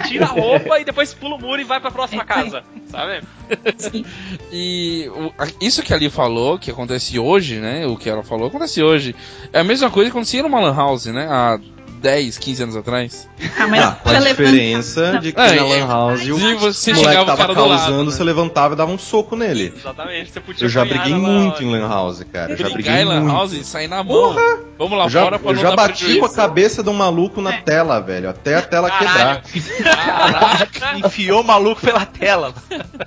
tira 0.08 0.26
a 0.26 0.30
roupa 0.30 0.80
e 0.80 0.86
depois 0.86 1.14
pula 1.14 1.36
o 1.36 1.40
muro 1.40 1.62
e 1.62 1.66
vai 1.66 1.80
pra 1.80 1.92
próxima 1.92 2.26
casa. 2.26 2.64
Sabe? 2.90 3.22
E 4.52 5.10
o, 5.10 5.32
isso 5.60 5.82
que 5.82 5.94
ali 5.94 6.10
falou, 6.10 6.60
que 6.60 6.72
acontece 6.72 7.18
hoje, 7.18 7.60
né? 7.60 7.86
O 7.88 7.98
que 7.98 8.10
ela 8.10 8.24
falou, 8.24 8.48
acontece 8.48 8.84
hoje. 8.84 9.16
É 9.52 9.60
a 9.60 9.64
mesma 9.64 9.90
coisa 9.90 10.10
que 10.10 10.16
acontecia 10.16 10.44
numa 10.44 10.60
Lan 10.60 10.76
House, 10.76 11.06
né? 11.08 11.28
Há 11.28 11.60
10, 12.04 12.38
15 12.38 12.64
anos 12.64 12.76
atrás. 12.76 13.30
Ah, 13.58 13.66
mas 13.66 13.82
ah, 13.82 13.98
a 14.04 14.20
diferença 14.20 15.20
de 15.20 15.32
que 15.32 15.40
é, 15.40 15.56
na 15.56 15.64
Lan 15.64 15.88
House 15.88 16.28
o 16.28 16.60
você 16.60 16.94
moleque 16.94 17.26
tava 17.26 17.56
causando, 17.56 17.70
lado, 17.70 17.98
né? 17.98 18.04
você 18.04 18.24
levantava 18.24 18.74
e 18.74 18.78
dava 18.78 18.92
um 18.92 18.98
soco 18.98 19.38
nele. 19.38 19.74
Exatamente, 19.74 20.34
você 20.34 20.42
podia 20.42 20.66
Eu 20.66 20.70
já 20.70 20.84
briguei 20.84 21.14
muito 21.14 21.64
em 21.64 21.72
Lan 21.72 21.88
House, 21.88 22.22
cara. 22.30 22.52
Eu 22.52 22.58
já 22.58 22.70
briguei 22.70 22.94
em 22.94 23.06
Lan 23.06 23.22
muito. 23.22 23.34
House 23.34 23.54
e 23.54 23.64
sair 23.64 23.88
na 23.88 24.04
mão. 24.04 24.34
Porra! 24.34 24.60
Vamos 24.78 24.98
lá 24.98 25.06
eu 25.06 25.10
fora 25.10 25.10
já, 25.10 25.40
pra 25.40 25.52
Eu 25.52 25.56
já 25.56 25.76
bati 25.76 26.20
com 26.20 26.26
a 26.26 26.34
cabeça 26.34 26.84
de 26.84 26.90
um 26.90 26.94
maluco 26.94 27.42
na 27.42 27.54
é. 27.54 27.62
tela, 27.62 28.02
velho, 28.02 28.30
até 28.30 28.56
a 28.56 28.62
tela 28.62 28.90
Caralho. 28.90 29.42
quebrar. 29.42 29.96
Caraca, 29.96 30.98
enfiou 30.98 31.40
o 31.40 31.44
maluco 31.44 31.80
pela 31.80 32.06
tela. 32.06 32.54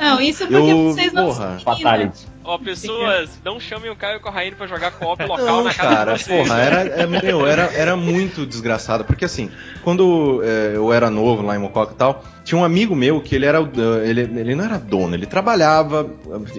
Não, 0.00 0.20
isso 0.22 0.46
porque 0.46 0.70
eu, 0.70 0.92
vocês 0.92 1.12
não 1.12 1.26
porra. 1.26 1.58
Fatality. 1.62 2.35
Ó, 2.46 2.58
pessoas, 2.58 3.40
não 3.44 3.58
chamem 3.58 3.90
o 3.90 3.96
Caio 3.96 4.20
Corraine 4.20 4.54
pra 4.54 4.68
jogar 4.68 4.92
co-op 4.92 5.20
local 5.24 5.44
não, 5.44 5.64
na 5.64 5.74
casa 5.74 5.96
cara, 5.96 6.12
de 6.12 6.22
vocês. 6.22 6.46
porra, 6.46 6.60
era, 6.60 6.80
é, 6.82 7.04
meu, 7.04 7.44
era, 7.44 7.64
era 7.74 7.96
muito 7.96 8.46
desgraçado. 8.46 9.04
Porque 9.04 9.24
assim, 9.24 9.50
quando 9.82 10.40
é, 10.44 10.76
eu 10.76 10.92
era 10.92 11.10
novo 11.10 11.42
lá 11.42 11.56
em 11.56 11.58
Mococa 11.58 11.92
e 11.92 11.96
tal, 11.96 12.24
tinha 12.44 12.56
um 12.56 12.62
amigo 12.62 12.94
meu 12.94 13.20
que 13.20 13.34
ele 13.34 13.46
era. 13.46 13.58
Ele, 14.04 14.20
ele 14.20 14.54
não 14.54 14.64
era 14.64 14.78
dono, 14.78 15.16
ele 15.16 15.26
trabalhava, 15.26 16.08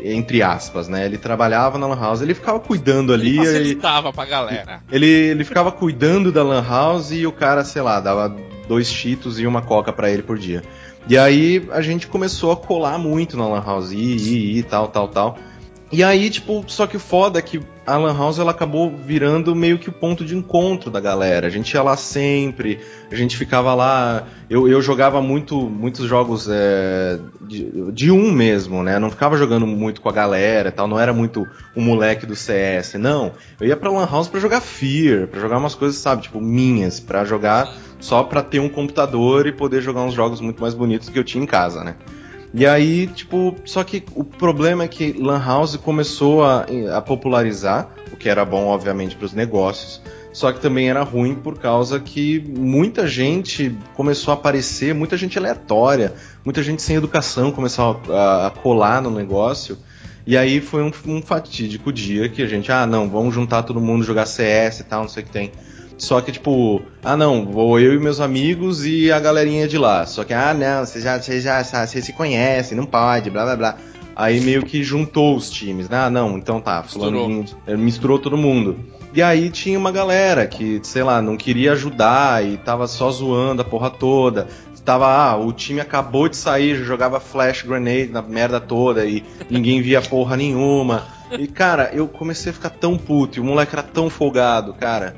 entre 0.03 0.43
aspas, 0.43 0.89
né? 0.89 1.05
Ele 1.05 1.17
trabalhava 1.17 1.77
na 1.77 1.87
Lan 1.87 1.99
House, 1.99 2.21
ele 2.21 2.33
ficava 2.33 2.59
cuidando 2.59 3.13
ali. 3.13 3.37
Ele 3.37 3.45
facilitava 3.45 4.09
e, 4.09 4.13
pra 4.13 4.25
galera. 4.25 4.81
Ele, 4.91 5.07
ele 5.07 5.45
ficava 5.45 5.71
cuidando 5.71 6.33
da 6.33 6.43
Lan 6.43 6.65
House 6.67 7.11
e 7.13 7.25
o 7.25 7.31
cara, 7.31 7.63
sei 7.63 7.81
lá, 7.81 8.01
dava 8.01 8.35
dois 8.67 8.91
cheetos 8.91 9.39
e 9.39 9.47
uma 9.47 9.61
coca 9.61 9.93
para 9.93 10.11
ele 10.11 10.21
por 10.21 10.37
dia. 10.37 10.61
E 11.07 11.17
aí 11.17 11.65
a 11.71 11.81
gente 11.81 12.07
começou 12.07 12.51
a 12.51 12.57
colar 12.57 12.97
muito 12.97 13.37
na 13.37 13.47
Lan 13.47 13.63
House, 13.65 13.93
e 13.93 13.95
ir, 13.95 14.57
ir, 14.57 14.63
tal, 14.63 14.89
tal, 14.89 15.07
tal. 15.07 15.37
E 15.89 16.03
aí, 16.03 16.29
tipo, 16.29 16.65
só 16.67 16.85
que 16.85 16.97
o 16.97 16.99
foda 16.99 17.39
é 17.39 17.41
que 17.41 17.61
a 17.85 17.95
Lan 17.95 18.17
House 18.17 18.39
ela 18.39 18.51
acabou 18.51 18.93
virando 18.93 19.55
meio 19.55 19.79
que 19.79 19.87
o 19.87 19.93
ponto 19.93 20.25
de 20.25 20.35
encontro 20.35 20.91
da 20.91 20.99
galera. 20.99 21.47
A 21.47 21.49
gente 21.49 21.71
ia 21.73 21.81
lá 21.81 21.95
sempre, 21.95 22.79
a 23.09 23.15
gente 23.15 23.37
ficava 23.37 23.73
lá. 23.73 24.27
Eu, 24.49 24.67
eu 24.67 24.81
jogava 24.81 25.21
muito, 25.21 25.57
muitos 25.57 26.05
jogos 26.05 26.49
é, 26.51 27.17
de, 27.39 27.91
de, 27.93 28.11
um 28.11 28.29
mesmo, 28.33 28.83
né? 28.83 28.99
Não 28.99 29.09
ficava 29.09 29.37
jogando 29.37 29.65
muito 29.65 30.01
com 30.01 30.09
a 30.09 30.11
galera 30.11 30.73
tal, 30.73 30.89
não 30.89 30.99
era 30.99 31.13
muito 31.13 31.47
o 31.73 31.79
moleque 31.79 32.25
do 32.25 32.35
CS, 32.35 32.95
não. 32.95 33.31
Eu 33.57 33.67
ia 33.67 33.77
pra 33.77 33.89
Lan 33.89 34.05
House 34.05 34.27
pra 34.27 34.41
jogar 34.41 34.59
Fear, 34.59 35.27
pra 35.27 35.39
jogar 35.39 35.57
umas 35.57 35.73
coisas, 35.73 35.97
sabe, 35.97 36.23
tipo, 36.23 36.41
minhas, 36.41 36.99
pra 36.99 37.23
jogar 37.23 37.73
só 37.99 38.23
pra 38.23 38.43
ter 38.43 38.59
um 38.59 38.69
computador 38.69 39.47
e 39.47 39.53
poder 39.53 39.81
jogar 39.81 40.03
uns 40.03 40.13
jogos 40.13 40.41
muito 40.41 40.61
mais 40.61 40.73
bonitos 40.73 41.07
que 41.07 41.17
eu 41.17 41.23
tinha 41.23 41.43
em 41.43 41.47
casa, 41.47 41.83
né? 41.83 41.95
E 42.53 42.65
aí, 42.65 43.07
tipo, 43.07 43.55
só 43.65 43.83
que 43.83 44.03
o 44.15 44.23
problema 44.23 44.83
é 44.83 44.87
que 44.87 45.13
Lan 45.13 45.43
House 45.43 45.75
começou 45.75 46.43
a, 46.43 46.65
a 46.95 47.01
popularizar, 47.01 47.89
o 48.11 48.15
que 48.15 48.29
era 48.29 48.45
bom, 48.45 48.67
obviamente, 48.67 49.15
para 49.15 49.25
os 49.25 49.33
negócios, 49.33 50.01
só 50.31 50.51
que 50.51 50.59
também 50.59 50.89
era 50.89 51.01
ruim 51.03 51.35
por 51.35 51.57
causa 51.57 51.99
que 51.99 52.39
muita 52.39 53.07
gente 53.07 53.75
começou 53.95 54.31
a 54.31 54.35
aparecer, 54.35 54.93
muita 54.93 55.17
gente 55.17 55.37
aleatória, 55.37 56.13
muita 56.45 56.61
gente 56.61 56.81
sem 56.81 56.95
educação 56.95 57.51
começou 57.51 57.99
a, 58.09 58.47
a 58.47 58.49
colar 58.51 59.01
no 59.01 59.09
negócio. 59.09 59.77
E 60.27 60.37
aí 60.37 60.61
foi 60.61 60.83
um, 60.83 60.91
um, 61.07 61.21
fatídico 61.21 61.91
dia 61.91 62.29
que 62.29 62.43
a 62.43 62.47
gente, 62.47 62.71
ah, 62.71 62.85
não, 62.85 63.09
vamos 63.09 63.33
juntar 63.33 63.63
todo 63.63 63.81
mundo, 63.81 64.03
jogar 64.03 64.25
CS 64.25 64.81
e 64.81 64.83
tal, 64.83 65.01
não 65.01 65.09
sei 65.09 65.23
o 65.23 65.25
que 65.25 65.31
tem. 65.31 65.51
Só 65.97 66.21
que, 66.21 66.31
tipo, 66.31 66.81
ah, 67.03 67.17
não, 67.17 67.45
vou 67.45 67.79
eu 67.79 67.93
e 67.93 67.99
meus 67.99 68.19
amigos 68.19 68.85
e 68.85 69.11
a 69.11 69.19
galerinha 69.19 69.67
de 69.67 69.77
lá. 69.77 70.05
Só 70.05 70.23
que, 70.23 70.33
ah, 70.33 70.53
não, 70.53 70.85
vocês 70.85 71.03
já, 71.03 71.19
vocês 71.19 71.43
já 71.43 71.63
vocês 71.63 72.05
se 72.05 72.13
conhecem, 72.13 72.77
não 72.77 72.85
pode, 72.85 73.29
blá 73.31 73.43
blá 73.43 73.55
blá. 73.55 73.77
Aí 74.15 74.39
meio 74.39 74.63
que 74.63 74.83
juntou 74.83 75.35
os 75.35 75.49
times, 75.49 75.89
né? 75.89 75.97
Ah, 75.97 76.09
não, 76.09 76.37
então 76.37 76.59
tá, 76.59 76.83
fulano 76.83 77.27
misturou. 77.27 77.77
misturou 77.77 78.19
todo 78.19 78.37
mundo. 78.37 78.79
E 79.13 79.21
aí 79.21 79.49
tinha 79.49 79.77
uma 79.77 79.91
galera 79.91 80.45
que, 80.45 80.79
sei 80.83 81.03
lá, 81.03 81.21
não 81.21 81.35
queria 81.37 81.71
ajudar 81.71 82.45
e 82.45 82.57
tava 82.57 82.87
só 82.87 83.09
zoando 83.09 83.61
a 83.61 83.65
porra 83.65 83.89
toda. 83.89 84.47
Tava, 84.85 85.07
ah, 85.07 85.35
o 85.35 85.51
time 85.51 85.81
acabou 85.81 86.29
de 86.29 86.37
sair, 86.37 86.75
jogava 86.85 87.19
flash 87.19 87.61
grenade 87.61 88.07
na 88.07 88.21
merda 88.21 88.57
toda 88.59 89.05
e 89.05 89.23
ninguém 89.49 89.81
via 89.81 90.01
porra 90.01 90.37
nenhuma. 90.37 91.05
E 91.37 91.45
cara, 91.45 91.91
eu 91.93 92.07
comecei 92.07 92.51
a 92.51 92.53
ficar 92.53 92.69
tão 92.69 92.97
puto 92.97 93.37
e 93.37 93.41
o 93.41 93.43
moleque 93.43 93.75
era 93.75 93.83
tão 93.83 94.09
folgado, 94.09 94.73
cara 94.73 95.15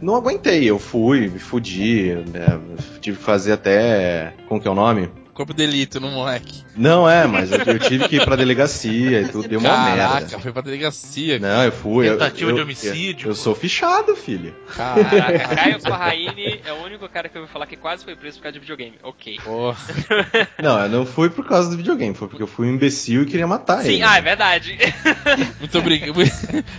não 0.00 0.16
aguentei. 0.16 0.64
Eu 0.64 0.78
fui, 0.78 1.28
me 1.28 1.38
fudi, 1.38 2.14
né, 2.32 2.60
tive 3.00 3.16
que 3.16 3.22
fazer 3.22 3.52
até. 3.52 4.34
Como 4.48 4.60
que 4.60 4.68
é 4.68 4.70
o 4.70 4.74
nome? 4.74 5.08
Corpo 5.36 5.52
de 5.52 5.66
delito 5.66 6.00
no 6.00 6.10
moleque. 6.10 6.64
Não, 6.74 7.08
é, 7.08 7.26
mas 7.26 7.52
eu, 7.52 7.58
eu, 7.58 7.78
tive 7.78 8.08
que 8.08 8.16
ir 8.16 8.24
pra 8.24 8.36
delegacia 8.36 9.20
e 9.20 9.28
tudo, 9.28 9.46
deu 9.46 9.60
uma 9.60 9.68
Caraca, 9.68 9.90
merda. 9.90 10.08
Caraca, 10.08 10.38
foi 10.40 10.52
pra 10.52 10.62
delegacia. 10.62 11.38
Não, 11.38 11.62
eu 11.62 11.72
fui. 11.72 12.08
Tentativa 12.08 12.50
eu, 12.50 12.54
de 12.54 12.62
homicídio. 12.62 13.26
Eu, 13.26 13.30
eu, 13.30 13.34
sou 13.34 13.54
fichado, 13.54 14.16
filho. 14.16 14.56
Caraca, 14.74 15.54
Caio 15.54 15.82
Corraine 15.82 16.60
é 16.64 16.72
o 16.72 16.82
único 16.82 17.06
cara 17.08 17.28
que 17.28 17.36
eu 17.36 17.42
vou 17.42 17.50
falar 17.50 17.66
que 17.66 17.76
quase 17.76 18.02
foi 18.04 18.16
preso 18.16 18.38
por 18.38 18.44
causa 18.44 18.54
de 18.54 18.60
videogame. 18.60 18.94
Ok. 19.02 19.38
não, 20.62 20.80
eu 20.80 20.88
não 20.88 21.06
fui 21.06 21.28
por 21.28 21.46
causa 21.46 21.68
do 21.68 21.76
videogame, 21.76 22.14
foi 22.14 22.28
porque 22.28 22.42
eu 22.42 22.46
fui 22.46 22.66
um 22.66 22.70
imbecil 22.70 23.22
e 23.22 23.26
queria 23.26 23.46
matar 23.46 23.82
Sim, 23.82 23.88
ele. 23.88 23.96
Sim, 23.98 24.02
ah, 24.02 24.16
é 24.16 24.22
verdade. 24.22 24.78
Muito, 25.60 25.78
obrig... 25.78 26.04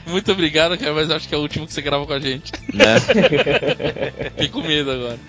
Muito 0.07 0.31
obrigado, 0.31 0.77
cara, 0.77 0.93
mas 0.93 1.11
acho 1.11 1.27
que 1.27 1.35
é 1.35 1.37
o 1.37 1.41
último 1.41 1.67
que 1.67 1.73
você 1.73 1.81
grava 1.81 2.05
com 2.07 2.13
a 2.13 2.19
gente. 2.19 2.51
Né? 2.73 2.99
Fiquei 4.31 4.49
com 4.49 4.61
medo 4.61 4.91
agora. 4.91 5.19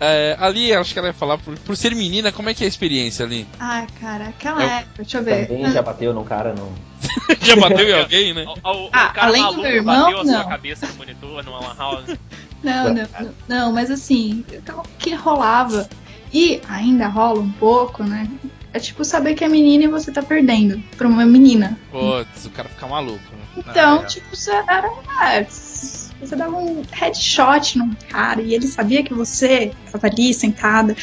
É, 0.00 0.36
ali, 0.38 0.72
acho 0.72 0.92
que 0.92 0.98
ela 0.98 1.08
ia 1.08 1.14
falar, 1.14 1.38
por, 1.38 1.58
por 1.58 1.76
ser 1.76 1.94
menina, 1.94 2.32
como 2.32 2.48
é 2.48 2.54
que 2.54 2.64
é 2.64 2.66
a 2.66 2.68
experiência 2.78 3.26
ali? 3.26 3.46
Ah, 3.58 3.84
cara, 4.00 4.28
aquela 4.28 4.62
eu, 4.62 4.68
época, 4.68 5.02
deixa 5.02 5.18
eu 5.18 5.24
ver. 5.24 5.48
Também 5.48 5.70
já 5.70 5.82
bateu 5.82 6.14
num 6.14 6.24
cara, 6.24 6.54
não. 6.54 6.72
já 7.42 7.56
bateu 7.56 7.88
em 7.88 7.92
alguém, 7.92 8.32
né? 8.32 8.44
O, 8.44 8.52
o, 8.52 8.90
ah, 8.92 9.12
o 9.16 9.20
além 9.20 9.42
do 9.42 9.56
meu 9.60 9.70
irmão, 9.70 10.04
bateu 10.04 10.24
não. 10.24 10.34
a 10.34 10.42
sua 10.42 10.48
cabeça 10.48 10.86
no 10.86 10.94
monitor, 10.94 11.44
numa 11.44 11.60
lan 11.60 11.74
house. 11.76 12.16
Não, 12.60 12.92
não, 12.92 13.06
não, 13.20 13.34
não, 13.46 13.72
mas 13.72 13.88
assim, 13.88 14.44
o 14.68 14.82
que 14.98 15.14
rolava, 15.14 15.88
e 16.32 16.60
ainda 16.68 17.06
rola 17.06 17.38
um 17.38 17.52
pouco, 17.52 18.02
né? 18.02 18.28
É 18.72 18.80
tipo 18.80 19.04
saber 19.04 19.34
que 19.34 19.44
é 19.44 19.48
menina 19.48 19.84
e 19.84 19.86
você 19.86 20.10
tá 20.10 20.24
perdendo 20.24 20.82
pra 20.96 21.06
uma 21.06 21.24
menina. 21.24 21.78
Putz, 21.92 22.46
o 22.46 22.50
cara 22.50 22.68
fica 22.68 22.84
maluco. 22.88 23.22
Né? 23.32 23.44
Então, 23.58 24.00
ah, 24.00 24.02
é. 24.02 24.06
tipo, 24.06 24.34
você 24.34 24.50
era. 24.50 24.90
É, 25.22 25.44
você 25.44 26.34
dava 26.34 26.56
um 26.56 26.82
headshot 26.90 27.78
num 27.78 27.94
cara 28.08 28.42
e 28.42 28.52
ele 28.52 28.66
sabia 28.66 29.04
que 29.04 29.14
você 29.14 29.70
tava 29.92 30.08
ali 30.08 30.34
sentada. 30.34 30.96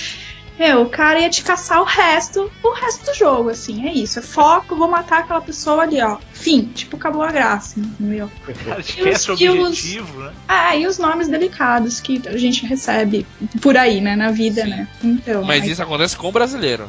Meu, 0.57 0.83
o 0.83 0.89
cara 0.89 1.19
ia 1.19 1.29
te 1.29 1.43
caçar 1.43 1.81
o 1.81 1.83
resto, 1.83 2.49
o 2.63 2.73
resto 2.73 3.05
do 3.05 3.13
jogo, 3.13 3.49
assim, 3.49 3.87
é 3.87 3.93
isso. 3.93 4.19
É 4.19 4.21
foco, 4.21 4.75
vou 4.75 4.87
matar 4.87 5.19
aquela 5.19 5.41
pessoa 5.41 5.83
ali, 5.83 6.01
ó. 6.01 6.17
Fim, 6.33 6.63
tipo, 6.73 6.95
acabou 6.95 7.23
a 7.23 7.31
graça, 7.31 7.79
entendeu? 7.79 8.31
Cara, 8.63 8.79
esquece 8.79 9.31
o 9.31 9.33
objetivo, 9.33 10.21
né? 10.21 10.33
Ah, 10.47 10.75
e 10.75 10.87
os 10.87 10.97
nomes 10.97 11.27
delicados 11.27 11.99
que 11.99 12.21
a 12.27 12.37
gente 12.37 12.65
recebe 12.65 13.25
por 13.61 13.75
aí, 13.75 13.99
né, 13.99 14.15
na 14.15 14.31
vida, 14.31 14.63
Sim. 14.63 14.69
né? 14.69 14.87
Então. 15.03 15.43
Mas 15.43 15.63
aí... 15.63 15.71
isso 15.71 15.83
acontece 15.83 16.15
com 16.15 16.29
o 16.29 16.31
brasileiro, 16.31 16.87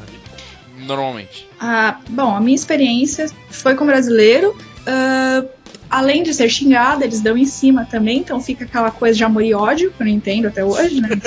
normalmente. 0.79 1.49
Ah, 1.59 1.99
bom, 2.09 2.37
a 2.37 2.41
minha 2.41 2.55
experiência 2.55 3.29
foi 3.51 3.75
com 3.75 3.83
o 3.83 3.87
brasileiro. 3.87 4.57
Uh, 4.87 5.49
além 5.91 6.23
de 6.23 6.33
ser 6.33 6.49
xingada, 6.49 7.05
eles 7.05 7.21
dão 7.21 7.37
em 7.37 7.47
cima 7.47 7.85
também, 7.85 8.19
então 8.19 8.41
fica 8.41 8.65
aquela 8.65 8.93
coisa 8.93 9.17
de 9.17 9.25
amor 9.25 9.43
e 9.43 9.53
ódio, 9.53 9.91
que 9.91 10.01
eu 10.01 10.07
não 10.07 10.13
entendo 10.13 10.47
até 10.47 10.65
hoje, 10.65 11.01
né? 11.01 11.09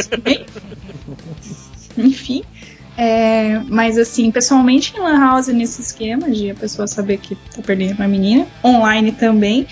É, 3.02 3.62
mas 3.70 3.97
assim, 3.97 4.30
pessoalmente 4.30 4.93
em 4.93 5.00
Lan 5.00 5.18
House 5.18 5.47
nesse 5.47 5.82
esquema 5.82 6.30
de 6.30 6.52
a 6.52 6.54
pessoa 6.54 6.86
saber 6.86 7.18
que 7.18 7.34
tá 7.34 7.62
perdendo 7.66 7.95
uma 7.95 8.10
menina, 8.10 8.45
online 8.62 9.14
também. 9.14 9.66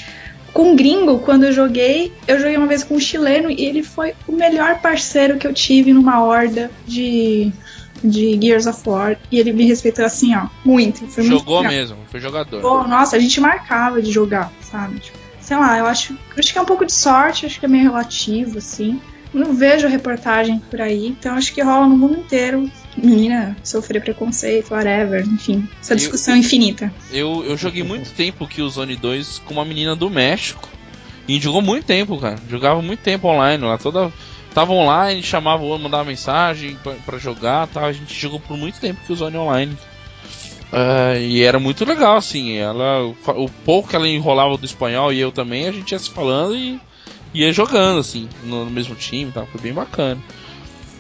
Com 0.54 0.78
gringo, 0.78 1.20
quando 1.20 1.44
eu 1.44 1.52
joguei, 1.52 2.14
eu 2.26 2.40
joguei 2.40 2.56
uma 2.56 2.68
vez 2.68 2.86
com 2.86 2.96
um 2.96 3.00
chileno 3.02 3.52
e 3.52 3.66
ele 3.66 3.84
foi 3.84 4.14
o 4.30 4.32
melhor 4.32 4.80
parceiro 4.80 5.38
que 5.38 5.46
eu 5.46 5.54
tive 5.54 5.92
numa 5.92 6.24
horda 6.24 6.72
de, 6.88 7.52
de 8.02 8.40
Gears 8.42 8.66
of 8.66 8.82
War. 8.88 9.18
E 9.30 9.38
ele 9.38 9.52
me 9.52 9.66
respeitou 9.68 10.06
assim, 10.06 10.34
ó, 10.34 10.48
muito. 10.64 11.06
Foi 11.08 11.26
Jogou 11.26 11.62
muito 11.62 11.76
mesmo, 11.76 11.98
foi 12.10 12.22
jogador. 12.22 12.62
Pô, 12.62 12.88
nossa, 12.88 13.18
a 13.18 13.20
gente 13.20 13.42
marcava 13.42 14.02
de 14.02 14.10
jogar, 14.10 14.54
sabe? 14.62 15.00
Tipo, 15.00 15.18
sei 15.42 15.58
lá, 15.58 15.78
eu 15.78 15.86
acho, 15.86 16.18
acho 16.38 16.54
que 16.54 16.58
é 16.58 16.62
um 16.62 16.66
pouco 16.66 16.86
de 16.86 16.94
sorte, 16.94 17.46
acho 17.46 17.60
que 17.60 17.66
é 17.66 17.70
meio 17.70 17.84
relativo, 17.84 18.58
assim 18.58 19.02
não 19.34 19.54
vejo 19.54 19.88
reportagem 19.88 20.60
por 20.72 20.82
aí, 20.82 21.08
então 21.08 21.36
acho 21.36 21.54
que 21.54 21.62
rola 21.62 21.88
no 21.88 21.98
mundo 21.98 22.20
inteiro. 22.20 22.70
Menina 22.98 23.56
sofrer 23.64 24.02
preconceito, 24.02 24.72
whatever, 24.72 25.24
enfim, 25.26 25.68
essa 25.80 25.96
discussão 25.96 26.34
eu, 26.34 26.40
infinita. 26.40 26.92
Eu, 27.12 27.44
eu 27.46 27.56
joguei 27.56 27.84
muito 27.84 28.12
tempo 28.12 28.48
que 28.48 28.62
o 28.62 28.70
Zone 28.70 28.96
2 28.96 29.40
com 29.46 29.54
uma 29.54 29.66
menina 29.66 29.96
do 29.96 30.10
México. 30.10 30.68
E 31.28 31.40
jogou 31.40 31.62
muito 31.62 31.86
tempo, 31.86 32.18
cara. 32.18 32.38
Jogava 32.50 32.82
muito 32.82 33.02
tempo 33.02 33.28
online 33.28 33.64
lá. 33.64 33.78
Toda. 33.78 34.12
Tava 34.54 34.72
online, 34.72 35.22
chamava 35.22 35.62
o 35.62 35.68
outro, 35.68 35.84
mandava 35.84 36.06
mensagem 36.06 36.78
para 37.06 37.18
jogar 37.18 37.68
tal. 37.68 37.86
A 37.86 37.92
gente 37.92 38.14
jogou 38.18 38.40
por 38.40 38.58
muito 38.58 38.80
tempo 38.80 39.02
que 39.06 39.12
o 39.12 39.16
Zone 39.16 39.38
Online. 39.38 39.78
Uh, 40.72 41.20
e 41.20 41.44
era 41.44 41.60
muito 41.60 41.86
legal, 41.86 42.16
assim. 42.16 42.58
Ela, 42.58 43.04
o, 43.04 43.16
o 43.44 43.50
pouco 43.66 43.90
que 43.90 43.96
ela 43.96 44.08
enrolava 44.08 44.58
do 44.58 44.66
espanhol 44.66 45.12
e 45.14 45.20
eu 45.20 45.32
também, 45.32 45.68
a 45.68 45.72
gente 45.72 45.92
ia 45.92 46.00
se 46.00 46.10
falando 46.10 46.56
e 46.56 46.80
ia 47.34 47.54
jogando, 47.54 48.00
assim, 48.00 48.28
no, 48.44 48.66
no 48.66 48.72
mesmo 48.72 48.96
time 48.96 49.32
tá? 49.32 49.46
Foi 49.46 49.62
bem 49.62 49.74
bacana. 49.74 50.20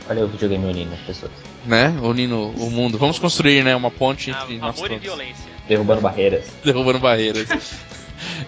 Olha 0.10 0.24
o 0.24 0.28
videogame 0.28 0.66
unindo 0.66 0.94
as 0.94 1.02
pessoas. 1.02 1.32
Né? 1.66 1.90
Unindo 2.02 2.38
o 2.38 2.70
mundo. 2.70 2.98
Vamos 2.98 3.20
construir, 3.20 3.64
né? 3.64 3.76
Uma 3.76 3.92
ponte 3.92 4.30
entre 4.30 4.56
ah, 4.56 4.60
nós 4.60 4.78
Amor 4.78 4.90
todos. 4.90 4.98
e 4.98 5.00
violência. 5.00 5.46
Derrubando 5.68 6.02
barreiras. 6.02 6.46
Derrubando 6.64 7.00
barreiras. 7.00 7.48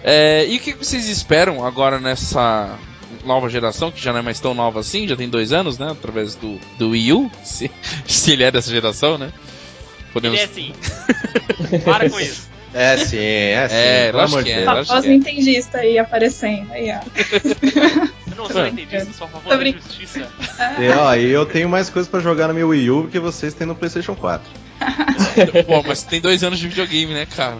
é, 0.02 0.46
e 0.46 0.56
o 0.56 0.60
que 0.60 0.72
vocês 0.72 1.08
esperam 1.08 1.64
agora 1.64 2.00
nessa 2.00 2.78
nova 3.24 3.48
geração, 3.50 3.90
que 3.90 4.00
já 4.00 4.12
não 4.12 4.20
é 4.20 4.22
mais 4.22 4.40
tão 4.40 4.54
nova 4.54 4.80
assim, 4.80 5.06
já 5.06 5.16
tem 5.16 5.28
dois 5.28 5.52
anos, 5.52 5.78
né? 5.78 5.90
Através 5.90 6.34
do, 6.34 6.58
do 6.78 6.90
Wii 6.90 7.12
U, 7.12 7.30
se, 7.44 7.70
se 8.06 8.32
ele 8.32 8.44
é 8.44 8.50
dessa 8.50 8.70
geração, 8.70 9.18
né? 9.18 9.32
Podemos... 10.12 10.38
Ele 10.38 10.50
é 10.50 10.54
sim. 10.54 10.72
Para 11.84 12.08
com 12.08 12.18
isso. 12.18 12.48
É 12.72 12.96
sim, 12.98 13.18
é 13.18 13.68
sim. 13.68 13.74
É, 13.74 14.10
pelo 14.10 14.22
amor 14.22 14.44
de 14.44 14.54
Deus. 14.54 14.88
Famoso 14.88 15.08
é. 15.08 15.12
entendista 15.12 15.78
aí 15.78 15.98
aparecendo. 15.98 16.72
Aí, 16.72 16.90
ó. 16.90 17.00
Eu 18.30 18.36
não 18.36 18.48
sou 18.48 18.66
entendista, 18.66 19.12
sou 19.12 19.26
a 19.26 19.30
favor 19.30 19.58
da 19.58 19.64
justiça. 19.64 20.28
E, 20.78 20.88
ó, 20.90 21.14
e 21.14 21.30
eu 21.30 21.46
tenho 21.46 21.68
mais 21.68 21.88
coisas 21.88 22.10
pra 22.10 22.20
jogar 22.20 22.48
no 22.48 22.54
meu 22.54 22.68
Wii 22.68 22.90
U 22.90 23.08
que 23.08 23.18
vocês 23.18 23.54
têm 23.54 23.66
no 23.66 23.74
PlayStation 23.74 24.14
4. 24.14 24.46
Pô, 25.66 25.82
mas 25.86 26.02
tem 26.02 26.20
dois 26.20 26.44
anos 26.44 26.58
de 26.58 26.68
videogame, 26.68 27.12
né, 27.14 27.26
cara? 27.26 27.56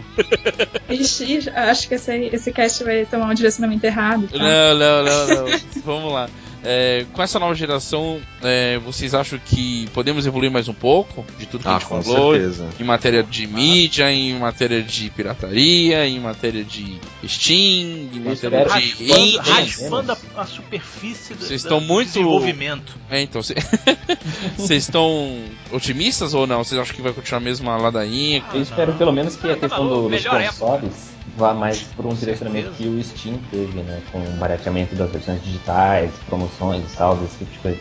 Ixi, 0.89 1.51
acho 1.55 1.89
que 1.89 1.95
esse, 1.95 2.13
esse 2.33 2.53
cast 2.53 2.85
vai 2.85 3.07
tomar 3.07 3.31
um 3.31 3.35
direcionamento 3.35 3.85
errado. 3.85 4.29
Tá? 4.29 4.39
Não, 4.39 4.79
não, 4.79 5.05
não, 5.05 5.27
não. 5.29 5.61
Vamos 5.85 6.13
lá. 6.13 6.29
É, 6.63 7.07
com 7.13 7.23
essa 7.23 7.39
nova 7.39 7.55
geração, 7.55 8.21
é, 8.43 8.79
vocês 8.79 9.15
acham 9.15 9.39
que 9.39 9.89
podemos 9.95 10.27
evoluir 10.27 10.51
mais 10.51 10.69
um 10.69 10.75
pouco 10.75 11.25
de 11.39 11.47
tudo 11.47 11.63
que 11.63 11.69
ah, 11.69 11.77
a 11.77 11.79
gente 11.79 11.89
falou? 11.89 12.33
Certeza. 12.33 12.69
Em 12.79 12.85
matéria 12.85 13.23
de 13.23 13.47
mídia, 13.47 14.13
em 14.13 14.39
matéria 14.39 14.83
de 14.83 15.11
pirataria, 15.11 16.07
em 16.07 16.21
matéria 16.21 16.63
de 16.63 17.01
Steam, 17.27 18.11
em 18.13 18.21
matéria 18.21 18.67
de 18.67 19.13
indie. 19.13 19.39
Raspando 19.39 20.13
a, 20.13 20.17
a 20.37 20.47
superfície 20.47 21.35
do, 21.35 21.47
vocês 21.47 21.63
estão 21.63 21.81
muito 21.81 22.09
desenvolvimento. 22.09 22.95
É, 23.11 23.23
então, 23.23 23.41
vocês 24.57 24.83
estão 24.83 25.43
otimistas 25.73 26.35
ou 26.35 26.47
não? 26.47 26.63
Vocês 26.63 26.79
acham 26.81 26.95
que 26.95 27.03
vai 27.03 27.13
continuar 27.13 27.41
a 27.41 27.45
mesma 27.45 27.77
ladainha? 27.79 28.45
Eu 28.53 28.61
espero 28.61 28.93
pelo 28.95 29.13
menos 29.13 29.35
que 29.37 29.49
a 29.49 29.57
questão 29.57 29.89
do, 29.89 30.09
dos 30.09 30.25
consoles 30.25 31.11
vá 31.37 31.55
mais 31.55 31.83
por 31.83 32.07
um 32.07 32.15
direcionamento 32.15 32.71
que 32.73 32.87
o 32.87 33.03
Steam 33.03 33.39
teve, 33.51 33.81
né? 33.83 34.03
Com 34.13 34.19
o 34.19 34.33
barateamento 34.39 34.95
das 34.95 35.11
versões 35.11 35.43
digitais, 35.43 36.11
promoções, 36.27 36.91
saldos, 36.91 37.25
esse 37.25 37.39
tipo 37.39 37.53
de 37.53 37.59
coisa. 37.59 37.79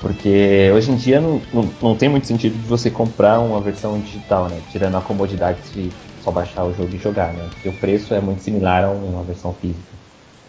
Porque 0.00 0.70
hoje 0.74 0.90
em 0.90 0.96
dia 0.96 1.20
não, 1.20 1.40
não, 1.52 1.70
não, 1.80 1.96
tem 1.96 2.08
muito 2.08 2.26
sentido 2.26 2.60
de 2.60 2.66
você 2.66 2.90
comprar 2.90 3.38
uma 3.38 3.60
versão 3.60 4.00
digital, 4.00 4.48
né? 4.48 4.60
Tirando 4.70 4.96
a 4.96 5.00
comodidade 5.00 5.58
de 5.72 5.92
só 6.22 6.30
baixar 6.30 6.64
o 6.64 6.74
jogo 6.74 6.94
e 6.94 6.98
jogar, 6.98 7.32
né? 7.32 7.48
Porque 7.52 7.68
o 7.68 7.72
preço 7.72 8.12
é 8.12 8.20
muito 8.20 8.42
similar 8.42 8.84
a 8.84 8.90
uma 8.90 9.22
versão 9.22 9.54
física. 9.54 9.80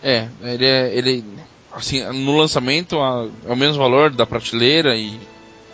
É, 0.02 0.28
ele 0.42 0.66
é. 0.66 0.96
Ele, 0.96 1.24
assim, 1.72 2.04
no 2.04 2.36
lançamento 2.36 2.96
é 3.46 3.52
o 3.52 3.56
mesmo 3.56 3.78
valor 3.78 4.10
da 4.10 4.26
prateleira 4.26 4.96
e 4.96 5.20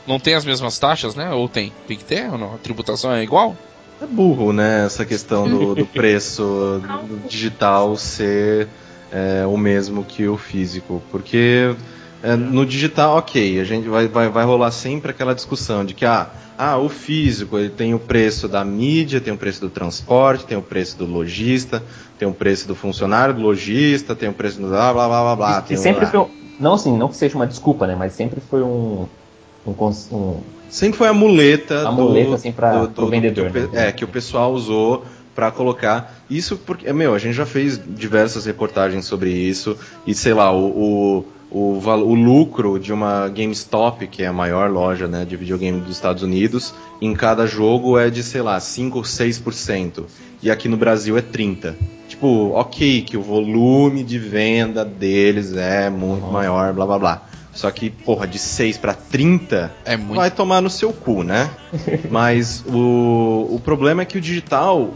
não 0.05 0.19
tem 0.19 0.33
as 0.33 0.43
mesmas 0.43 0.77
taxas, 0.77 1.15
né? 1.15 1.31
Ou 1.31 1.47
tem? 1.47 1.71
Tem 1.87 1.97
que 1.97 2.03
ter 2.03 2.29
ou 2.29 2.37
não? 2.37 2.55
A 2.55 2.57
tributação 2.57 3.13
é 3.13 3.23
igual? 3.23 3.55
É 4.01 4.05
burro, 4.05 4.53
né? 4.53 4.85
Essa 4.85 5.05
questão 5.05 5.47
do, 5.47 5.75
do 5.75 5.85
preço 5.87 6.81
do 7.07 7.27
digital 7.27 7.95
ser 7.97 8.67
é, 9.11 9.45
o 9.45 9.57
mesmo 9.57 10.03
que 10.03 10.27
o 10.27 10.37
físico. 10.37 11.01
Porque 11.11 11.75
é, 12.23 12.35
no 12.35 12.65
digital, 12.65 13.17
ok, 13.17 13.59
a 13.59 13.63
gente 13.63 13.87
vai, 13.87 14.07
vai, 14.07 14.29
vai 14.29 14.45
rolar 14.45 14.71
sempre 14.71 15.11
aquela 15.11 15.33
discussão 15.33 15.85
de 15.85 15.93
que 15.93 16.05
ah, 16.05 16.29
ah, 16.57 16.77
o 16.77 16.89
físico 16.89 17.57
ele 17.57 17.69
tem 17.69 17.93
o 17.93 17.99
preço 17.99 18.47
da 18.47 18.63
mídia, 18.65 19.21
tem 19.21 19.33
o 19.33 19.37
preço 19.37 19.61
do 19.61 19.69
transporte, 19.69 20.45
tem 20.45 20.57
o 20.57 20.61
preço 20.61 20.97
do 20.97 21.05
lojista, 21.05 21.81
tem 22.17 22.27
o 22.27 22.33
preço 22.33 22.67
do 22.67 22.75
funcionário 22.75 23.33
do 23.33 23.41
lojista, 23.41 24.15
tem 24.15 24.27
o 24.27 24.33
preço 24.33 24.59
do 24.59 24.67
blá 24.67 24.93
blá 24.93 25.07
blá 25.07 25.21
blá 25.21 25.35
blá. 25.35 25.65
E, 25.69 25.73
e 25.73 25.77
sempre 25.77 26.05
foi, 26.05 26.27
não 26.59 26.73
assim, 26.73 26.97
não 26.97 27.07
que 27.07 27.15
seja 27.15 27.35
uma 27.35 27.47
desculpa, 27.47 27.87
né? 27.87 27.95
Mas 27.95 28.13
sempre 28.13 28.41
foi 28.41 28.61
um, 28.61 29.07
um, 29.66 29.72
um 30.12 30.39
sempre 30.70 30.97
foi 30.97 31.07
a 31.07 31.14
muleta, 31.14 31.88
a 31.88 31.91
muleta 31.91 32.36
assim 32.36 32.53
vendedor, 33.10 33.51
que 33.51 33.57
o, 33.57 33.72
né? 33.72 33.88
é 33.88 33.91
que 33.91 34.05
o 34.05 34.07
pessoal 34.07 34.53
usou 34.53 35.03
para 35.36 35.51
colocar. 35.51 36.16
Isso 36.30 36.57
porque 36.57 36.91
meu 36.93 37.14
a 37.14 37.18
gente 37.18 37.34
já 37.34 37.45
fez 37.45 37.80
diversas 37.88 38.45
reportagens 38.45 39.05
sobre 39.05 39.32
isso. 39.32 39.78
E 40.05 40.14
sei 40.14 40.34
lá 40.34 40.51
o, 40.51 40.68
o, 40.68 41.26
o, 41.49 41.80
o 41.80 42.14
lucro 42.14 42.80
de 42.80 42.93
uma 42.93 43.28
GameStop 43.30 44.05
que 44.07 44.24
é 44.24 44.28
a 44.28 44.34
maior 44.34 44.70
loja 44.70 45.07
né, 45.07 45.26
de 45.26 45.36
videogame 45.36 45.82
dos 45.82 45.95
Estados 45.95 46.24
Unidos 46.24 46.74
em 47.01 47.14
cada 47.14 47.47
jogo 47.47 47.97
é 47.97 48.10
de 48.10 48.22
sei 48.22 48.41
lá 48.41 48.60
5 48.60 48.97
ou 48.97 49.03
6% 49.03 50.03
e 50.43 50.51
aqui 50.51 50.68
no 50.68 50.78
Brasil 50.78 51.18
é 51.18 51.22
30 51.22 51.76
tipo 52.07 52.51
ok 52.51 53.01
que 53.01 53.18
o 53.18 53.22
volume 53.22 54.03
de 54.03 54.20
venda 54.20 54.86
deles 54.86 55.55
é 55.55 55.89
muito 55.89 56.26
uhum. 56.26 56.32
maior 56.32 56.74
blá 56.74 56.86
blá 56.86 56.99
blá 56.99 57.28
só 57.60 57.70
que, 57.72 57.89
porra, 57.89 58.26
de 58.26 58.39
6 58.39 58.78
para 58.78 58.93
30 58.93 59.70
é 59.84 59.97
muito... 59.97 60.16
vai 60.16 60.32
tomar 60.32 60.62
no 60.62 60.70
seu 60.70 60.93
cu, 60.93 61.24
né? 61.24 61.49
Mas 62.10 62.64
o, 62.66 63.49
o 63.51 63.62
problema 63.62 64.01
é 64.01 64.05
que 64.05 64.18
o 64.18 64.22
digital. 64.22 64.91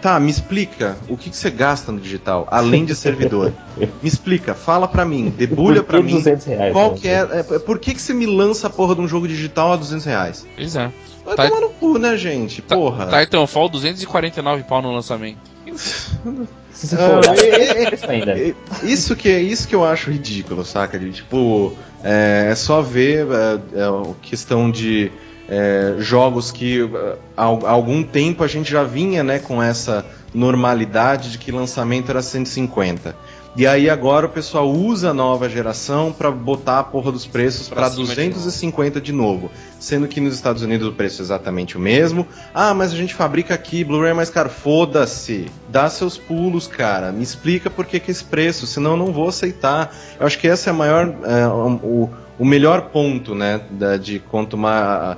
Tá, 0.00 0.20
me 0.20 0.30
explica 0.30 0.96
o 1.08 1.16
que, 1.16 1.28
que 1.30 1.36
você 1.36 1.50
gasta 1.50 1.90
no 1.90 1.98
digital, 1.98 2.46
além 2.48 2.84
de 2.84 2.94
servidor. 2.94 3.52
me 3.76 3.88
explica, 4.04 4.54
fala 4.54 4.86
pra 4.86 5.04
mim, 5.04 5.34
debulha 5.36 5.82
pra 5.82 6.00
mim. 6.00 6.22
Reais, 6.22 6.72
qual 6.72 6.92
né? 6.92 6.98
que 7.00 7.08
é, 7.08 7.28
é, 7.32 7.42
Por 7.58 7.80
que, 7.80 7.92
que 7.92 8.00
você 8.00 8.14
me 8.14 8.24
lança 8.24 8.68
a 8.68 8.70
porra 8.70 8.94
de 8.94 9.00
um 9.00 9.08
jogo 9.08 9.26
digital 9.26 9.72
a 9.72 9.76
200 9.76 10.06
reais? 10.06 10.46
Pois 10.54 10.76
é. 10.76 10.92
Vai 11.24 11.34
tá, 11.34 11.48
tomar 11.48 11.60
no 11.60 11.70
cu, 11.70 11.98
né, 11.98 12.16
gente? 12.16 12.62
Tá, 12.62 12.76
porra. 12.76 13.08
Titanfall 13.24 13.68
249 13.68 14.62
pau 14.62 14.80
no 14.80 14.92
lançamento. 14.92 15.53
Se 15.76 16.88
você 16.88 16.96
for 16.96 17.18
olhar, 17.18 17.38
é, 17.38 17.84
é, 17.84 18.54
isso 18.82 19.14
que 19.14 19.28
é 19.28 19.40
isso 19.40 19.68
que 19.68 19.74
eu 19.74 19.84
acho 19.84 20.10
ridículo, 20.10 20.64
saca? 20.64 20.98
De, 20.98 21.12
tipo, 21.12 21.72
é, 22.02 22.48
é 22.50 22.54
só 22.54 22.82
ver 22.82 23.26
a 23.30 23.60
é, 23.74 23.82
é, 23.82 24.14
questão 24.22 24.70
de 24.70 25.10
é, 25.48 25.94
jogos 25.98 26.50
que 26.50 26.80
há 27.36 27.44
algum 27.44 28.02
tempo 28.02 28.42
a 28.42 28.48
gente 28.48 28.70
já 28.70 28.82
vinha 28.82 29.22
né, 29.22 29.38
com 29.38 29.62
essa 29.62 30.04
normalidade 30.32 31.32
de 31.32 31.38
que 31.38 31.52
lançamento 31.52 32.10
era 32.10 32.20
150. 32.20 33.14
E 33.56 33.68
aí 33.68 33.88
agora 33.88 34.26
o 34.26 34.28
pessoal 34.28 34.68
usa 34.68 35.10
a 35.10 35.14
nova 35.14 35.48
geração 35.48 36.12
para 36.12 36.28
botar 36.28 36.80
a 36.80 36.82
porra 36.82 37.12
dos 37.12 37.24
preços 37.24 37.68
para 37.68 37.88
250 37.88 39.00
de 39.00 39.12
novo. 39.12 39.34
de 39.36 39.44
novo. 39.44 39.52
Sendo 39.78 40.08
que 40.08 40.20
nos 40.20 40.34
Estados 40.34 40.62
Unidos 40.62 40.88
o 40.88 40.92
preço 40.92 41.22
é 41.22 41.24
exatamente 41.24 41.76
o 41.76 41.80
mesmo. 41.80 42.26
Ah, 42.52 42.74
mas 42.74 42.92
a 42.92 42.96
gente 42.96 43.14
fabrica 43.14 43.54
aqui, 43.54 43.84
Blu-ray 43.84 44.10
é 44.10 44.14
mais 44.14 44.28
caro. 44.28 44.50
Foda-se. 44.50 45.46
Dá 45.68 45.88
seus 45.88 46.18
pulos, 46.18 46.66
cara. 46.66 47.12
Me 47.12 47.22
explica 47.22 47.70
por 47.70 47.86
que, 47.86 48.00
que 48.00 48.10
esse 48.10 48.24
preço, 48.24 48.66
senão 48.66 48.92
eu 48.92 48.96
não 48.96 49.12
vou 49.12 49.28
aceitar. 49.28 49.94
Eu 50.18 50.26
acho 50.26 50.36
que 50.38 50.48
essa 50.48 50.70
é 50.70 50.72
a 50.72 50.74
maior. 50.74 51.14
É, 51.24 51.46
o, 51.46 52.10
o 52.38 52.44
melhor 52.44 52.90
ponto, 52.90 53.34
né? 53.34 53.60
de 54.00 54.18
quanto 54.18 54.56
mais, 54.56 55.16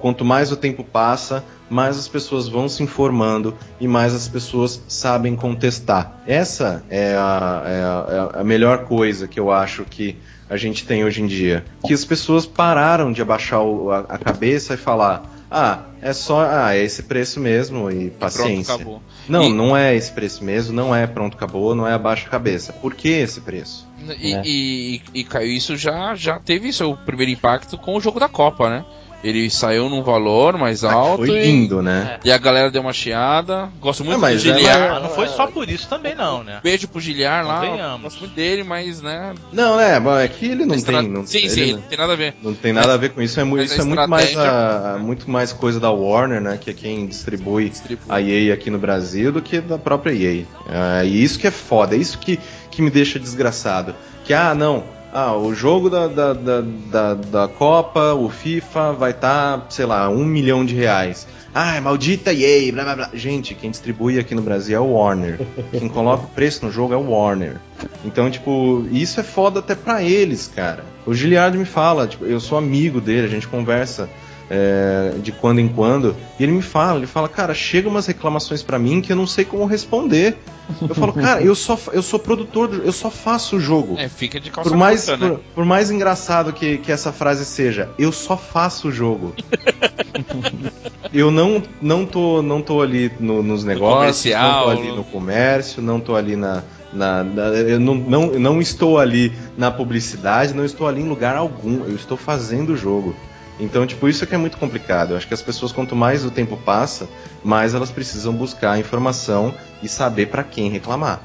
quanto 0.00 0.24
mais 0.24 0.50
o 0.50 0.56
tempo 0.56 0.82
passa, 0.82 1.44
mais 1.70 1.98
as 1.98 2.08
pessoas 2.08 2.48
vão 2.48 2.68
se 2.68 2.82
informando 2.82 3.56
e 3.80 3.86
mais 3.86 4.14
as 4.14 4.28
pessoas 4.28 4.82
sabem 4.88 5.36
contestar. 5.36 6.22
Essa 6.26 6.84
é 6.88 7.14
a, 7.14 7.62
é 7.66 7.82
a, 7.82 8.32
é 8.36 8.40
a 8.40 8.44
melhor 8.44 8.84
coisa 8.84 9.28
que 9.28 9.38
eu 9.38 9.50
acho 9.50 9.84
que 9.84 10.16
a 10.48 10.56
gente 10.56 10.86
tem 10.86 11.04
hoje 11.04 11.22
em 11.22 11.26
dia. 11.26 11.64
Que 11.86 11.92
as 11.92 12.04
pessoas 12.04 12.46
pararam 12.46 13.12
de 13.12 13.20
abaixar 13.20 13.62
o, 13.62 13.90
a, 13.90 14.00
a, 14.00 14.18
cabeça 14.18 14.74
e 14.74 14.76
falar: 14.76 15.30
ah, 15.50 15.84
é 16.00 16.12
só. 16.12 16.40
Ah, 16.40 16.74
é 16.74 16.82
esse 16.82 17.02
preço 17.02 17.38
mesmo 17.38 17.90
e 17.90 18.10
paciência. 18.10 18.74
Pronto, 18.74 18.80
acabou. 18.80 19.02
Não, 19.28 19.44
e... 19.44 19.52
não 19.52 19.76
é 19.76 19.94
esse 19.94 20.10
preço 20.10 20.42
mesmo, 20.42 20.74
não 20.74 20.94
é 20.94 21.06
pronto, 21.06 21.36
acabou, 21.36 21.74
não 21.74 21.86
é 21.86 21.92
abaixa 21.92 22.26
a 22.26 22.30
cabeça. 22.30 22.72
Por 22.72 22.94
que 22.94 23.08
esse 23.08 23.40
preço? 23.40 23.86
E, 24.18 24.34
é. 24.34 24.42
e, 24.44 25.02
e, 25.14 25.26
e, 25.26 25.56
isso 25.56 25.76
já, 25.76 26.14
já 26.14 26.38
teve 26.38 26.72
seu 26.72 26.96
primeiro 26.96 27.32
impacto 27.32 27.76
com 27.76 27.96
o 27.96 28.00
jogo 28.00 28.18
da 28.18 28.28
Copa, 28.28 28.70
né? 28.70 28.84
Ele 29.22 29.50
saiu 29.50 29.88
num 29.88 30.02
valor 30.02 30.56
mais 30.56 30.84
ah, 30.84 30.92
alto. 30.92 31.26
Foi 31.26 31.42
lindo, 31.42 31.80
e, 31.80 31.84
né? 31.84 32.20
E 32.24 32.30
a 32.30 32.38
galera 32.38 32.70
deu 32.70 32.80
uma 32.80 32.92
chiada. 32.92 33.68
Gosto 33.80 34.04
muito 34.04 34.24
é, 34.24 34.32
do 34.32 34.38
Giliar. 34.38 34.78
Ela... 34.78 35.00
Não 35.00 35.10
foi 35.10 35.26
só 35.28 35.46
por 35.46 35.68
isso 35.68 35.88
também, 35.88 36.14
não, 36.14 36.44
né? 36.44 36.60
Beijo 36.62 36.86
pro 36.86 37.00
Giliar 37.00 37.44
lá. 37.44 37.98
Gosto 38.00 38.20
muito 38.20 38.34
dele, 38.34 38.62
mas, 38.62 39.02
né? 39.02 39.34
Não, 39.52 39.76
né? 39.76 40.00
É 40.22 40.28
que 40.28 40.46
ele 40.46 40.64
não 40.64 40.74
Estra... 40.74 41.00
tem. 41.00 41.08
Não, 41.08 41.26
sim, 41.26 41.38
ele 41.38 41.48
sim, 41.50 41.72
não 41.72 41.80
tem 41.82 41.98
nada 41.98 42.12
a 42.12 42.16
ver. 42.16 42.34
Não 42.42 42.54
tem 42.54 42.72
nada 42.72 42.86
mas, 42.86 42.94
a 42.94 42.98
ver 42.98 43.08
com 43.10 43.20
isso. 43.20 43.40
É, 43.40 43.64
isso 43.64 43.80
é 43.80 43.84
muito 43.84 44.08
mais, 44.08 44.36
a, 44.36 44.98
muito 45.00 45.30
mais 45.30 45.52
coisa 45.52 45.80
da 45.80 45.90
Warner, 45.90 46.40
né? 46.40 46.58
Que 46.60 46.70
é 46.70 46.72
quem 46.72 47.06
distribui, 47.06 47.68
distribui. 47.70 48.06
a 48.08 48.20
EA 48.20 48.54
aqui 48.54 48.70
no 48.70 48.78
Brasil 48.78 49.32
do 49.32 49.42
que 49.42 49.60
da 49.60 49.78
própria 49.78 50.12
EA. 50.12 50.44
É, 50.68 51.06
e 51.06 51.22
isso 51.22 51.38
que 51.38 51.46
é 51.46 51.50
foda, 51.50 51.96
é 51.96 51.98
isso 51.98 52.18
que, 52.18 52.38
que 52.70 52.80
me 52.80 52.90
deixa 52.90 53.18
desgraçado. 53.18 53.94
Que, 54.24 54.32
ah, 54.32 54.54
não 54.54 54.97
ah, 55.12 55.36
o 55.36 55.54
jogo 55.54 55.88
da, 55.88 56.06
da, 56.06 56.32
da, 56.32 56.60
da, 56.60 57.14
da 57.14 57.48
Copa, 57.48 58.12
o 58.14 58.28
FIFA, 58.28 58.92
vai 58.92 59.10
estar, 59.12 59.58
tá, 59.58 59.66
sei 59.70 59.86
lá, 59.86 60.08
um 60.10 60.24
milhão 60.24 60.64
de 60.64 60.74
reais. 60.74 61.26
Ah, 61.54 61.76
é 61.76 61.80
maldita 61.80 62.32
EA, 62.32 62.70
blá 62.72 62.84
blá 62.84 62.96
blá. 62.96 63.10
Gente, 63.14 63.54
quem 63.54 63.70
distribui 63.70 64.18
aqui 64.18 64.34
no 64.34 64.42
Brasil 64.42 64.76
é 64.76 64.80
o 64.80 64.92
Warner. 64.92 65.40
Quem 65.72 65.88
coloca 65.88 66.24
o 66.24 66.28
preço 66.28 66.64
no 66.66 66.70
jogo 66.70 66.92
é 66.92 66.96
o 66.96 67.10
Warner. 67.10 67.56
Então, 68.04 68.30
tipo, 68.30 68.86
isso 68.92 69.18
é 69.18 69.22
foda 69.22 69.60
até 69.60 69.74
pra 69.74 70.02
eles, 70.02 70.50
cara. 70.54 70.84
O 71.06 71.14
Giliard 71.14 71.56
me 71.56 71.64
fala, 71.64 72.06
tipo, 72.06 72.26
eu 72.26 72.38
sou 72.38 72.58
amigo 72.58 73.00
dele, 73.00 73.26
a 73.26 73.30
gente 73.30 73.48
conversa 73.48 74.08
é, 74.50 75.12
de 75.22 75.32
quando 75.32 75.60
em 75.60 75.68
quando, 75.68 76.16
e 76.38 76.42
ele 76.42 76.52
me 76.52 76.62
fala, 76.62 76.98
ele 76.98 77.06
fala, 77.06 77.28
cara, 77.28 77.54
chega 77.54 77.88
umas 77.88 78.06
reclamações 78.06 78.62
para 78.62 78.78
mim 78.78 79.00
que 79.00 79.12
eu 79.12 79.16
não 79.16 79.26
sei 79.26 79.44
como 79.44 79.66
responder. 79.66 80.36
Eu 80.80 80.94
falo, 80.94 81.12
cara, 81.14 81.42
eu 81.42 81.54
só 81.54 81.78
eu 81.92 82.02
sou 82.02 82.18
produtor, 82.18 82.82
eu 82.84 82.92
só 82.92 83.10
faço 83.10 83.56
o 83.56 83.60
jogo. 83.60 83.96
É, 83.98 84.08
fica 84.08 84.40
de 84.40 84.50
calça 84.50 84.70
por 84.70 84.76
mais 84.76 85.06
curta, 85.06 85.16
né? 85.16 85.30
por, 85.30 85.40
por, 85.54 85.64
mais 85.64 85.90
engraçado 85.90 86.52
que, 86.52 86.78
que 86.78 86.90
essa 86.90 87.12
frase 87.12 87.44
seja, 87.44 87.90
eu 87.98 88.12
só 88.12 88.36
faço 88.36 88.88
o 88.88 88.92
jogo. 88.92 89.34
eu 91.12 91.30
não 91.30 91.62
não 91.80 92.04
tô 92.04 92.42
não 92.42 92.60
tô 92.60 92.82
ali 92.82 93.10
no, 93.20 93.42
nos 93.42 93.64
negócios, 93.64 94.24
no 94.24 94.40
não 94.40 94.62
tô 94.62 94.70
ali 94.70 94.92
no 94.92 95.04
comércio, 95.04 95.82
não 95.82 96.00
tô 96.00 96.16
ali 96.16 96.36
na 96.36 96.62
na, 96.90 97.22
na, 97.22 97.42
eu 97.48 97.78
não, 97.78 97.94
não, 97.94 98.26
não 98.38 98.60
estou 98.62 98.98
ali 98.98 99.32
na 99.58 99.70
publicidade, 99.70 100.54
não 100.54 100.64
estou 100.64 100.88
ali 100.88 101.02
em 101.02 101.08
lugar 101.08 101.36
algum. 101.36 101.84
Eu 101.84 101.94
estou 101.94 102.16
fazendo 102.16 102.70
o 102.70 102.76
jogo. 102.76 103.14
Então, 103.60 103.86
tipo, 103.86 104.08
isso 104.08 104.22
é 104.22 104.26
que 104.26 104.34
é 104.34 104.38
muito 104.38 104.56
complicado. 104.56 105.10
Eu 105.12 105.16
acho 105.16 105.26
que 105.26 105.34
as 105.34 105.42
pessoas, 105.42 105.72
quanto 105.72 105.96
mais 105.96 106.24
o 106.24 106.30
tempo 106.30 106.56
passa, 106.56 107.08
mais 107.42 107.74
elas 107.74 107.90
precisam 107.90 108.32
buscar 108.32 108.78
informação 108.78 109.54
e 109.82 109.88
saber 109.88 110.26
para 110.26 110.44
quem 110.44 110.70
reclamar. 110.70 111.20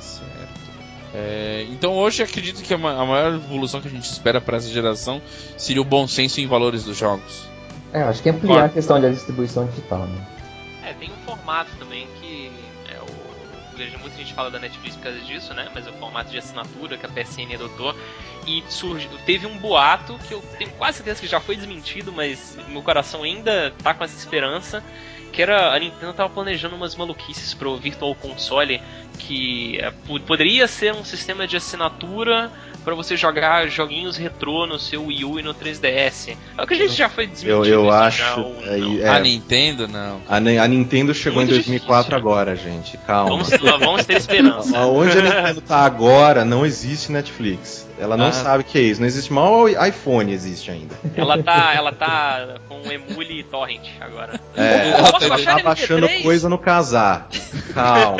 Certo. 0.00 0.60
É, 1.12 1.66
então, 1.70 1.92
hoje 1.92 2.22
acredito 2.22 2.62
que 2.62 2.72
a 2.72 2.78
maior 2.78 3.34
evolução 3.34 3.80
que 3.80 3.88
a 3.88 3.90
gente 3.90 4.04
espera 4.04 4.40
para 4.40 4.58
essa 4.58 4.68
geração 4.68 5.20
seria 5.56 5.82
o 5.82 5.84
bom 5.84 6.06
senso 6.06 6.40
em 6.40 6.46
valores 6.46 6.84
dos 6.84 6.96
jogos. 6.96 7.48
É, 7.92 8.02
acho 8.02 8.22
que 8.22 8.30
ampliar 8.30 8.66
a 8.66 8.68
questão 8.68 9.00
da 9.00 9.08
distribuição 9.08 9.66
digital, 9.66 10.06
né? 10.06 10.26
É, 10.84 10.92
tem 10.92 11.10
um 11.10 11.26
formato 11.26 11.70
também 11.78 12.06
que 12.20 12.52
vejo 13.80 13.98
muita 13.98 14.16
gente 14.16 14.34
fala 14.34 14.50
da 14.50 14.58
Netflix 14.58 14.94
por 14.96 15.04
causa 15.04 15.20
disso, 15.20 15.54
né? 15.54 15.70
Mas 15.74 15.86
é 15.86 15.90
o 15.90 15.94
formato 15.94 16.30
de 16.30 16.36
assinatura 16.36 16.98
que 16.98 17.06
a 17.06 17.08
PSN 17.08 17.54
adotou 17.54 17.94
e 18.46 18.62
teve 19.24 19.46
um 19.46 19.56
boato 19.56 20.18
que 20.28 20.34
eu 20.34 20.42
tenho 20.58 20.70
quase 20.72 20.98
certeza 20.98 21.20
que 21.20 21.26
já 21.26 21.40
foi 21.40 21.56
desmentido, 21.56 22.12
mas 22.12 22.58
meu 22.68 22.82
coração 22.82 23.22
ainda 23.22 23.72
tá 23.82 23.94
com 23.94 24.04
essa 24.04 24.16
esperança, 24.16 24.84
que 25.32 25.40
era 25.40 25.74
a 25.74 25.78
Nintendo 25.78 26.12
tava 26.12 26.28
planejando 26.28 26.76
umas 26.76 26.94
maluquices 26.94 27.54
pro 27.54 27.76
Virtual 27.78 28.14
Console 28.14 28.82
que 29.20 29.78
é, 29.78 29.92
poderia 30.26 30.66
ser 30.66 30.94
um 30.94 31.04
sistema 31.04 31.46
de 31.46 31.56
assinatura 31.56 32.50
para 32.84 32.94
você 32.94 33.16
jogar 33.16 33.68
joguinhos 33.68 34.16
retrô 34.16 34.66
no 34.66 34.78
seu 34.78 35.04
Wii 35.06 35.24
U 35.24 35.38
e 35.38 35.42
no 35.42 35.54
3DS. 35.54 36.36
É 36.56 36.62
o 36.62 36.66
que 36.66 36.74
a 36.74 36.76
gente 36.76 36.94
já 36.94 37.08
foi 37.08 37.26
desmentido. 37.26 37.66
Eu, 37.66 37.84
eu 37.84 37.90
acho. 37.90 38.22
Já, 38.22 38.72
é, 38.72 39.02
é, 39.02 39.08
a 39.08 39.20
Nintendo 39.20 39.86
não. 39.86 40.20
A, 40.28 40.36
a 40.36 40.68
Nintendo 40.68 41.14
chegou 41.14 41.40
Muito 41.40 41.52
em 41.52 41.56
2004 41.56 41.96
difícil. 41.96 42.16
agora, 42.16 42.56
gente. 42.56 42.96
Calma. 42.98 43.30
Vamos, 43.30 43.50
vamos 43.78 44.06
ter 44.06 44.16
esperança. 44.16 44.78
Onde 44.86 45.18
a 45.18 45.22
Nintendo 45.22 45.60
tá 45.60 45.84
agora, 45.84 46.44
não 46.44 46.64
existe 46.64 47.12
Netflix. 47.12 47.88
Ela 47.98 48.16
não 48.16 48.28
ah. 48.28 48.32
sabe 48.32 48.62
o 48.62 48.64
que 48.64 48.78
é 48.78 48.82
isso. 48.82 49.00
Não 49.00 49.06
existe 49.06 49.30
mal 49.30 49.68
iPhone 49.68 50.32
existe 50.32 50.70
ainda. 50.70 50.94
Ela 51.14 51.42
tá, 51.42 51.74
ela 51.74 51.92
tá 51.92 52.56
com 52.66 52.80
emule 52.90 53.44
torrent 53.44 53.88
agora. 54.00 54.40
É, 54.56 54.88
ela 54.88 55.12
tá 55.12 55.58
baixando 55.62 56.08
coisa 56.22 56.48
no 56.48 56.56
casar. 56.56 57.28
Calma. 57.74 58.16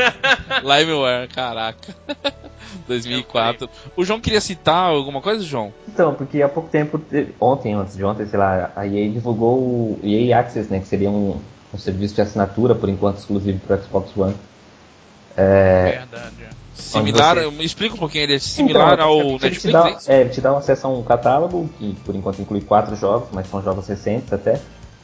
Limeware, 0.90 1.28
caraca. 1.28 1.94
2004. 2.86 3.68
O 3.96 4.04
João 4.04 4.20
queria 4.20 4.40
citar 4.40 4.90
alguma 4.90 5.20
coisa, 5.20 5.42
João? 5.42 5.72
Então, 5.88 6.14
porque 6.14 6.42
há 6.42 6.48
pouco 6.48 6.68
tempo, 6.68 7.00
ontem, 7.40 7.74
antes 7.74 7.96
de 7.96 8.04
ontem, 8.04 8.26
sei 8.26 8.38
lá, 8.38 8.70
a 8.76 8.86
EA 8.86 9.08
divulgou 9.08 9.58
o 9.58 10.00
EA 10.02 10.38
Access, 10.38 10.70
né, 10.70 10.80
que 10.80 10.86
seria 10.86 11.10
um, 11.10 11.40
um 11.72 11.78
serviço 11.78 12.14
de 12.14 12.20
assinatura, 12.20 12.74
por 12.74 12.88
enquanto 12.88 13.18
exclusivo 13.18 13.58
para 13.60 13.78
Xbox 13.78 14.16
One. 14.16 14.34
É... 15.36 15.98
Verdade. 15.98 16.60
Similar, 16.74 17.36
você... 17.36 17.50
me 17.50 17.64
explica 17.64 17.94
um 17.94 17.98
pouquinho, 17.98 18.24
ele 18.24 18.34
é 18.36 18.38
similar 18.38 18.94
então, 18.94 19.08
ao 19.08 19.32
Netflix? 19.32 19.64
Ele 19.64 19.72
dá, 19.72 19.98
é, 20.06 20.20
ele 20.20 20.30
te 20.30 20.40
dá 20.40 20.52
um 20.52 20.56
acesso 20.56 20.86
a 20.86 20.90
um 20.90 21.02
catálogo, 21.02 21.68
que 21.78 21.94
por 22.04 22.14
enquanto 22.14 22.40
inclui 22.40 22.62
quatro 22.62 22.96
jogos, 22.96 23.28
mas 23.32 23.48
são 23.48 23.62
jogos 23.62 23.86
recentes 23.86 24.32
até. 24.32 24.60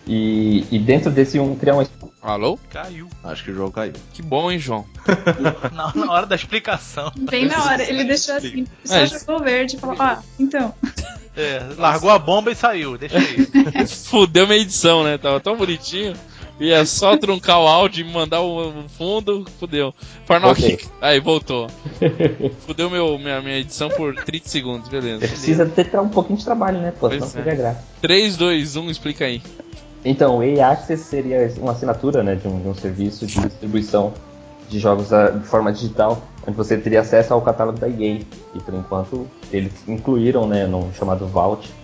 E, 0.06 0.64
e 0.70 0.78
dentro 0.78 1.10
desse 1.10 1.38
um 1.40 1.56
criar 1.56 1.76
um. 1.76 1.84
Alô? 2.22 2.58
Caiu. 2.70 3.08
Acho 3.24 3.44
que 3.44 3.50
o 3.50 3.54
João 3.54 3.70
caiu. 3.70 3.92
Que 4.12 4.22
bom, 4.22 4.50
hein, 4.50 4.58
João? 4.58 4.84
na, 5.72 5.92
na 5.94 6.12
hora 6.12 6.26
da 6.26 6.36
explicação. 6.36 7.12
Bem 7.16 7.46
na 7.46 7.64
hora, 7.64 7.82
ele 7.82 8.04
deixou 8.04 8.36
assim, 8.36 8.66
só 8.84 8.96
é. 8.96 9.06
jogou 9.06 9.40
verde 9.40 9.76
e 9.76 9.78
falou, 9.80 9.96
ah, 9.98 10.22
então. 10.38 10.72
É, 11.36 11.60
largou 11.76 12.10
a 12.10 12.18
bomba 12.18 12.50
e 12.50 12.54
saiu, 12.54 12.96
deixa 12.96 13.18
aí. 13.18 13.86
Fudeu 13.86 14.46
minha 14.46 14.60
edição, 14.60 15.02
né? 15.02 15.18
Tava 15.18 15.40
tão 15.40 15.56
bonitinho. 15.56 16.14
Ia 16.58 16.86
só 16.86 17.16
truncar 17.18 17.60
o 17.60 17.66
áudio 17.66 18.06
e 18.06 18.10
mandar 18.10 18.40
o 18.40 18.72
fundo, 18.96 19.44
fudeu. 19.60 19.94
Farnock, 20.24 20.58
okay. 20.58 20.78
aí 21.02 21.20
voltou. 21.20 21.68
Fudeu 22.60 22.88
meu, 22.88 23.18
minha, 23.18 23.42
minha 23.42 23.58
edição 23.58 23.90
por 23.90 24.14
30 24.14 24.48
segundos, 24.48 24.88
beleza. 24.88 25.28
Precisa 25.28 25.66
ter 25.66 26.00
um 26.00 26.08
pouquinho 26.08 26.38
de 26.38 26.44
trabalho, 26.46 26.80
né? 26.80 26.94
Pô, 26.98 27.10
senão 27.10 27.46
é. 27.46 27.54
graça. 27.54 27.84
3, 28.00 28.38
2, 28.38 28.76
1, 28.76 28.90
explica 28.90 29.26
aí. 29.26 29.42
Então, 30.08 30.38
o 30.38 30.42
EA 30.42 30.68
Access 30.70 31.02
seria 31.02 31.52
uma 31.58 31.72
assinatura 31.72 32.22
né, 32.22 32.36
de, 32.36 32.46
um, 32.46 32.60
de 32.60 32.68
um 32.68 32.74
serviço 32.74 33.26
de 33.26 33.40
distribuição 33.40 34.12
de 34.68 34.78
jogos 34.78 35.12
ah, 35.12 35.30
de 35.30 35.44
forma 35.44 35.72
digital, 35.72 36.22
onde 36.46 36.56
você 36.56 36.78
teria 36.78 37.00
acesso 37.00 37.34
ao 37.34 37.42
catálogo 37.42 37.76
da 37.80 37.88
EA. 37.88 38.20
E 38.54 38.60
por 38.64 38.72
enquanto 38.72 39.26
eles 39.52 39.72
incluíram 39.88 40.46
né, 40.46 40.64
no 40.64 40.92
chamado 40.94 41.26
Vault 41.26 41.74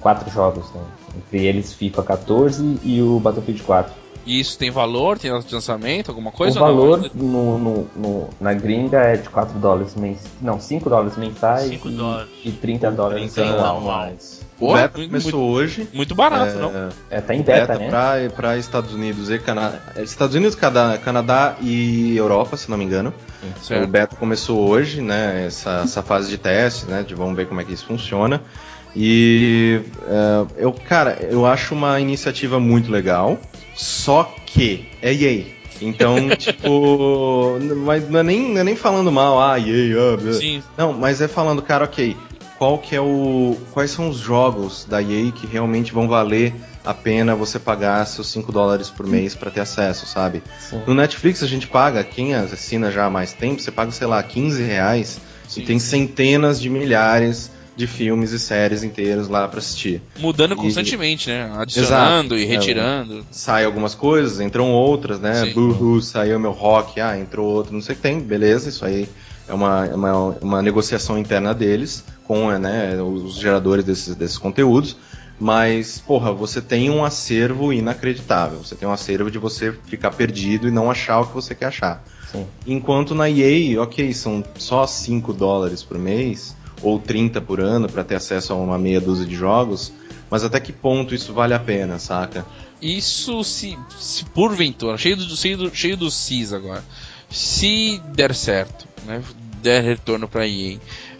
quatro 0.00 0.30
jogos. 0.30 0.70
Né? 0.72 0.80
Entre 1.16 1.46
eles 1.46 1.72
FIFA 1.72 2.04
14 2.04 2.78
e 2.84 3.02
o 3.02 3.18
Battlefield 3.18 3.60
4. 3.64 3.92
E 4.26 4.40
isso 4.40 4.58
tem 4.58 4.70
valor? 4.70 5.18
Tem 5.18 5.30
lançamento? 5.30 6.10
Alguma 6.10 6.30
coisa? 6.30 6.58
O 6.58 6.62
valor 6.62 7.10
no, 7.14 7.58
no, 7.58 7.90
no, 7.96 8.28
na 8.40 8.52
gringa 8.52 8.98
é 8.98 9.16
de 9.16 9.28
4 9.28 9.58
dólares 9.58 9.94
mensais. 9.94 10.30
Não, 10.40 10.60
5 10.60 10.90
dólares 10.90 11.16
mensais 11.16 11.68
5 11.68 11.88
e, 11.88 11.92
dólares. 11.92 12.28
e 12.44 12.50
30 12.52 12.90
dólares 12.90 13.32
30 13.32 13.50
anuais. 13.50 14.46
O 14.60 14.74
beta 14.74 14.88
começou 14.88 15.40
muito, 15.40 15.52
hoje. 15.52 15.88
Muito 15.92 16.14
barato, 16.14 16.58
é, 16.58 16.60
não? 16.60 16.88
É, 17.10 17.20
tá 17.20 17.34
em 17.34 17.42
beta, 17.42 17.74
beta 17.74 17.78
né? 17.78 17.88
Pra, 17.88 18.14
pra 18.34 18.58
Estados 18.58 18.92
Unidos 18.92 19.30
e 19.30 19.38
Canadá. 19.38 19.78
Estados 19.98 20.34
Unidos, 20.34 20.56
Canadá 20.56 21.56
e 21.60 22.16
Europa, 22.16 22.56
se 22.56 22.68
não 22.68 22.76
me 22.76 22.84
engano. 22.84 23.14
Certo. 23.62 23.84
O 23.84 23.86
beta 23.86 24.16
começou 24.16 24.68
hoje, 24.68 25.00
né? 25.00 25.46
Essa, 25.46 25.82
essa 25.84 26.02
fase 26.02 26.28
de 26.28 26.38
teste, 26.38 26.86
né? 26.86 27.04
De 27.04 27.14
vamos 27.14 27.36
ver 27.36 27.46
como 27.46 27.60
é 27.60 27.64
que 27.64 27.72
isso 27.72 27.86
funciona. 27.86 28.42
E 28.96 29.80
uh, 30.02 30.48
eu, 30.56 30.72
cara, 30.72 31.18
eu 31.30 31.46
acho 31.46 31.74
uma 31.74 32.00
iniciativa 32.00 32.58
muito 32.58 32.90
legal, 32.90 33.38
só 33.78 34.34
que 34.44 34.84
é 35.00 35.14
EA. 35.14 35.44
Então, 35.80 36.28
tipo, 36.36 37.58
mas 37.76 38.10
não 38.10 38.18
é, 38.18 38.22
nem, 38.24 38.52
não 38.52 38.60
é 38.60 38.64
nem 38.64 38.74
falando 38.74 39.12
mal, 39.12 39.40
ah, 39.40 39.58
EA, 39.58 39.94
ah, 39.96 40.32
Sim. 40.32 40.62
Não, 40.76 40.92
mas 40.92 41.20
é 41.20 41.28
falando, 41.28 41.62
cara, 41.62 41.84
ok, 41.84 42.16
qual 42.58 42.76
que 42.78 42.96
é 42.96 43.00
o. 43.00 43.56
Quais 43.70 43.92
são 43.92 44.08
os 44.08 44.18
jogos 44.18 44.84
da 44.84 45.00
EA 45.00 45.30
que 45.30 45.46
realmente 45.46 45.92
vão 45.92 46.08
valer 46.08 46.52
a 46.84 46.92
pena 46.92 47.36
você 47.36 47.58
pagar 47.58 48.04
seus 48.06 48.26
5 48.32 48.50
dólares 48.50 48.90
por 48.90 49.06
mês 49.06 49.36
para 49.36 49.50
ter 49.50 49.60
acesso, 49.60 50.06
sabe? 50.06 50.42
Sim. 50.58 50.82
No 50.84 50.94
Netflix 50.94 51.42
a 51.42 51.46
gente 51.46 51.68
paga, 51.68 52.02
quem 52.02 52.34
assina 52.34 52.90
já 52.90 53.04
há 53.04 53.10
mais 53.10 53.32
tempo, 53.32 53.60
você 53.60 53.70
paga, 53.70 53.92
sei 53.92 54.06
lá, 54.08 54.20
15 54.22 54.62
reais 54.62 55.20
Sim. 55.46 55.60
e 55.60 55.64
tem 55.66 55.78
centenas 55.78 56.60
de 56.60 56.68
milhares 56.68 57.52
de 57.78 57.86
filmes 57.86 58.32
e 58.32 58.40
séries 58.40 58.82
inteiros 58.82 59.28
lá 59.28 59.46
para 59.46 59.60
assistir. 59.60 60.02
Mudando 60.18 60.54
e... 60.54 60.56
constantemente, 60.56 61.30
né? 61.30 61.48
Adicionando 61.56 62.34
Exato. 62.34 62.36
e 62.36 62.44
retirando. 62.44 63.18
É, 63.20 63.22
sai 63.30 63.64
algumas 63.64 63.94
coisas, 63.94 64.40
entram 64.40 64.72
outras, 64.72 65.20
né? 65.20 65.46
Boo 65.54 66.02
saiu 66.02 66.40
meu 66.40 66.50
rock, 66.50 67.00
ah, 67.00 67.16
entrou 67.16 67.46
outro, 67.46 67.72
não 67.72 67.80
sei 67.80 67.92
o 67.92 67.96
que 67.96 68.02
tem, 68.02 68.18
beleza, 68.18 68.68
isso 68.68 68.84
aí 68.84 69.08
é 69.46 69.54
uma, 69.54 69.86
é 69.86 69.94
uma, 69.94 70.12
uma 70.42 70.60
negociação 70.60 71.16
interna 71.16 71.54
deles 71.54 72.04
com 72.24 72.50
né, 72.50 73.00
os 73.00 73.36
geradores 73.36 73.84
desses, 73.84 74.16
desses 74.16 74.36
conteúdos. 74.36 74.96
Mas, 75.40 76.00
porra, 76.00 76.32
você 76.32 76.60
tem 76.60 76.90
um 76.90 77.04
acervo 77.04 77.72
inacreditável. 77.72 78.58
Você 78.58 78.74
tem 78.74 78.88
um 78.88 78.92
acervo 78.92 79.30
de 79.30 79.38
você 79.38 79.72
ficar 79.86 80.10
perdido 80.10 80.66
e 80.66 80.70
não 80.72 80.90
achar 80.90 81.20
o 81.20 81.26
que 81.26 81.34
você 81.34 81.54
quer 81.54 81.66
achar. 81.66 82.02
Sim. 82.32 82.44
Enquanto 82.66 83.14
na 83.14 83.30
EA, 83.30 83.80
ok, 83.80 84.12
são 84.12 84.42
só 84.56 84.84
5 84.84 85.32
dólares 85.32 85.84
por 85.84 85.96
mês, 85.96 86.56
ou 86.82 86.98
30 86.98 87.40
por 87.40 87.60
ano 87.60 87.88
para 87.88 88.04
ter 88.04 88.16
acesso 88.16 88.52
a 88.52 88.56
uma 88.56 88.78
meia 88.78 89.00
dúzia 89.00 89.26
de 89.26 89.34
jogos, 89.34 89.92
mas 90.30 90.44
até 90.44 90.60
que 90.60 90.72
ponto 90.72 91.14
isso 91.14 91.32
vale 91.32 91.54
a 91.54 91.58
pena, 91.58 91.98
saca? 91.98 92.46
Isso 92.80 93.42
se, 93.42 93.76
se 93.98 94.24
porventura, 94.26 94.96
cheio 94.96 95.16
do, 95.16 95.36
cheio, 95.36 95.56
do, 95.56 95.74
cheio 95.74 95.96
do 95.96 96.10
CIS 96.10 96.52
agora, 96.52 96.84
se 97.28 98.00
der 98.14 98.34
certo, 98.34 98.86
né, 99.04 99.22
der 99.62 99.82
retorno 99.82 100.28
para 100.28 100.46
EA, 100.46 100.78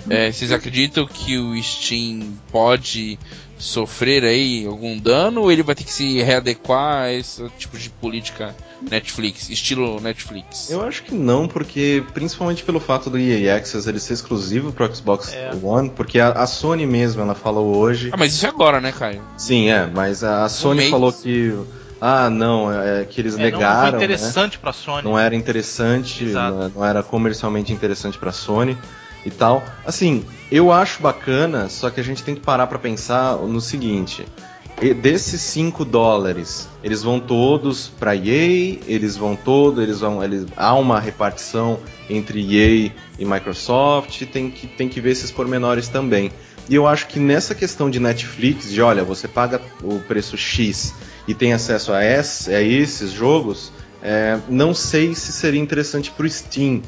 é, 0.08 0.30
vocês 0.30 0.52
acreditam 0.52 1.06
que 1.06 1.36
o 1.36 1.60
Steam 1.62 2.38
pode 2.50 3.18
sofrer 3.58 4.24
aí 4.24 4.64
algum 4.66 4.96
dano 4.96 5.42
ou 5.42 5.52
ele 5.52 5.62
vai 5.62 5.74
ter 5.74 5.84
que 5.84 5.92
se 5.92 6.22
readequar 6.22 7.02
a 7.02 7.12
esse 7.12 7.48
tipo 7.58 7.76
de 7.76 7.90
política 7.90 8.54
Netflix, 8.80 9.50
estilo 9.50 10.00
Netflix? 10.00 10.70
Eu 10.70 10.82
acho 10.82 11.02
que 11.02 11.14
não, 11.14 11.48
porque 11.48 12.02
principalmente 12.14 12.62
pelo 12.62 12.78
fato 12.78 13.10
do 13.10 13.18
EA 13.18 13.56
Access 13.56 13.88
ele 13.88 13.98
ser 13.98 14.14
exclusivo 14.14 14.72
pro 14.72 14.94
Xbox 14.94 15.32
é. 15.32 15.50
One, 15.62 15.90
porque 15.90 16.20
a, 16.20 16.30
a, 16.30 16.46
Sony 16.46 16.86
mesmo, 16.86 17.20
ela 17.20 17.34
falou 17.34 17.76
hoje... 17.76 18.10
Ah, 18.12 18.16
mas 18.16 18.32
isso 18.32 18.46
é 18.46 18.48
agora, 18.48 18.80
né, 18.80 18.92
Caio? 18.92 19.22
Sim, 19.36 19.68
é, 19.70 19.86
mas 19.86 20.22
a, 20.22 20.44
a 20.44 20.48
Sony 20.48 20.86
um 20.86 20.90
falou 20.90 21.12
que... 21.12 21.54
Ah, 22.00 22.30
não, 22.30 22.72
é, 22.72 23.02
é 23.02 23.04
que 23.04 23.20
eles 23.20 23.36
é, 23.36 23.42
negaram. 23.42 23.92
Não 23.92 23.98
foi 23.98 24.04
interessante 24.04 24.52
né? 24.52 24.58
pra 24.60 24.72
Sony. 24.72 25.02
Não 25.02 25.18
era 25.18 25.34
interessante, 25.34 26.26
não, 26.26 26.68
não, 26.68 26.84
era 26.84 27.02
comercialmente 27.02 27.72
interessante 27.72 28.16
pra 28.16 28.30
Sony 28.30 28.78
e 29.28 29.30
tal. 29.30 29.62
Assim, 29.86 30.24
eu 30.50 30.72
acho 30.72 31.02
bacana, 31.02 31.68
só 31.68 31.90
que 31.90 32.00
a 32.00 32.04
gente 32.04 32.22
tem 32.22 32.34
que 32.34 32.40
parar 32.40 32.66
para 32.66 32.78
pensar 32.78 33.36
no 33.36 33.60
seguinte: 33.60 34.26
desses 35.02 35.40
5 35.40 35.84
dólares, 35.84 36.68
eles 36.82 37.02
vão 37.02 37.18
todos 37.20 37.88
para 37.88 38.14
EA, 38.14 38.78
eles 38.86 39.16
vão 39.16 39.36
todos, 39.36 39.82
eles 39.82 40.00
vão, 40.00 40.22
eles, 40.22 40.46
há 40.56 40.74
uma 40.74 41.00
repartição 41.00 41.78
entre 42.08 42.40
EA 42.40 42.92
e 43.18 43.24
Microsoft, 43.24 44.24
tem 44.26 44.50
que, 44.50 44.66
tem 44.66 44.88
que 44.88 45.00
ver 45.00 45.10
esses 45.10 45.30
pormenores 45.30 45.88
também. 45.88 46.30
E 46.68 46.74
eu 46.74 46.86
acho 46.86 47.06
que 47.08 47.18
nessa 47.18 47.54
questão 47.54 47.90
de 47.90 47.98
Netflix, 47.98 48.70
de 48.70 48.80
olha, 48.82 49.02
você 49.02 49.26
paga 49.26 49.60
o 49.82 49.98
preço 50.00 50.36
X 50.36 50.94
e 51.26 51.34
tem 51.34 51.52
acesso 51.52 51.92
a, 51.92 52.04
esse, 52.04 52.54
a 52.54 52.60
esses 52.60 53.10
jogos, 53.10 53.72
é, 54.02 54.38
não 54.48 54.74
sei 54.74 55.14
se 55.14 55.32
seria 55.32 55.60
interessante 55.60 56.10
para 56.10 56.26
o 56.26 56.30
Steam 56.30 56.82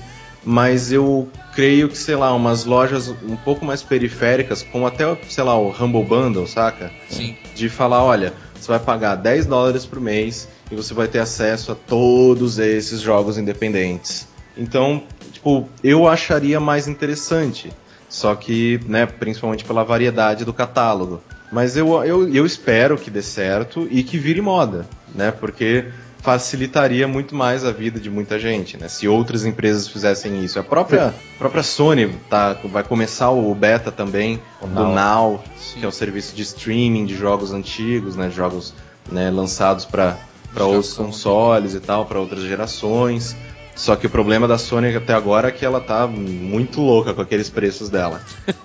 mas 0.44 0.90
eu 0.90 1.28
creio 1.54 1.88
que, 1.88 1.98
sei 1.98 2.16
lá, 2.16 2.34
umas 2.34 2.64
lojas 2.64 3.08
um 3.08 3.36
pouco 3.36 3.64
mais 3.64 3.82
periféricas, 3.82 4.62
como 4.62 4.86
até, 4.86 5.04
sei 5.28 5.44
lá, 5.44 5.58
o 5.58 5.70
Humble 5.70 6.04
Bundle, 6.04 6.46
saca? 6.46 6.90
Sim. 7.08 7.36
De 7.54 7.68
falar, 7.68 8.02
olha, 8.02 8.32
você 8.54 8.68
vai 8.68 8.78
pagar 8.78 9.16
10 9.16 9.46
dólares 9.46 9.84
por 9.84 10.00
mês 10.00 10.48
e 10.70 10.74
você 10.74 10.94
vai 10.94 11.08
ter 11.08 11.18
acesso 11.18 11.72
a 11.72 11.74
todos 11.74 12.58
esses 12.58 13.00
jogos 13.00 13.36
independentes. 13.38 14.28
Então, 14.56 15.02
tipo, 15.32 15.68
eu 15.82 16.08
acharia 16.08 16.60
mais 16.60 16.88
interessante. 16.88 17.72
Só 18.08 18.34
que, 18.34 18.80
né, 18.86 19.06
principalmente 19.06 19.64
pela 19.64 19.84
variedade 19.84 20.44
do 20.44 20.52
catálogo. 20.52 21.22
Mas 21.52 21.76
eu, 21.76 22.04
eu, 22.04 22.28
eu 22.28 22.44
espero 22.44 22.98
que 22.98 23.08
dê 23.08 23.22
certo 23.22 23.86
e 23.90 24.02
que 24.02 24.18
vire 24.18 24.40
moda, 24.40 24.84
né? 25.14 25.30
Porque 25.30 25.86
facilitaria 26.22 27.08
muito 27.08 27.34
mais 27.34 27.64
a 27.64 27.72
vida 27.72 27.98
de 27.98 28.10
muita 28.10 28.38
gente, 28.38 28.76
né? 28.76 28.88
Se 28.88 29.08
outras 29.08 29.44
empresas 29.44 29.88
fizessem 29.88 30.44
isso. 30.44 30.58
A 30.58 30.62
própria, 30.62 31.14
própria 31.38 31.62
Sony 31.62 32.08
tá, 32.28 32.58
vai 32.64 32.84
começar 32.84 33.30
o 33.30 33.54
beta 33.54 33.90
também 33.90 34.40
o 34.60 34.66
do 34.66 34.74
Now, 34.74 34.94
Now 34.94 35.44
que 35.74 35.84
é 35.84 35.88
o 35.88 35.92
serviço 35.92 36.34
de 36.34 36.42
streaming 36.42 37.06
de 37.06 37.16
jogos 37.16 37.52
antigos, 37.52 38.16
né? 38.16 38.30
Jogos 38.30 38.74
né, 39.10 39.30
lançados 39.30 39.84
para 39.84 40.16
outros 40.56 40.92
consoles 40.94 41.74
e 41.74 41.80
tal, 41.80 42.04
para 42.04 42.20
outras 42.20 42.42
gerações. 42.42 43.34
Só 43.74 43.96
que 43.96 44.06
o 44.06 44.10
problema 44.10 44.46
da 44.46 44.58
Sony 44.58 44.94
até 44.94 45.14
agora 45.14 45.48
é 45.48 45.50
que 45.50 45.64
ela 45.64 45.80
tá 45.80 46.06
muito 46.06 46.80
louca 46.80 47.14
com 47.14 47.22
aqueles 47.22 47.48
preços 47.48 47.88
dela. 47.88 48.20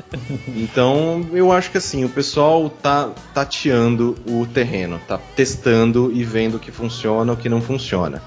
então, 0.56 1.26
eu 1.32 1.52
acho 1.52 1.72
que 1.72 1.78
assim, 1.78 2.04
o 2.04 2.10
pessoal 2.10 2.70
tá 2.70 3.12
tateando 3.34 4.16
o 4.28 4.46
terreno, 4.46 5.00
tá 5.08 5.18
testando 5.18 6.12
e 6.14 6.24
vendo 6.24 6.56
o 6.56 6.60
que 6.60 6.72
funciona 6.72 7.32
o 7.32 7.38
que 7.38 7.48
não 7.48 7.62
funciona. 7.62 8.22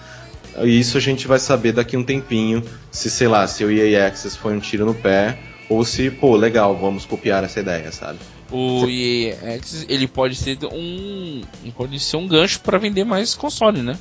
Isso 0.65 0.97
a 0.97 1.01
gente 1.01 1.29
vai 1.29 1.39
saber 1.39 1.73
daqui 1.73 1.97
um 1.97 2.03
tempinho, 2.03 2.65
se 2.91 3.11
sei 3.11 3.29
lá, 3.29 3.47
se 3.47 3.65
o 3.65 3.71
EA 3.71 4.07
Access 4.07 4.37
foi 4.37 4.55
um 4.57 4.61
tiro 4.61 4.85
no 4.85 4.95
pé 4.95 5.39
ou 5.69 5.85
se, 5.85 6.11
pô, 6.11 6.35
legal, 6.35 6.77
vamos 6.77 7.05
copiar 7.05 7.45
essa 7.45 7.61
ideia, 7.61 7.93
sabe? 7.93 8.19
O 8.51 8.87
EA 8.89 9.57
Access, 9.57 9.85
ele 9.89 10.09
pode 10.09 10.35
ser 10.35 10.59
um 10.73 11.43
pode 11.77 12.01
ser 12.01 12.17
um 12.17 12.27
gancho 12.27 12.61
para 12.61 12.79
vender 12.79 13.05
mais 13.05 13.35
console, 13.35 13.83
né? 13.83 13.97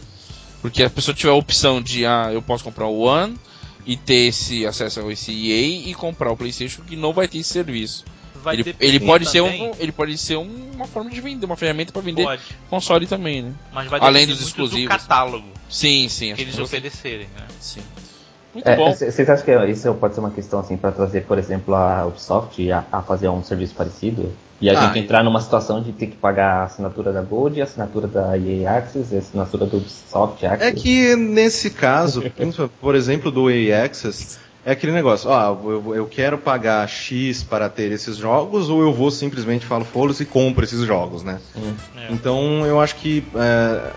Porque 0.69 0.83
a 0.83 0.89
pessoa 0.89 1.15
tiver 1.15 1.31
a 1.31 1.35
opção 1.35 1.81
de, 1.81 2.05
ah, 2.05 2.29
eu 2.31 2.41
posso 2.41 2.63
comprar 2.63 2.87
o 2.87 2.99
One 2.99 3.37
e 3.85 3.95
ter 3.95 4.27
esse 4.27 4.65
acesso 4.65 4.99
ao 4.99 5.11
esse 5.11 5.31
EA 5.31 5.89
e 5.89 5.93
comprar 5.93 6.31
o 6.31 6.37
PlayStation 6.37 6.81
que 6.81 6.95
não 6.95 7.13
vai 7.13 7.27
ter 7.27 7.37
esse 7.39 7.51
serviço. 7.53 8.03
Vai 8.43 8.55
ele, 8.55 8.75
ele 8.79 8.99
pode 8.99 9.25
ser 9.27 9.41
também- 9.41 9.63
um, 9.63 9.71
ele 9.79 9.91
pode 9.91 10.17
ser 10.17 10.37
um- 10.37 10.71
uma 10.75 10.85
forma 10.85 11.09
de 11.09 11.19
vender, 11.19 11.45
uma 11.45 11.55
ferramenta 11.57 11.91
para 11.91 12.01
vender 12.01 12.23
Pode, 12.23 12.41
console 12.69 13.07
também, 13.07 13.41
né? 13.41 13.53
mas 13.73 13.87
vai 13.89 13.99
Além 13.99 14.27
dos 14.27 14.39
exclusivos. 14.41 14.83
do 14.85 14.89
catálogo 14.89 15.47
Sim, 15.69 16.07
sim. 16.09 16.27
que 16.27 16.33
acho 16.33 16.41
eles 16.43 16.55
que 16.55 16.61
oferecerem, 16.61 17.27
né? 17.35 17.45
Sim. 17.59 17.81
Muito 18.53 18.67
É, 18.67 18.75
bom. 18.75 18.93
Vocês 18.93 19.29
acham 19.29 19.45
que 19.45 19.71
isso 19.71 19.93
pode 19.95 20.13
ser 20.13 20.19
uma 20.19 20.31
questão 20.31 20.59
assim 20.59 20.77
para 20.77 20.91
trazer, 20.91 21.25
por 21.25 21.37
exemplo, 21.37 21.73
a 21.75 22.05
Ubisoft 22.05 22.71
a, 22.71 22.85
a 22.91 23.01
fazer 23.01 23.27
um 23.29 23.43
serviço 23.43 23.73
parecido? 23.75 24.31
E 24.59 24.69
a 24.69 24.73
Ah, 24.73 24.87
gente 24.87 24.99
entrar 24.99 25.23
numa 25.23 25.39
situação 25.39 25.81
de 25.83 25.91
ter 25.91 26.07
que 26.07 26.15
pagar 26.15 26.61
a 26.61 26.63
assinatura 26.63 27.13
da 27.13 27.21
Gold, 27.21 27.61
a 27.61 27.63
assinatura 27.63 28.07
da 28.07 28.37
EA 28.37 28.77
Access, 28.77 29.15
a 29.15 29.19
assinatura 29.19 29.65
do 29.67 29.77
Ubisoft 29.77 30.45
Access? 30.45 30.67
É 30.67 30.71
que 30.71 31.15
nesse 31.15 31.69
caso, 31.69 32.23
por 32.81 32.95
exemplo, 32.95 33.29
do 33.29 33.51
EA 33.51 33.85
Access, 33.85 34.39
é 34.65 34.71
aquele 34.71 34.91
negócio, 34.91 35.29
ó, 35.29 35.55
eu, 35.63 35.95
eu 35.95 36.05
quero 36.07 36.37
pagar 36.39 36.87
X 36.89 37.43
para 37.43 37.69
ter 37.69 37.91
esses 37.91 38.17
jogos, 38.17 38.67
ou 38.69 38.81
eu 38.81 38.91
vou 38.91 39.11
simplesmente 39.11 39.65
falo 39.65 39.85
foda-se 39.85 40.23
e 40.23 40.25
compro 40.25 40.63
esses 40.63 40.81
jogos, 40.81 41.23
né? 41.23 41.39
É. 41.95 42.11
Então 42.11 42.65
eu 42.65 42.81
acho 42.81 42.95
que 42.95 43.23
é, 43.35 43.91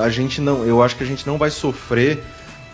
a 0.00 0.08
gente 0.08 0.40
não, 0.40 0.64
eu 0.64 0.82
acho 0.82 0.96
que 0.96 1.02
a 1.02 1.06
gente 1.06 1.26
não 1.26 1.36
vai 1.36 1.50
sofrer 1.50 2.22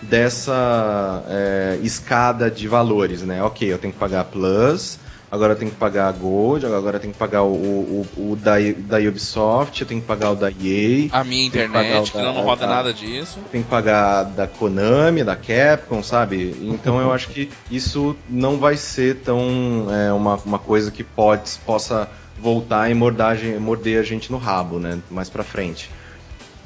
dessa 0.03 1.23
é, 1.29 1.79
escada 1.83 2.51
de 2.51 2.69
valores, 2.69 3.23
né? 3.23 3.43
Ok, 3.43 3.73
eu 3.73 3.79
tenho 3.79 3.93
que 3.93 3.99
pagar 3.99 4.25
Plus, 4.25 4.99
agora 5.35 5.53
eu 5.53 5.57
tenho 5.57 5.71
que 5.71 5.77
pagar 5.77 6.09
a 6.09 6.13
Gold, 6.13 6.65
agora 6.65 6.97
eu 6.97 7.01
tenho 7.01 7.13
que 7.13 7.19
pagar 7.19 7.43
o, 7.43 7.53
o, 7.53 8.07
o- 8.17 8.33
o 8.33 8.37
da, 8.37 8.55
da 8.79 8.99
Ubisoft, 8.99 9.81
eu 9.81 9.87
tenho 9.87 10.01
que 10.01 10.07
pagar 10.07 10.31
o 10.31 10.35
da 10.37 10.49
EA, 10.51 11.09
A 11.13 11.25
minha 11.25 11.51
Tem 11.51 11.63
internet, 11.65 12.11
que 12.13 12.17
da- 12.17 12.33
não, 12.33 12.43
roda 12.45 12.65
a- 12.65 12.69
nada 12.69 12.95
disso. 12.95 13.41
tem 13.51 13.63
que 13.63 13.69
pagar 13.69 14.23
da 14.25 14.47
Konami, 14.47 15.25
da 15.25 15.35
Capcom, 15.37 16.03
sabe? 16.03 16.57
Então 16.63 17.01
eu 17.01 17.13
acho 17.13 17.29
que 17.29 17.51
isso 17.71 18.17
não 18.29 18.59
vai 18.59 18.77
ser 18.77 19.23
tão 19.23 19.87
é, 19.93 20.13
uma, 20.13 20.37
uma 20.37 20.59
coisa 20.59 20.91
que 20.91 21.03
pode, 21.03 21.51
possa 21.67 22.09
voltar 22.39 22.91
e 22.91 22.95
morder, 22.95 23.61
morder 23.61 23.99
a 24.01 24.03
gente 24.03 24.31
no 24.31 24.39
rabo, 24.39 24.79
né? 24.79 24.99
Mais 25.11 25.29
pra 25.29 25.43
frente. 25.43 25.91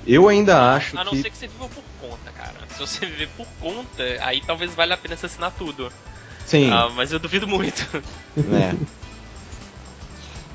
Eu 0.07 0.29
ainda 0.29 0.73
acho 0.75 0.97
A 0.99 1.05
não 1.05 1.13
que. 1.13 1.23
ser 1.23 1.31
que 1.31 1.37
você 1.37 1.47
viva 1.47 1.69
por 1.69 1.85
conta, 2.01 2.31
cara. 2.33 2.55
Se 2.71 2.81
você 2.81 3.05
viver 3.05 3.29
por 3.37 3.47
conta, 3.61 4.03
aí 4.23 4.41
talvez 4.41 4.75
valha 4.75 4.95
a 4.95 4.97
pena 4.97 5.17
você 5.17 5.27
assinar 5.27 5.51
tudo. 5.53 5.91
Sim, 6.49 6.71
Ah, 6.73 6.89
mas 6.97 7.13
eu 7.13 7.19
duvido 7.19 7.47
muito. 7.47 7.87
né? 8.35 8.75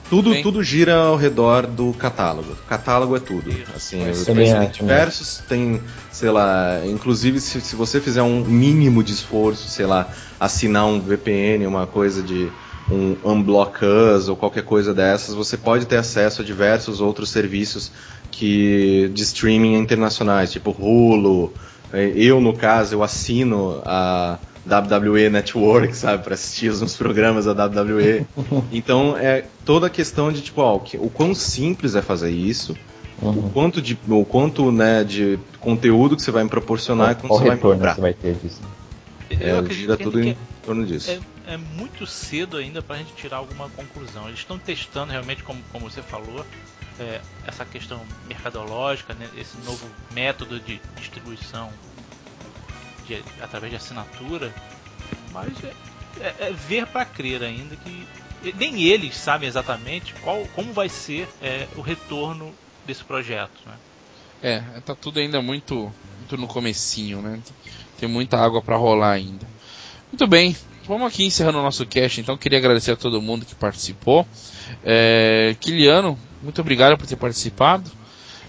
Tudo, 0.09 0.31
Bem. 0.31 0.41
tudo 0.41 0.63
gira 0.63 0.95
ao 0.95 1.15
redor 1.15 1.67
do 1.67 1.93
catálogo. 1.93 2.51
O 2.53 2.67
catálogo 2.67 3.15
é 3.15 3.19
tudo. 3.19 3.51
Assim, 3.75 4.09
os 4.09 4.27
acho, 4.27 4.71
diversos, 4.73 5.37
tem, 5.47 5.79
sei 6.11 6.31
lá, 6.31 6.81
inclusive 6.85 7.39
se, 7.39 7.61
se 7.61 7.75
você 7.75 8.01
fizer 8.01 8.23
um 8.23 8.43
mínimo 8.43 9.03
de 9.03 9.13
esforço, 9.13 9.69
sei 9.69 9.85
lá, 9.85 10.09
assinar 10.39 10.87
um 10.87 10.99
VPN, 10.99 11.67
uma 11.67 11.85
coisa 11.85 12.23
de 12.23 12.51
um 12.89 13.15
Unblock 13.23 13.79
Us 13.85 14.29
ou 14.29 14.35
qualquer 14.35 14.63
coisa 14.65 14.95
dessas, 14.95 15.35
você 15.35 15.57
pode 15.57 15.85
ter 15.85 15.97
acesso 15.97 16.41
a 16.41 16.45
diversos 16.45 17.01
outros 17.01 17.29
serviços 17.29 17.91
que 18.31 19.11
de 19.13 19.21
streaming 19.21 19.75
internacionais, 19.75 20.51
tipo 20.51 20.71
Hulu. 20.71 21.53
Eu, 22.15 22.41
no 22.41 22.53
caso, 22.53 22.95
eu 22.95 23.03
assino 23.03 23.79
a 23.85 24.39
WWE 24.65 25.29
Network, 25.29 25.95
sabe, 25.95 26.23
para 26.23 26.33
assistir 26.35 26.69
os 26.69 26.95
programas 26.95 27.45
da 27.45 27.65
WWE. 27.65 28.25
Então 28.71 29.17
é 29.17 29.45
toda 29.65 29.87
a 29.87 29.89
questão 29.89 30.31
de 30.31 30.41
tipo, 30.41 30.61
ó, 30.61 30.77
o, 30.77 31.05
o 31.05 31.09
quão 31.09 31.33
simples 31.35 31.95
é 31.95 32.01
fazer 32.01 32.31
isso, 32.31 32.75
o 33.21 33.27
Uhum. 33.27 33.49
quanto 33.53 33.81
de, 33.81 33.97
o 34.09 34.25
quanto 34.25 34.71
né, 34.71 35.03
de 35.03 35.39
conteúdo 35.59 36.15
que 36.15 36.21
você 36.21 36.31
vai 36.31 36.43
me 36.43 36.49
proporcionar 36.49 37.11
e 37.11 37.15
quanto 37.15 37.27
Qual 37.27 37.39
você 37.39 37.45
vai 37.47 37.55
me 37.55 37.61
cobrar. 37.61 37.95
você 37.95 38.01
vai 38.01 38.13
ter 38.13 38.35
disso? 38.35 38.61
É, 39.29 39.51
Eu 39.51 39.59
acredito 39.59 39.81
gira 39.81 39.97
que 39.97 40.03
tudo 40.03 40.19
em 40.21 40.37
torno 40.65 40.85
disso. 40.85 41.11
é, 41.11 41.53
é 41.53 41.57
muito 41.57 42.05
cedo 42.05 42.57
ainda 42.57 42.81
pra 42.81 42.97
gente 42.97 43.13
tirar 43.13 43.37
alguma 43.37 43.69
conclusão. 43.69 44.27
Eles 44.27 44.39
estão 44.39 44.57
testando 44.57 45.11
realmente, 45.11 45.43
como, 45.43 45.59
como 45.71 45.89
você 45.89 46.01
falou, 46.01 46.45
é, 46.99 47.21
essa 47.47 47.63
questão 47.63 48.01
mercadológica, 48.27 49.13
né, 49.13 49.27
esse 49.37 49.55
novo 49.65 49.85
método 50.13 50.59
de 50.59 50.81
distribuição 50.97 51.69
de- 53.07 53.23
através 53.41 53.71
de 53.71 53.77
assinatura, 53.77 54.53
mas 55.31 55.51
é, 55.63 55.73
é- 56.21 56.35
é 56.47 56.51
ver 56.51 56.85
para 56.87 57.05
crer 57.05 57.43
ainda 57.43 57.75
que 57.75 58.07
nem 58.57 58.83
eles 58.83 59.15
sabem 59.15 59.47
exatamente 59.47 60.13
qual, 60.21 60.45
como 60.53 60.73
vai 60.73 60.89
ser 60.89 61.27
é, 61.41 61.67
o 61.75 61.81
retorno 61.81 62.53
desse 62.85 63.03
projeto. 63.03 63.51
Né? 63.65 63.73
É, 64.41 64.59
tá 64.81 64.93
tudo 64.93 65.19
ainda 65.19 65.41
muito, 65.41 65.91
muito 66.19 66.37
no 66.37 66.47
comecinho, 66.47 67.21
né? 67.21 67.39
Tem 67.99 68.09
muita 68.09 68.37
água 68.37 68.61
pra 68.61 68.75
rolar 68.75 69.11
ainda. 69.11 69.47
Muito 70.11 70.27
bem, 70.27 70.55
vamos 70.85 71.07
aqui 71.07 71.23
encerrando 71.25 71.59
o 71.59 71.63
nosso 71.63 71.85
cast, 71.85 72.19
então 72.19 72.35
queria 72.37 72.59
agradecer 72.59 72.91
a 72.91 72.95
todo 72.97 73.21
mundo 73.21 73.45
que 73.45 73.55
participou. 73.55 74.27
É, 74.83 75.55
Kiliano, 75.61 76.19
muito 76.41 76.59
obrigado 76.59 76.97
por 76.97 77.07
ter 77.07 77.15
participado. 77.15 77.89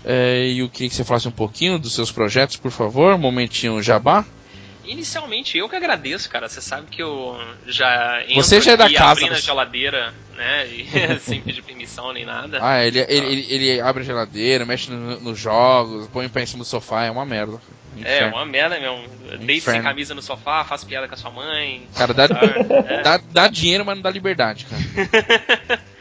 É, 0.04 0.46
e 0.48 0.68
queria 0.68 0.90
que 0.90 0.94
você 0.96 1.04
falasse 1.04 1.28
um 1.28 1.32
pouquinho 1.32 1.78
dos 1.78 1.94
seus 1.94 2.10
projetos, 2.12 2.56
por 2.56 2.70
favor. 2.70 3.16
Momentinho 3.16 3.80
jabá. 3.82 4.24
Inicialmente, 4.84 5.56
eu 5.56 5.68
que 5.68 5.76
agradeço, 5.76 6.28
cara. 6.28 6.48
Você 6.48 6.60
sabe 6.60 6.86
que 6.88 7.02
eu 7.02 7.36
já 7.66 8.22
entro 8.22 8.34
Você 8.36 8.60
já 8.60 8.72
é 8.72 8.76
da 8.76 8.90
casa, 8.92 9.12
abrindo 9.12 9.32
a 9.34 9.40
geladeira, 9.40 10.14
né? 10.36 10.66
E 10.66 10.86
sem 11.20 11.40
pedir 11.40 11.62
permissão 11.62 12.12
nem 12.12 12.24
nada. 12.24 12.58
Ah, 12.62 12.84
ele, 12.84 12.98
ele, 13.00 13.26
ele, 13.26 13.46
ele 13.54 13.80
abre 13.80 14.02
a 14.02 14.06
geladeira, 14.06 14.64
mexe 14.66 14.90
no- 14.90 15.20
nos 15.20 15.38
jogos, 15.38 16.06
põe 16.08 16.26
o 16.26 16.30
pé 16.30 16.42
em 16.42 16.46
cima 16.46 16.62
do 16.62 16.66
sofá, 16.68 17.04
é 17.04 17.10
uma 17.10 17.24
merda. 17.24 17.60
É, 17.96 18.00
Inferno. 18.00 18.36
uma 18.36 18.44
merda 18.44 18.78
mesmo. 18.80 19.08
Deito 19.38 19.70
sem 19.70 19.80
camisa 19.82 20.14
no 20.14 20.22
sofá, 20.22 20.64
faço 20.64 20.86
piada 20.86 21.06
com 21.08 21.14
a 21.14 21.16
sua 21.18 21.30
mãe. 21.30 21.88
Cara, 21.96 22.12
dá? 22.12 22.24
É. 22.88 23.02
dá, 23.02 23.16
dá 23.30 23.48
dinheiro, 23.48 23.84
mas 23.84 23.94
não 23.96 24.02
dá 24.02 24.10
liberdade, 24.10 24.66
cara. 24.66 25.80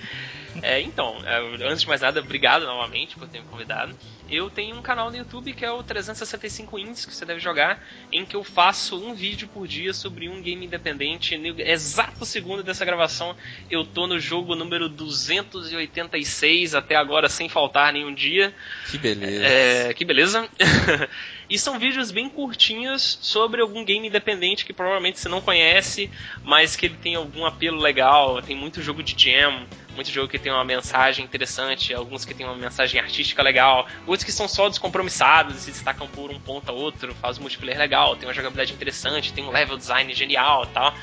É, 0.61 0.79
então, 0.79 1.17
é, 1.25 1.65
antes 1.67 1.81
de 1.81 1.87
mais 1.87 1.99
nada, 1.99 2.19
obrigado 2.21 2.65
novamente 2.65 3.15
por 3.17 3.27
ter 3.27 3.39
me 3.39 3.45
convidado. 3.47 3.93
Eu 4.33 4.49
tenho 4.49 4.75
um 4.75 4.81
canal 4.81 5.11
no 5.11 5.17
YouTube 5.17 5.53
que 5.53 5.63
é 5.63 5.71
o 5.71 5.83
365 5.83 6.79
Indies, 6.79 7.05
que 7.05 7.13
você 7.13 7.23
deve 7.23 7.39
jogar, 7.39 7.85
em 8.11 8.25
que 8.25 8.35
eu 8.35 8.43
faço 8.43 8.97
um 8.97 9.13
vídeo 9.13 9.47
por 9.47 9.67
dia 9.67 9.93
sobre 9.93 10.27
um 10.27 10.41
game 10.41 10.65
independente. 10.65 11.37
No 11.37 11.61
exato 11.61 12.25
segundo 12.25 12.63
dessa 12.63 12.83
gravação, 12.83 13.35
eu 13.69 13.85
tô 13.85 14.07
no 14.07 14.19
jogo 14.19 14.55
número 14.55 14.89
286, 14.89 16.73
até 16.73 16.95
agora 16.95 17.29
sem 17.29 17.47
faltar 17.47 17.93
nenhum 17.93 18.11
dia. 18.11 18.51
Que 18.89 18.97
beleza. 18.97 19.45
É, 19.45 19.93
que 19.93 20.03
beleza. 20.03 20.49
e 21.47 21.59
são 21.59 21.77
vídeos 21.77 22.09
bem 22.09 22.27
curtinhos 22.27 23.19
sobre 23.21 23.61
algum 23.61 23.85
game 23.85 24.07
independente 24.07 24.65
que 24.65 24.73
provavelmente 24.73 25.19
você 25.19 25.29
não 25.29 25.41
conhece, 25.41 26.09
mas 26.43 26.75
que 26.75 26.87
ele 26.87 26.97
tem 26.97 27.13
algum 27.13 27.45
apelo 27.45 27.79
legal. 27.79 28.41
Tem 28.41 28.55
muito 28.55 28.81
jogo 28.81 29.03
de 29.03 29.13
jam, 29.15 29.67
muito 29.93 30.11
jogo 30.11 30.27
que 30.27 30.39
tem 30.39 30.51
uma 30.51 30.63
mensagem 30.63 31.23
interessante, 31.23 31.93
alguns 31.93 32.25
que 32.25 32.33
tem 32.33 32.45
uma 32.45 32.55
mensagem 32.55 32.99
artística 32.99 33.41
legal, 33.41 33.87
outros 34.05 34.23
que 34.23 34.31
são 34.31 34.47
só 34.47 34.69
descompromissados 34.69 35.55
e 35.55 35.59
se 35.59 35.71
destacam 35.71 36.07
por 36.07 36.31
um 36.31 36.39
ponto 36.39 36.69
a 36.69 36.71
outro, 36.73 37.13
faz 37.15 37.37
um 37.37 37.41
multiplayer 37.41 37.77
legal, 37.77 38.15
tem 38.15 38.27
uma 38.27 38.33
jogabilidade 38.33 38.73
interessante, 38.73 39.33
tem 39.33 39.43
um 39.43 39.51
level 39.51 39.77
design 39.77 40.13
genial 40.13 40.65
tal. 40.67 40.93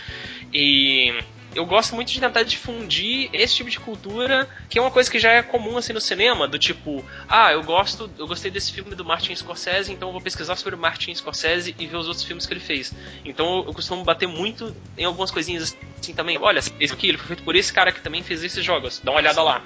E 0.52 1.22
eu 1.54 1.66
gosto 1.66 1.94
muito 1.94 2.12
de 2.12 2.20
tentar 2.20 2.42
difundir 2.42 3.28
esse 3.32 3.56
tipo 3.56 3.70
de 3.70 3.78
cultura, 3.78 4.48
que 4.68 4.78
é 4.78 4.82
uma 4.82 4.90
coisa 4.90 5.10
que 5.10 5.18
já 5.18 5.32
é 5.32 5.42
comum 5.42 5.76
assim 5.76 5.92
no 5.92 6.00
cinema, 6.00 6.46
do 6.46 6.58
tipo, 6.58 7.04
ah, 7.28 7.52
eu 7.52 7.62
gosto, 7.62 8.10
eu 8.18 8.26
gostei 8.26 8.50
desse 8.50 8.72
filme 8.72 8.94
do 8.94 9.04
Martin 9.04 9.34
Scorsese, 9.34 9.92
então 9.92 10.08
eu 10.08 10.12
vou 10.12 10.20
pesquisar 10.20 10.56
sobre 10.56 10.74
o 10.74 10.78
Martin 10.78 11.14
Scorsese 11.14 11.74
e 11.78 11.86
ver 11.86 11.96
os 11.96 12.06
outros 12.06 12.24
filmes 12.24 12.46
que 12.46 12.52
ele 12.52 12.60
fez. 12.60 12.92
Então 13.24 13.64
eu 13.66 13.74
costumo 13.74 14.04
bater 14.04 14.28
muito 14.28 14.74
em 14.96 15.04
algumas 15.04 15.30
coisinhas 15.30 15.76
assim 16.00 16.14
também. 16.14 16.38
Olha, 16.38 16.58
esse 16.58 16.92
aqui 16.92 17.08
ele 17.08 17.18
foi 17.18 17.28
feito 17.28 17.42
por 17.42 17.56
esse 17.56 17.72
cara 17.72 17.92
que 17.92 18.00
também 18.00 18.22
fez 18.22 18.42
esses 18.42 18.64
jogos. 18.64 19.00
Dá 19.02 19.10
uma 19.10 19.18
olhada 19.18 19.42
lá. 19.42 19.62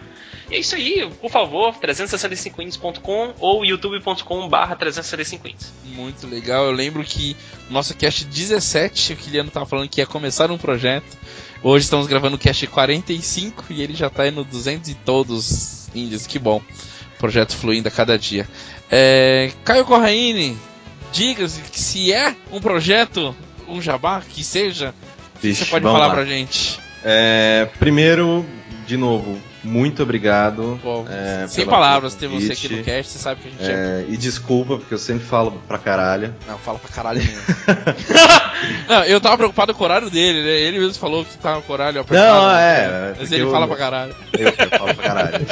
E 0.51 0.57
é 0.57 0.59
isso 0.59 0.74
aí, 0.74 1.09
por 1.20 1.30
favor, 1.30 1.74
365ins.com 1.74 3.35
ou 3.39 3.64
youtube.com/365ins. 3.64 5.70
Muito 5.85 6.26
legal. 6.26 6.66
Eu 6.66 6.72
lembro 6.72 7.03
que 7.05 7.37
no 7.68 7.74
nosso 7.74 7.95
cast 7.95 8.24
17, 8.24 9.14
o 9.14 9.16
Kiliano 9.16 9.51
tava 9.51 9.66
falando 9.66 9.89
que 9.89 10.01
ia 10.01 10.07
começar 10.07 10.51
um 10.51 10.59
projeto. 10.59 11.16
Hoje 11.65 11.85
estamos 11.85 12.07
gravando 12.07 12.37
o 12.37 12.39
cast 12.39 12.67
45 12.67 13.65
e 13.71 13.83
ele 13.83 13.95
já 13.95 14.11
tá 14.11 14.25
aí 14.25 14.31
no 14.31 14.45
200 14.45 14.91
e 14.91 14.95
todos 14.95 15.89
índios. 15.95 16.27
Que 16.27 16.39
bom. 16.39 16.61
Projeto 17.19 17.57
fluindo 17.57 17.89
a 17.89 17.91
cada 17.91 18.19
dia. 18.19 18.47
É, 18.91 19.51
Caio 19.65 19.85
Corraine, 19.87 20.59
diga 21.11 21.49
se- 21.49 21.62
se 21.73 22.12
é 22.12 22.37
um 22.53 22.61
projeto, 22.61 23.35
um 23.67 23.81
jabá, 23.81 24.21
que 24.21 24.45
seja, 24.45 24.95
Vixe, 25.41 25.65
você 25.65 25.71
pode 25.71 25.85
falar 25.85 26.09
lá. 26.09 26.11
pra 26.15 26.25
gente. 26.27 26.79
É, 27.03 27.67
primeiro, 27.79 28.45
de 28.87 28.99
novo, 28.99 29.41
muito 29.62 30.03
obrigado. 30.03 30.79
Pô, 30.83 31.07
é, 31.09 31.47
sem 31.49 31.65
palavras 31.65 32.15
ter 32.15 32.29
você 32.29 32.53
aqui 32.53 32.69
no 32.69 32.85
cast, 32.85 33.11
você 33.12 33.19
sabe 33.19 33.41
que 33.41 33.49
a 33.49 33.51
gente 33.53 33.65
é. 33.65 33.73
É, 33.73 34.07
e 34.11 34.17
desculpa, 34.19 34.77
porque 34.77 34.93
eu 34.93 34.99
sempre 34.99 35.25
falo 35.27 35.53
pra 35.67 35.79
caralho. 35.79 36.35
Não, 36.47 36.59
fala 36.59 36.79
pra 36.79 36.91
caralho 36.95 37.21
mesmo. 37.21 37.41
não, 38.89 39.05
eu 39.05 39.21
tava 39.21 39.37
preocupado 39.37 39.75
com 39.75 39.83
o 39.83 39.87
horário 39.87 40.11
dele, 40.11 40.43
né? 40.43 40.61
Ele 40.61 40.79
mesmo 40.79 40.95
falou 40.95 41.25
que 41.25 41.37
tava 41.39 41.61
com 41.62 41.73
o 41.73 41.75
horário 41.75 42.01
apertado. 42.01 42.41
Não, 42.43 42.49
né? 42.53 42.62
é, 42.85 43.15
Mas 43.19 43.33
ele 43.33 43.43
eu- 43.43 43.51
fala 43.51 43.67
pra 43.67 43.77
caralho. 43.77 44.15
Eu, 44.39 44.47
eu 44.49 44.79
falo 44.79 44.95
pra 44.95 45.05
caralho. 45.05 45.47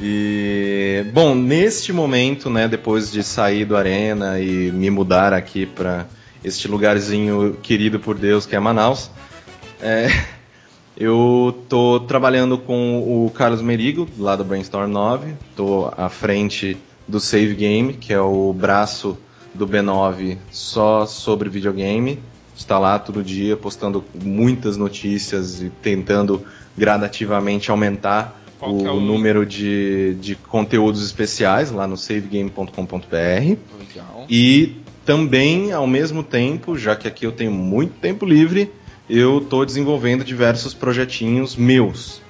E 0.00 1.04
bom, 1.12 1.34
neste 1.34 1.92
momento, 1.92 2.50
né, 2.50 2.68
depois 2.68 3.10
de 3.10 3.22
sair 3.22 3.64
do 3.64 3.76
Arena 3.76 4.38
e 4.38 4.70
me 4.70 4.90
mudar 4.90 5.32
aqui 5.32 5.64
pra 5.64 6.04
este 6.44 6.68
lugarzinho 6.68 7.56
querido 7.62 7.98
por 7.98 8.16
Deus 8.16 8.44
que 8.44 8.54
é 8.54 8.60
Manaus. 8.60 9.10
É, 9.80 10.08
eu 10.96 11.64
tô 11.68 12.00
trabalhando 12.00 12.58
com 12.58 12.98
o 13.26 13.30
Carlos 13.30 13.62
Merigo, 13.62 14.06
lá 14.18 14.36
do 14.36 14.44
Brainstorm 14.44 14.90
9. 14.90 15.32
Tô 15.56 15.90
à 15.96 16.08
frente 16.10 16.76
do 17.08 17.18
Save 17.18 17.54
Game, 17.54 17.94
que 17.94 18.12
é 18.12 18.20
o 18.20 18.52
braço 18.52 19.16
do 19.56 19.66
B9 19.66 20.36
só 20.50 21.06
sobre 21.06 21.48
videogame. 21.48 22.18
Está 22.56 22.78
lá 22.78 22.98
todo 22.98 23.22
dia 23.22 23.56
postando 23.56 24.04
muitas 24.14 24.76
notícias 24.76 25.60
e 25.60 25.68
tentando 25.82 26.42
gradativamente 26.76 27.70
aumentar 27.70 28.40
o, 28.60 28.86
é 28.86 28.90
o- 28.90 29.00
número 29.00 29.44
de, 29.44 30.14
de 30.20 30.34
conteúdos 30.36 31.04
especiais 31.04 31.70
lá 31.70 31.86
no 31.86 31.96
savegame.com.br. 31.96 33.56
E 34.28 34.76
também, 35.04 35.72
ao 35.72 35.86
mesmo 35.86 36.22
tempo, 36.22 36.76
já 36.78 36.96
que 36.96 37.06
aqui 37.06 37.26
eu 37.26 37.32
tenho 37.32 37.52
muito 37.52 37.92
tempo 38.00 38.24
livre, 38.24 38.72
eu 39.08 39.38
estou 39.38 39.64
desenvolvendo 39.64 40.24
diversos 40.24 40.74
projetinhos 40.74 41.54
meus. 41.56 42.20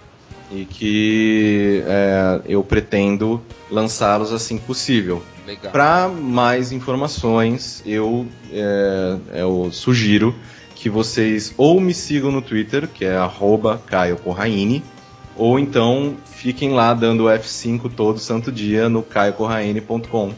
E 0.53 0.65
que 0.65 1.83
é, 1.87 2.41
eu 2.47 2.63
pretendo 2.63 3.41
lançá-los 3.71 4.33
assim 4.33 4.59
que 4.59 4.65
possível. 4.65 5.23
Para 5.71 6.09
mais 6.09 6.73
informações, 6.73 7.83
eu, 7.87 8.27
é, 8.53 9.17
eu 9.41 9.71
sugiro 9.73 10.35
que 10.75 10.91
vocês 10.91 11.55
ou 11.57 11.81
me 11.81 11.95
sigam 11.95 12.31
no 12.31 12.43
Twitter, 12.43 12.87
que 12.89 13.05
é 13.05 13.17
arroba 13.17 13.81
Caio 13.87 14.17
Corraine, 14.17 14.83
ou 15.37 15.59
então 15.59 16.17
fiquem 16.27 16.71
lá 16.73 16.93
dando 16.95 17.25
F5 17.25 17.91
todo 17.95 18.19
santo 18.19 18.51
dia 18.53 18.89
no 18.89 19.03
caiocorraine.com, 19.03 20.33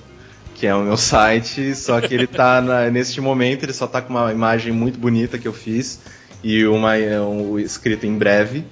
que 0.55 0.67
é 0.67 0.75
o 0.75 0.83
meu 0.83 0.97
site, 0.97 1.75
só 1.75 2.01
que 2.01 2.15
ele 2.15 2.27
tá 2.27 2.61
na- 2.61 2.89
neste 2.91 3.21
momento, 3.21 3.65
ele 3.65 3.73
só 3.73 3.87
tá 3.87 4.01
com 4.01 4.11
uma 4.13 4.33
imagem 4.33 4.73
muito 4.73 4.99
bonita 4.99 5.39
que 5.39 5.47
eu 5.49 5.53
fiz 5.53 6.01
e 6.43 6.65
uma 6.67 6.97
é, 6.97 7.21
um, 7.21 7.59
escrito 7.59 8.07
em 8.07 8.17
breve. 8.17 8.65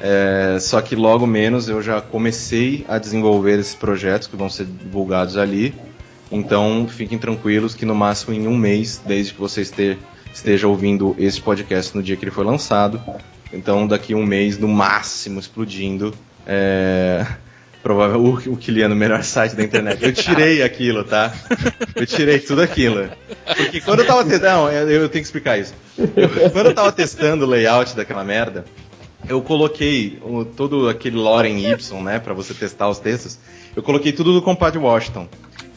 É, 0.00 0.58
só 0.60 0.80
que 0.80 0.94
logo 0.94 1.26
menos 1.26 1.68
eu 1.68 1.82
já 1.82 2.00
comecei 2.00 2.84
a 2.88 2.98
desenvolver 2.98 3.58
esses 3.58 3.74
projetos 3.74 4.28
que 4.28 4.36
vão 4.36 4.48
ser 4.48 4.64
divulgados 4.66 5.36
ali. 5.36 5.74
Então 6.30 6.86
fiquem 6.88 7.18
tranquilos 7.18 7.74
que 7.74 7.84
no 7.86 7.94
máximo 7.94 8.34
em 8.34 8.46
um 8.46 8.56
mês, 8.56 9.00
desde 9.04 9.32
que 9.34 9.40
você 9.40 9.62
este- 9.62 9.98
esteja 10.32 10.68
ouvindo 10.68 11.16
esse 11.18 11.40
podcast 11.40 11.96
no 11.96 12.02
dia 12.02 12.16
que 12.16 12.24
ele 12.24 12.30
foi 12.30 12.44
lançado, 12.44 13.00
então 13.52 13.86
daqui 13.86 14.14
um 14.14 14.24
mês 14.24 14.58
no 14.58 14.68
máximo 14.68 15.40
explodindo. 15.40 16.14
É, 16.46 17.26
provável 17.82 18.20
o, 18.20 18.34
o 18.52 18.56
Kiliano, 18.56 18.94
o 18.94 18.98
melhor 18.98 19.22
site 19.24 19.54
da 19.56 19.62
internet. 19.64 20.04
Eu 20.04 20.12
tirei 20.12 20.62
aquilo, 20.64 21.02
tá? 21.04 21.32
Eu 21.96 22.04
tirei 22.06 22.38
tudo 22.38 22.60
aquilo. 22.60 23.08
Porque 23.56 23.80
quando 23.80 24.00
eu 24.00 24.06
tava 24.06 24.24
testando. 24.24 24.44
Não, 24.52 24.70
eu, 24.70 24.88
eu 24.88 25.08
tenho 25.08 25.22
que 25.22 25.26
explicar 25.28 25.58
isso. 25.58 25.72
Eu- 25.96 26.50
quando 26.50 26.66
eu 26.66 26.74
tava 26.74 26.92
testando 26.92 27.44
o 27.46 27.48
layout 27.48 27.96
daquela 27.96 28.22
merda, 28.22 28.64
eu 29.28 29.40
coloquei 29.42 30.18
o- 30.22 30.44
todo 30.44 30.88
aquele 30.88 31.16
lore 31.16 31.48
em 31.48 31.70
Y, 31.70 32.02
né, 32.02 32.18
para 32.18 32.32
você 32.34 32.54
testar 32.54 32.88
os 32.88 32.98
textos. 32.98 33.38
Eu 33.76 33.82
coloquei 33.82 34.12
tudo 34.12 34.32
do 34.32 34.42
Compadre 34.42 34.78
Washington. 34.78 35.28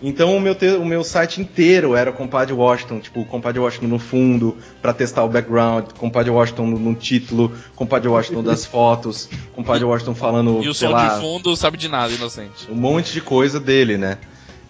Então 0.04 0.36
o 0.36 0.42
meu, 0.42 0.56
te- 0.56 0.74
o 0.78 0.84
meu 0.86 1.04
site 1.04 1.40
inteiro 1.40 1.96
era 1.96 2.10
o 2.10 2.14
Compadre 2.14 2.52
Washington, 2.56 3.00
tipo, 3.00 3.24
Compadre 3.26 3.60
Washington 3.60 3.86
no 3.88 4.00
fundo, 4.00 4.58
para 4.82 4.94
testar 4.94 5.24
o 5.24 5.30
background, 5.30 5.90
Compadre 5.98 6.32
Washington 6.32 6.66
no, 6.66 6.80
no 6.80 6.96
título, 6.96 7.52
Compadre 7.76 8.08
Washington 8.10 8.42
das 8.42 8.66
fotos, 8.66 9.30
Compadre 9.54 9.84
Washington 9.86 10.16
falando, 10.16 10.64
E 10.64 10.70
o 10.70 10.74
som 10.74 10.90
lá, 10.90 11.16
de 11.16 11.22
fundo 11.22 11.56
sabe 11.56 11.78
de 11.78 11.88
nada, 11.88 12.12
inocente. 12.12 12.68
um 12.72 12.74
monte 12.76 13.14
de 13.14 13.22
coisa 13.22 13.60
dele, 13.60 13.96
né? 13.96 14.18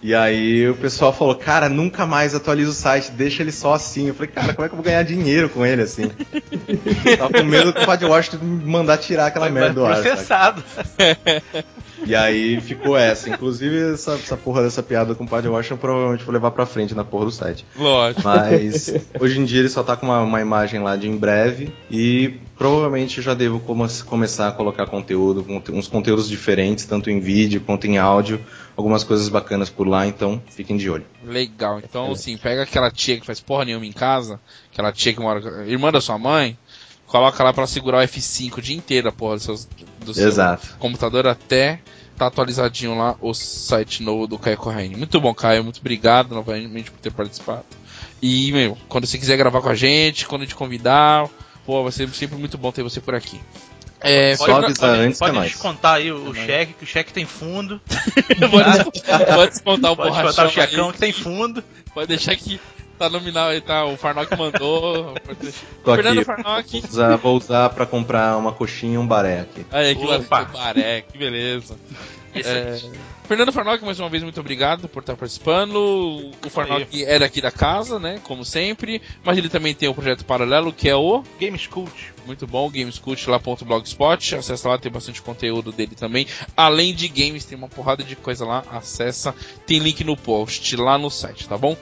E 0.02 0.16
aí 0.16 0.68
o 0.68 0.74
pessoal 0.74 1.12
falou, 1.12 1.36
cara, 1.36 1.68
nunca 1.68 2.04
mais 2.04 2.34
atualiza 2.34 2.70
o 2.70 2.74
site, 2.74 3.12
deixa 3.12 3.40
ele 3.42 3.52
só 3.52 3.74
assim. 3.74 4.08
Eu 4.08 4.14
falei, 4.14 4.32
cara, 4.32 4.52
como 4.52 4.66
é 4.66 4.68
que 4.68 4.74
eu 4.74 4.76
vou 4.76 4.84
ganhar 4.84 5.04
dinheiro 5.04 5.48
com 5.48 5.64
ele 5.64 5.82
assim? 5.82 6.10
Tava 7.16 7.32
com 7.32 7.44
medo 7.44 7.72
do 7.72 8.08
Washington 8.08 8.44
me 8.44 8.64
mandar 8.64 8.98
tirar 8.98 9.26
aquela 9.26 9.48
Vai 9.48 9.54
merda 9.60 9.74
do 9.74 9.86
ar. 9.86 9.96
sabe? 9.96 10.08
processado. 10.08 10.64
E 12.06 12.14
aí 12.14 12.60
ficou 12.60 12.96
essa. 12.96 13.28
Inclusive, 13.30 13.92
essa, 13.94 14.12
essa 14.14 14.36
porra 14.36 14.62
dessa 14.62 14.82
piada 14.82 15.14
com 15.14 15.24
o 15.24 15.28
Padre 15.28 15.48
Washington 15.48 15.76
provavelmente 15.76 16.24
vou 16.24 16.32
levar 16.32 16.50
pra 16.50 16.66
frente 16.66 16.94
na 16.94 17.04
porra 17.04 17.26
do 17.26 17.30
site. 17.30 17.64
Lógico. 17.76 18.22
Mas 18.24 18.92
hoje 19.20 19.38
em 19.40 19.44
dia 19.44 19.60
ele 19.60 19.68
só 19.68 19.82
tá 19.82 19.96
com 19.96 20.06
uma, 20.06 20.20
uma 20.20 20.40
imagem 20.40 20.80
lá 20.82 20.96
de 20.96 21.08
em 21.08 21.16
breve 21.16 21.72
e 21.90 22.34
provavelmente 22.56 23.20
já 23.20 23.34
devo 23.34 23.60
come- 23.60 23.88
começar 24.06 24.48
a 24.48 24.52
colocar 24.52 24.86
conteúdo, 24.86 25.42
conte- 25.42 25.72
uns 25.72 25.88
conteúdos 25.88 26.28
diferentes, 26.28 26.84
tanto 26.84 27.10
em 27.10 27.18
vídeo 27.20 27.60
quanto 27.60 27.86
em 27.86 27.98
áudio, 27.98 28.40
algumas 28.76 29.02
coisas 29.04 29.28
bacanas 29.28 29.68
por 29.68 29.86
lá, 29.86 30.06
então 30.06 30.40
fiquem 30.50 30.76
de 30.76 30.88
olho. 30.88 31.04
Legal. 31.24 31.80
Então, 31.80 32.12
assim, 32.12 32.36
pega 32.36 32.62
aquela 32.62 32.90
tia 32.90 33.18
que 33.18 33.26
faz 33.26 33.40
porra 33.40 33.64
nenhuma 33.64 33.84
em 33.86 33.92
casa, 33.92 34.38
aquela 34.72 34.92
tia 34.92 35.12
que 35.12 35.20
mora. 35.20 35.40
irmã 35.66 35.90
da 35.90 36.00
sua 36.00 36.18
mãe, 36.18 36.56
coloca 37.12 37.44
lá 37.44 37.52
pra 37.52 37.66
segurar 37.66 37.98
o 37.98 38.08
F5 38.08 38.56
o 38.56 38.62
dia 38.62 38.74
inteiro, 38.74 39.06
a 39.06 39.12
porra 39.12 39.34
do 39.36 39.40
seu, 39.42 39.54
do 40.00 40.14
seu 40.14 40.28
Exato. 40.28 40.76
computador 40.78 41.26
até 41.26 41.78
tá 42.16 42.26
atualizadinho 42.26 42.96
lá 42.96 43.16
o 43.20 43.34
site 43.34 44.02
novo 44.02 44.26
do 44.26 44.38
Caio 44.38 44.56
Corraine. 44.56 44.96
Muito 44.96 45.20
bom, 45.20 45.34
Caio. 45.34 45.62
Muito 45.62 45.78
obrigado 45.80 46.34
novamente 46.34 46.90
por 46.90 46.98
ter 47.00 47.12
participado. 47.12 47.66
E, 48.22 48.50
meu, 48.52 48.78
quando 48.88 49.06
você 49.06 49.18
quiser 49.18 49.36
gravar 49.36 49.60
com 49.60 49.68
a 49.68 49.74
gente, 49.74 50.26
quando 50.26 50.46
te 50.46 50.54
convidar, 50.54 51.28
pô, 51.66 51.82
vai 51.82 51.92
ser 51.92 52.08
sempre 52.10 52.38
muito 52.38 52.56
bom 52.56 52.72
ter 52.72 52.82
você 52.82 52.98
por 52.98 53.14
aqui. 53.14 53.38
É, 54.00 54.34
que 54.34 54.42
é 54.42 54.46
Pode 54.46 55.32
nóis. 55.32 55.52
descontar 55.52 55.94
aí 55.96 56.10
o, 56.10 56.16
o 56.16 56.24
nóis. 56.32 56.38
cheque, 56.38 56.72
que 56.72 56.84
o 56.84 56.86
cheque 56.86 57.12
tem 57.12 57.26
fundo. 57.26 57.78
pode, 58.50 58.72
descontar, 58.72 59.26
pode 59.26 59.60
o 59.60 59.96
Pode 59.96 59.96
borrachão 59.96 60.24
descontar 60.24 60.46
o 60.46 60.50
checão 60.50 60.86
aí. 60.86 60.92
que 60.94 60.98
tem 60.98 61.12
fundo. 61.12 61.62
Pode 61.92 62.08
deixar 62.08 62.34
que 62.36 62.58
tá 63.02 63.10
nominal 63.10 63.48
aí, 63.48 63.60
tá? 63.60 63.84
O 63.84 63.96
Farnock 63.96 64.36
mandou. 64.36 65.14
Tô 65.84 65.94
Fernando 65.94 66.18
aqui. 66.18 66.24
Farnock. 66.24 66.80
Vou 66.80 66.90
usar, 66.90 67.16
vou 67.16 67.36
usar 67.36 67.70
pra 67.70 67.84
comprar 67.86 68.36
uma 68.36 68.52
coxinha 68.52 68.94
e 68.94 68.98
um 68.98 69.06
baré 69.06 69.40
aqui. 69.40 69.66
Aí, 69.72 69.96
que 69.96 70.06
baré, 70.52 71.02
que 71.02 71.18
beleza. 71.18 71.76
Isso 72.34 72.48
É, 72.48 72.80
Fernando 73.24 73.52
Farnock, 73.52 73.84
mais 73.84 73.98
uma 73.98 74.08
vez, 74.08 74.22
muito 74.22 74.40
obrigado 74.40 74.88
por 74.88 75.00
estar 75.00 75.16
participando. 75.16 75.76
O 76.44 76.50
Farnock 76.50 77.04
é 77.04 77.18
daqui 77.18 77.40
da 77.40 77.50
casa, 77.50 77.98
né? 77.98 78.20
Como 78.24 78.44
sempre. 78.44 79.00
Mas 79.24 79.38
ele 79.38 79.48
também 79.48 79.74
tem 79.74 79.88
um 79.88 79.94
projeto 79.94 80.24
paralelo 80.24 80.72
que 80.72 80.88
é 80.88 80.96
o. 80.96 81.22
Games 81.40 81.66
Cult. 81.66 82.12
Muito 82.26 82.46
bom, 82.46 82.70
Gamescult 82.70 83.26
lá.blogspot. 83.28 84.36
Acessa 84.36 84.68
lá, 84.68 84.78
tem 84.78 84.92
bastante 84.92 85.22
conteúdo 85.22 85.72
dele 85.72 85.94
também. 85.94 86.26
Além 86.56 86.94
de 86.94 87.08
games, 87.08 87.44
tem 87.44 87.56
uma 87.56 87.68
porrada 87.68 88.02
de 88.04 88.14
coisa 88.16 88.44
lá. 88.44 88.64
Acessa, 88.70 89.34
tem 89.66 89.78
link 89.78 90.04
no 90.04 90.16
post 90.16 90.76
lá 90.76 90.98
no 90.98 91.10
site, 91.10 91.48
tá 91.48 91.56
bom? 91.56 91.76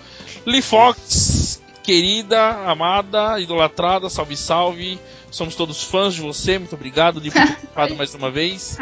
Lee 0.47 0.63
Fox, 0.63 1.61
querida, 1.83 2.71
amada, 2.71 3.41
idolatrada, 3.41 4.09
salve, 4.09 4.37
salve. 4.37 4.99
Somos 5.31 5.55
todos 5.55 5.85
fãs 5.85 6.15
de 6.15 6.23
você, 6.23 6.59
muito 6.59 6.75
obrigado, 6.75 7.21
Lee, 7.21 7.31
por 7.31 7.41
ter 7.41 7.47
participado 7.47 7.97
mais 7.97 8.15
uma 8.15 8.31
vez. 8.31 8.79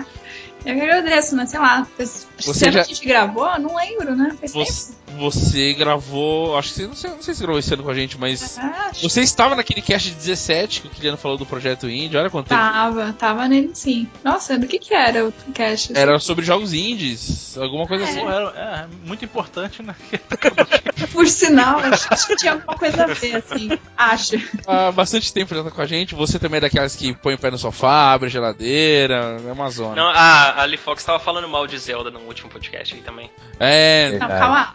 Eu 0.65 0.75
que 0.75 0.81
agradeço, 0.83 1.37
né? 1.37 1.47
Sei 1.47 1.59
lá. 1.59 1.87
Você 1.97 2.27
Você 2.41 2.73
já- 2.73 2.81
a 2.81 2.85
gente 2.85 3.05
gravou? 3.07 3.59
Não 3.59 3.77
lembro, 3.77 4.15
né? 4.15 4.37
Faz 4.39 4.53
Você, 4.53 4.93
você 5.19 5.73
gravou, 5.75 6.57
acho 6.59 6.69
que 6.71 6.75
você, 6.77 6.87
não 6.87 6.95
sei, 6.95 7.11
não 7.11 7.23
sei 7.23 7.35
se 7.35 7.41
gravou 7.43 7.59
esse 7.59 7.73
ano 7.73 7.83
com 7.85 7.91
a 7.91 7.95
gente, 7.95 8.19
mas. 8.19 8.59
Ah, 8.59 8.89
acho 8.91 9.03
você 9.09 9.21
estava 9.23 9.55
naquele 9.57 9.81
cast 9.81 10.11
17 10.11 10.83
que 10.83 10.87
o 10.89 10.91
Kiliano 10.91 11.17
falou 11.17 11.39
do 11.39 11.47
projeto 11.47 11.89
Indie, 11.89 12.17
olha 12.17 12.29
quanto 12.29 12.49
tempo. 12.49 12.61
Tava, 12.61 13.13
tava 13.13 13.49
nele 13.49 13.71
sim. 13.75 14.09
Nossa, 14.23 14.59
do 14.59 14.67
que 14.67 14.79
que 14.79 14.93
era 14.95 15.27
o 15.27 15.33
cast? 15.55 15.97
Era 15.97 16.19
sobre 16.19 16.45
jogos 16.45 16.73
indies, 16.73 17.57
alguma 17.57 17.87
coisa 17.87 18.05
assim. 18.05 18.21
Pô, 18.21 18.31
é, 18.31 18.85
é 18.85 18.87
muito 19.07 19.25
importante, 19.25 19.83
né? 19.83 19.95
Por 21.19 21.27
sinal, 21.27 21.81
acho 21.81 22.29
que 22.29 22.37
tinha 22.37 22.53
alguma 22.53 22.77
coisa 22.77 23.03
a 23.03 23.07
ver, 23.09 23.35
assim. 23.35 23.77
Acho. 23.97 24.37
Há 24.65 24.93
bastante 24.93 25.33
tempo 25.33 25.53
já 25.53 25.65
tá 25.65 25.71
com 25.73 25.83
a 25.83 25.87
gente. 25.87 26.15
Você 26.15 26.39
também 26.39 26.59
é 26.59 26.61
daquelas 26.61 26.95
que 26.95 27.13
põe 27.13 27.35
o 27.35 27.39
pé 27.39 27.51
no 27.51 27.59
sofá, 27.59 28.13
abre 28.13 28.29
a 28.29 28.31
geladeira, 28.31 29.37
é 29.45 29.51
uma 29.51 29.69
zona. 29.69 29.97
Não, 29.97 30.09
a, 30.11 30.63
a 30.63 30.65
Lee 30.65 30.77
Fox 30.77 31.03
tava 31.03 31.19
falando 31.19 31.49
mal 31.49 31.67
de 31.67 31.77
Zelda 31.77 32.09
no 32.09 32.21
último 32.21 32.49
podcast 32.49 32.95
aí 32.95 33.01
também. 33.01 33.29
É, 33.59 34.13
Não, 34.13 34.29
Verdade. 34.29 34.41
calma. 34.41 34.75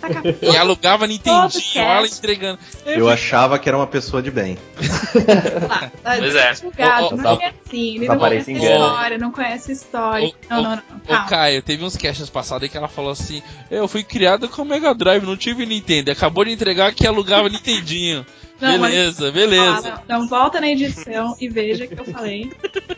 Tacar 0.00 0.22
e 0.42 0.56
alugava 0.56 1.06
Nintendinho, 1.06 1.62
ela 1.76 2.06
entregando. 2.08 2.58
Eu 2.84 3.08
achava 3.08 3.56
que 3.56 3.68
era 3.68 3.78
uma 3.78 3.86
pessoa 3.86 4.20
de 4.20 4.32
bem. 4.32 4.58
lá. 5.68 5.90
Tá 6.02 6.16
Pois 6.18 6.34
é. 6.34 6.54
julgado, 6.54 7.04
Ô, 7.04 7.08
ô, 7.08 7.16
não 7.16 7.34
ô, 7.36 7.40
é 7.40 7.46
assim. 7.46 7.96
Ele 7.96 8.06
tá 8.06 8.14
não 8.14 8.20
conhece 8.20 8.44
parecendo 8.46 8.72
história, 8.72 9.18
não 9.18 9.30
conhece 9.30 9.72
história. 9.72 10.26
Ô, 10.28 10.34
Não, 10.50 10.62
não, 10.62 10.70
não. 11.08 11.24
Ô. 11.24 11.28
Caio, 11.28 11.62
teve 11.62 11.84
uns 11.84 11.96
casts 11.96 12.28
passados 12.28 12.64
aí 12.64 12.68
que 12.68 12.76
ela 12.76 12.88
falou 12.88 13.12
assim: 13.12 13.42
Eu 13.70 13.86
fui 13.86 14.02
criado 14.02 14.48
com 14.48 14.64
Mega 14.64 14.92
Drive, 14.94 15.24
não 15.24 15.35
tive 15.36 15.64
Nintendo. 15.66 16.10
Acabou 16.10 16.44
de 16.44 16.52
entregar 16.52 16.92
que 16.94 17.06
alugava 17.06 17.48
Nintendinho. 17.48 18.24
Não, 18.58 18.78
mas- 18.78 18.90
beleza, 18.90 19.28
Ah, 19.28 19.32
beleza. 19.32 20.02
não, 20.08 20.20
não, 20.20 20.28
volta 20.28 20.58
na 20.62 20.68
edição 20.70 21.36
e 21.38 21.46
veja 21.46 21.86
que 21.86 21.92
eu 22.00 22.06
falei. 22.06 22.50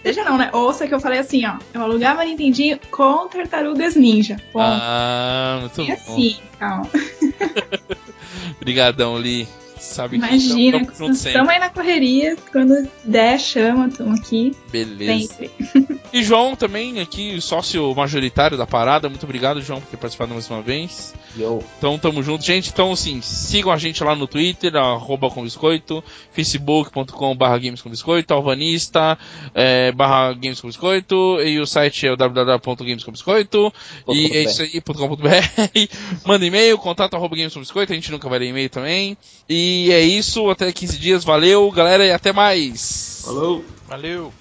Veja 0.04 0.22
não, 0.22 0.38
né? 0.38 0.50
Ouça 0.52 0.86
que 0.86 0.94
eu 0.94 1.00
falei 1.00 1.18
assim, 1.18 1.44
ó. 1.46 1.56
Eu 1.74 1.82
alugava 1.82 2.24
Nintendinho 2.24 2.78
com 2.92 3.26
tartarugas 3.26 3.96
ninja. 3.96 4.36
Ponto. 4.52 4.64
Ah, 4.64 5.58
muito 5.62 5.82
e 5.82 5.86
bom. 5.86 5.92
assim, 5.94 6.36
calma. 6.60 6.88
Obrigadão, 8.60 9.14
Lee. 9.16 9.48
Sabe 9.78 10.16
Imagina, 10.16 10.84
que 10.84 10.92
estamos 10.92 11.48
aí 11.48 11.58
na 11.58 11.70
correria. 11.70 12.36
Quando 12.52 12.88
der, 13.04 13.38
chama, 13.38 13.88
estamos 13.88 14.20
aqui 14.20 14.54
Beleza. 14.70 15.34
sempre. 15.34 15.98
E 16.10 16.22
João 16.22 16.56
também, 16.56 17.00
aqui, 17.00 17.38
sócio 17.38 17.94
majoritário 17.94 18.56
da 18.56 18.66
parada. 18.66 19.10
Muito 19.10 19.24
obrigado, 19.24 19.60
João, 19.60 19.78
por 19.78 19.90
ter 19.90 19.98
participado 19.98 20.32
mais 20.32 20.48
uma 20.48 20.62
vez. 20.62 21.12
Eu. 21.36 21.62
Então 21.76 21.98
tamo 21.98 22.22
junto, 22.22 22.42
gente. 22.42 22.70
Então, 22.70 22.92
assim, 22.92 23.20
sigam 23.20 23.70
a 23.70 23.76
gente 23.76 24.02
lá 24.02 24.16
no 24.16 24.26
Twitter, 24.26 24.74
arroba 24.76 25.28
com 25.28 25.42
biscoito, 25.42 26.02
facebook.com 26.32 27.36
barra 27.36 27.58
games 27.58 27.82
com 27.82 27.90
biscoito, 27.90 28.32
alvanista, 28.32 29.18
é, 29.54 29.92
barra 29.92 30.32
games 30.32 30.60
com 30.60 30.68
biscoito, 30.68 31.40
e 31.42 31.60
o 31.60 31.66
site 31.66 32.06
é 32.06 32.12
o 32.12 32.16
www.gamescombiscoito, 32.16 33.70
e 34.08 34.34
é 34.34 34.44
isso 34.44 34.62
aí, 34.62 34.80
.com.br. 34.80 35.28
Manda 36.24 36.46
e-mail, 36.46 36.78
contato 36.78 37.14
arroba 37.14 37.36
games 37.36 37.52
com 37.52 37.60
biscoito, 37.60 37.92
a 37.92 37.94
gente 37.94 38.10
nunca 38.10 38.30
vai 38.30 38.38
ler 38.38 38.48
e-mail 38.48 38.70
também. 38.70 39.16
E 39.48 39.67
é 39.90 40.00
isso, 40.00 40.48
até 40.50 40.70
15 40.72 40.98
dias, 40.98 41.24
valeu, 41.24 41.70
galera, 41.70 42.04
e 42.06 42.12
até 42.12 42.32
mais. 42.32 43.22
Falou! 43.24 43.64
Valeu. 43.88 44.32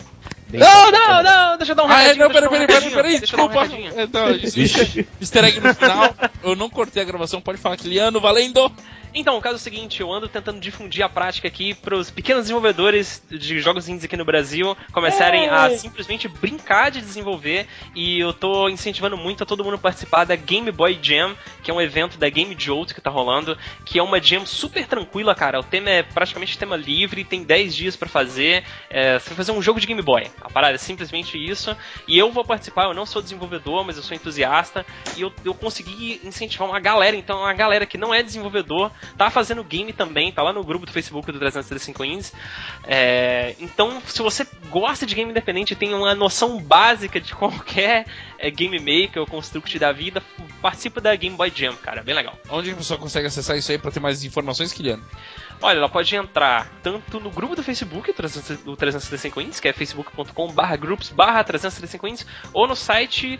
Bem 0.49 0.61
Não, 0.61 0.91
não, 0.91 1.23
não, 1.23 1.57
deixa 1.57 1.73
eu 1.73 1.75
dar 1.75 1.84
um 1.84 1.88
Ah, 1.89 2.01
é, 2.03 2.13
recadinho. 2.13 2.23
não, 2.25 2.32
deixa 2.32 2.45
eu 2.45 2.49
peraí, 2.49 2.63
um 2.63 2.67
peraí, 2.67 2.67
peraí, 2.67 2.93
peraí, 2.95 3.15
um 3.15 3.19
desculpa. 3.19 3.63
recadinho. 3.63 3.91
Então, 4.01 4.28
easter 5.19 5.43
egg 5.43 5.59
no 5.59 5.73
final, 5.75 6.15
eu 6.43 6.55
não 6.55 6.69
cortei 6.69 7.01
a 7.01 7.05
gravação, 7.05 7.41
pode 7.41 7.57
falar, 7.57 7.75
Kiliano, 7.75 8.21
valendo! 8.21 8.71
Então, 9.20 9.36
o 9.36 9.41
caso 9.41 9.55
é 9.55 9.57
o 9.57 9.59
seguinte, 9.59 9.99
eu 9.99 10.13
ando 10.13 10.30
tentando 10.30 10.59
difundir 10.59 11.03
a 11.03 11.09
prática 11.09 11.47
aqui 11.47 11.74
para 11.74 11.95
os 11.95 12.11
pequenos 12.11 12.43
desenvolvedores 12.43 13.20
de 13.28 13.59
jogos 13.59 13.89
indies 13.89 14.05
aqui 14.05 14.15
no 14.15 14.24
Brasil 14.24 14.78
começarem 14.91 15.49
a 15.49 15.76
simplesmente 15.76 16.28
brincar 16.28 16.91
de 16.91 17.01
desenvolver 17.01 17.65
e 17.95 18.20
eu 18.20 18.32
tô 18.32 18.70
incentivando 18.70 19.18
muito 19.18 19.41
a 19.41 19.45
todo 19.45 19.63
mundo 19.63 19.80
participar 19.80 20.24
da 20.24 20.36
Game 20.36 20.72
Boy 20.72 20.99
Jam, 21.01 21.36
que 21.63 21.72
é 21.72 21.74
um 21.74 21.82
evento 21.82 22.15
da 22.20 22.30
Game 22.30 22.55
Jolt 22.59 22.93
que 22.93 23.01
tá 23.01 23.09
rolando, 23.09 23.57
que 23.84 23.97
é 23.97 24.03
uma 24.03 24.22
jam 24.22 24.45
super 24.45 24.86
tranquila, 24.86 25.34
cara. 25.34 25.59
O 25.59 25.63
tema 25.63 25.89
é 25.89 26.03
praticamente 26.03 26.55
tema 26.55 26.76
livre, 26.76 27.24
tem 27.24 27.43
10 27.43 27.76
dias 27.76 27.95
para 27.95 28.07
fazer. 28.07 28.63
É, 28.88 29.18
você 29.18 29.30
vai 29.30 29.38
fazer 29.38 29.51
um 29.51 29.63
jogo 29.63 29.80
de 29.80 29.88
Game 29.88 30.01
Boy. 30.03 30.30
A 30.41 30.49
parada 30.51 30.76
é 30.76 30.78
simplesmente 30.78 31.43
isso. 31.43 31.76
E 32.07 32.20
eu 32.20 32.32
vou 32.32 32.45
participar, 32.45 32.84
eu 32.84 32.93
não 32.93 33.05
sou 33.07 33.20
desenvolvedor, 33.20 33.84
mas 33.84 33.97
eu 33.97 34.03
sou 34.03 34.15
entusiasta. 34.15 34.86
E 35.15 35.22
eu, 35.22 35.34
eu 35.43 35.55
consegui 35.55 36.22
incentivar 36.24 36.70
uma 36.70 36.80
galera, 36.80 37.15
então 37.15 37.39
uma 37.39 37.53
galera 37.53 37.88
que 37.88 37.97
não 37.97 38.13
é 38.13 38.22
desenvolvedor, 38.22 38.91
tá 39.18 39.30
fazendo 39.30 39.64
game 39.64 39.93
também, 39.93 40.32
tá 40.32 40.41
lá 40.41 40.51
no 40.51 40.64
grupo 40.64 40.86
do 40.86 40.91
Facebook 40.91 41.32
do 41.32 41.39
335 41.39 42.05
Indies. 42.05 42.34
É, 42.84 43.55
então, 43.60 44.01
se 44.05 44.22
você 44.22 44.45
gosta 44.70 45.05
de 45.05 45.16
game 45.16 45.32
independente 45.32 45.74
e 45.74 45.76
tem 45.76 45.93
uma 45.93 46.16
noção 46.16 46.60
básica 46.60 47.20
de 47.20 47.34
qualquer 47.36 48.05
é, 48.38 48.49
game 48.49 48.78
maker 48.80 49.22
ou 49.22 49.28
construct 49.28 49.78
da 49.80 49.91
vida, 49.91 50.22
participa 50.62 51.01
da 51.01 51.16
Game 51.16 51.36
Boy 51.36 51.51
Jam, 51.53 51.76
cara, 51.76 52.03
bem 52.03 52.16
legal. 52.16 52.38
Onde 52.49 52.72
a 52.72 52.76
pessoa 52.76 52.99
consegue 52.99 53.28
acessar 53.28 53.58
isso 53.58 53.72
aí 53.72 53.78
pra 53.78 53.91
ter 53.91 53.99
mais 53.99 54.24
informações, 54.24 54.74
Kiliano? 54.74 55.03
Olha, 55.62 55.78
ela 55.78 55.89
pode 55.89 56.16
entrar 56.16 56.70
tanto 56.84 57.20
no 57.20 57.30
grupo 57.30 57.55
do 57.55 57.64
Facebook, 57.64 58.12
do 58.64 58.76
365 58.76 59.41
Indies, 59.41 59.60
que 59.60 59.68
é 59.68 59.74
facebook.com 59.74 60.51
barra 60.51 60.76
groups 60.76 61.10
barra 61.10 61.43
365 61.43 62.08
Indies, 62.08 62.26
ou 62.53 62.68
no 62.68 62.76
site 62.76 63.39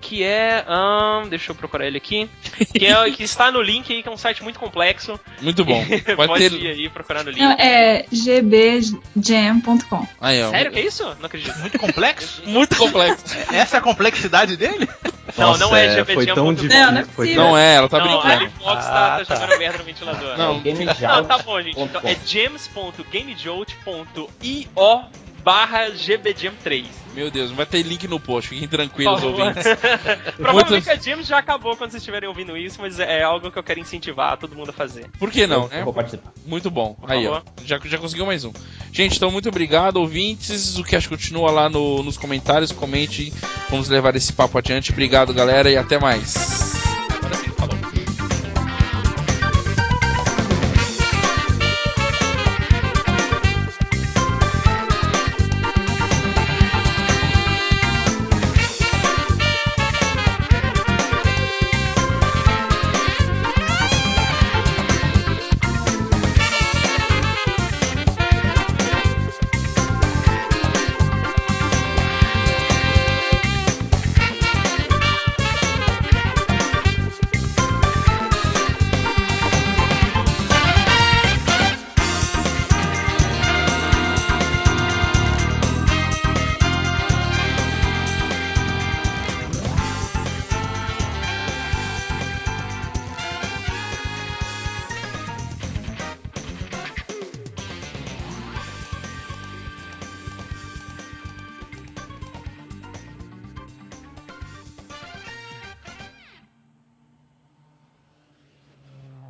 que 0.00 0.22
é. 0.22 0.64
hum, 0.68 1.28
deixa 1.28 1.50
eu 1.50 1.54
procurar 1.54 1.86
ele 1.86 1.98
aqui. 1.98 2.28
Que, 2.72 2.86
é, 2.86 3.10
que 3.10 3.22
está 3.24 3.50
no 3.50 3.60
link 3.60 3.92
aí, 3.92 4.02
que 4.02 4.08
é 4.08 4.12
um 4.12 4.16
site 4.16 4.42
muito 4.42 4.58
complexo. 4.58 5.18
Muito 5.40 5.64
bom. 5.64 5.84
Vai 6.16 6.26
Pode 6.26 6.50
ter. 6.50 6.56
ir 6.56 6.68
aí 6.68 6.88
procurar 6.88 7.24
no 7.24 7.30
link. 7.30 7.40
Não, 7.40 7.52
é 7.52 8.04
gbjam.com. 8.10 10.06
Aí, 10.20 10.42
ó. 10.42 10.50
Sério 10.50 10.72
que 10.72 10.78
é 10.78 10.86
isso? 10.86 11.04
Não 11.18 11.26
acredito. 11.26 11.58
Muito 11.58 11.78
complexo? 11.78 12.42
Muito 12.48 12.76
complexo. 12.76 13.24
Essa 13.52 13.76
é 13.76 13.78
a 13.78 13.82
complexidade 13.82 14.56
dele? 14.56 14.88
Não, 15.38 15.56
não 15.58 15.76
é 15.76 15.84
Nossa, 15.86 15.96
GBT, 15.96 16.14
Foi 16.14 16.28
é 16.28 16.34
tão 16.34 16.46
um 16.48 16.54
difícil. 16.54 16.78
Não, 16.80 16.92
não 16.92 17.00
é 17.00 17.04
foi 17.04 17.34
tão- 17.34 17.44
Não 17.44 17.56
é, 17.58 17.74
ela 17.76 17.88
tá 17.88 17.98
não, 17.98 18.04
a 18.04 18.08
brincando. 18.08 18.32
Alifox 18.44 18.84
tá, 18.86 19.16
Ah, 19.16 19.18
tá 19.18 19.24
tá. 19.24 19.34
jogando 19.40 19.58
merda 19.58 19.78
no 19.78 19.84
ventilador. 19.84 20.36
Não, 20.38 20.60
Game 20.60 20.84
Não, 20.84 21.24
tá 21.24 21.38
bom, 21.38 21.60
gente. 21.62 21.80
Então, 21.80 22.00
é 22.04 22.16
james.gamejolt.io 22.26 24.68
barra 25.48 25.90
gbjam3. 25.90 26.84
Meu 27.14 27.30
Deus, 27.30 27.48
não 27.48 27.56
vai 27.56 27.64
ter 27.64 27.80
link 27.82 28.06
no 28.06 28.20
post, 28.20 28.50
fiquem 28.50 28.68
tranquilos, 28.68 29.18
Por 29.22 29.30
ouvintes. 29.30 29.64
Provavelmente 30.36 30.90
a 30.90 30.94
James 30.96 31.26
já 31.26 31.38
acabou 31.38 31.74
quando 31.74 31.90
vocês 31.90 32.02
estiverem 32.02 32.28
ouvindo 32.28 32.54
isso, 32.54 32.78
mas 32.82 33.00
é 33.00 33.22
algo 33.22 33.50
que 33.50 33.58
eu 33.58 33.62
quero 33.62 33.80
incentivar 33.80 34.36
todo 34.36 34.54
mundo 34.54 34.68
a 34.68 34.72
fazer. 34.74 35.08
Por 35.18 35.30
que 35.30 35.46
não, 35.46 35.62
eu, 35.62 35.68
né? 35.70 35.80
eu 35.80 35.84
vou 35.86 35.94
participar. 35.94 36.32
Muito 36.44 36.70
bom. 36.70 36.94
Por 37.00 37.10
Aí, 37.10 37.26
ó. 37.26 37.40
Já, 37.64 37.80
já 37.82 37.96
conseguiu 37.96 38.26
mais 38.26 38.44
um. 38.44 38.52
Gente, 38.92 39.16
então 39.16 39.30
muito 39.30 39.48
obrigado, 39.48 39.96
ouvintes. 39.96 40.76
O 40.76 40.84
cast 40.84 41.08
continua 41.08 41.50
lá 41.50 41.70
no- 41.70 42.02
nos 42.02 42.18
comentários. 42.18 42.70
Comente. 42.70 43.32
Vamos 43.70 43.88
levar 43.88 44.14
esse 44.16 44.32
papo 44.32 44.58
adiante. 44.58 44.92
Obrigado, 44.92 45.32
galera, 45.32 45.70
e 45.70 45.78
até 45.78 45.98
mais. 45.98 46.34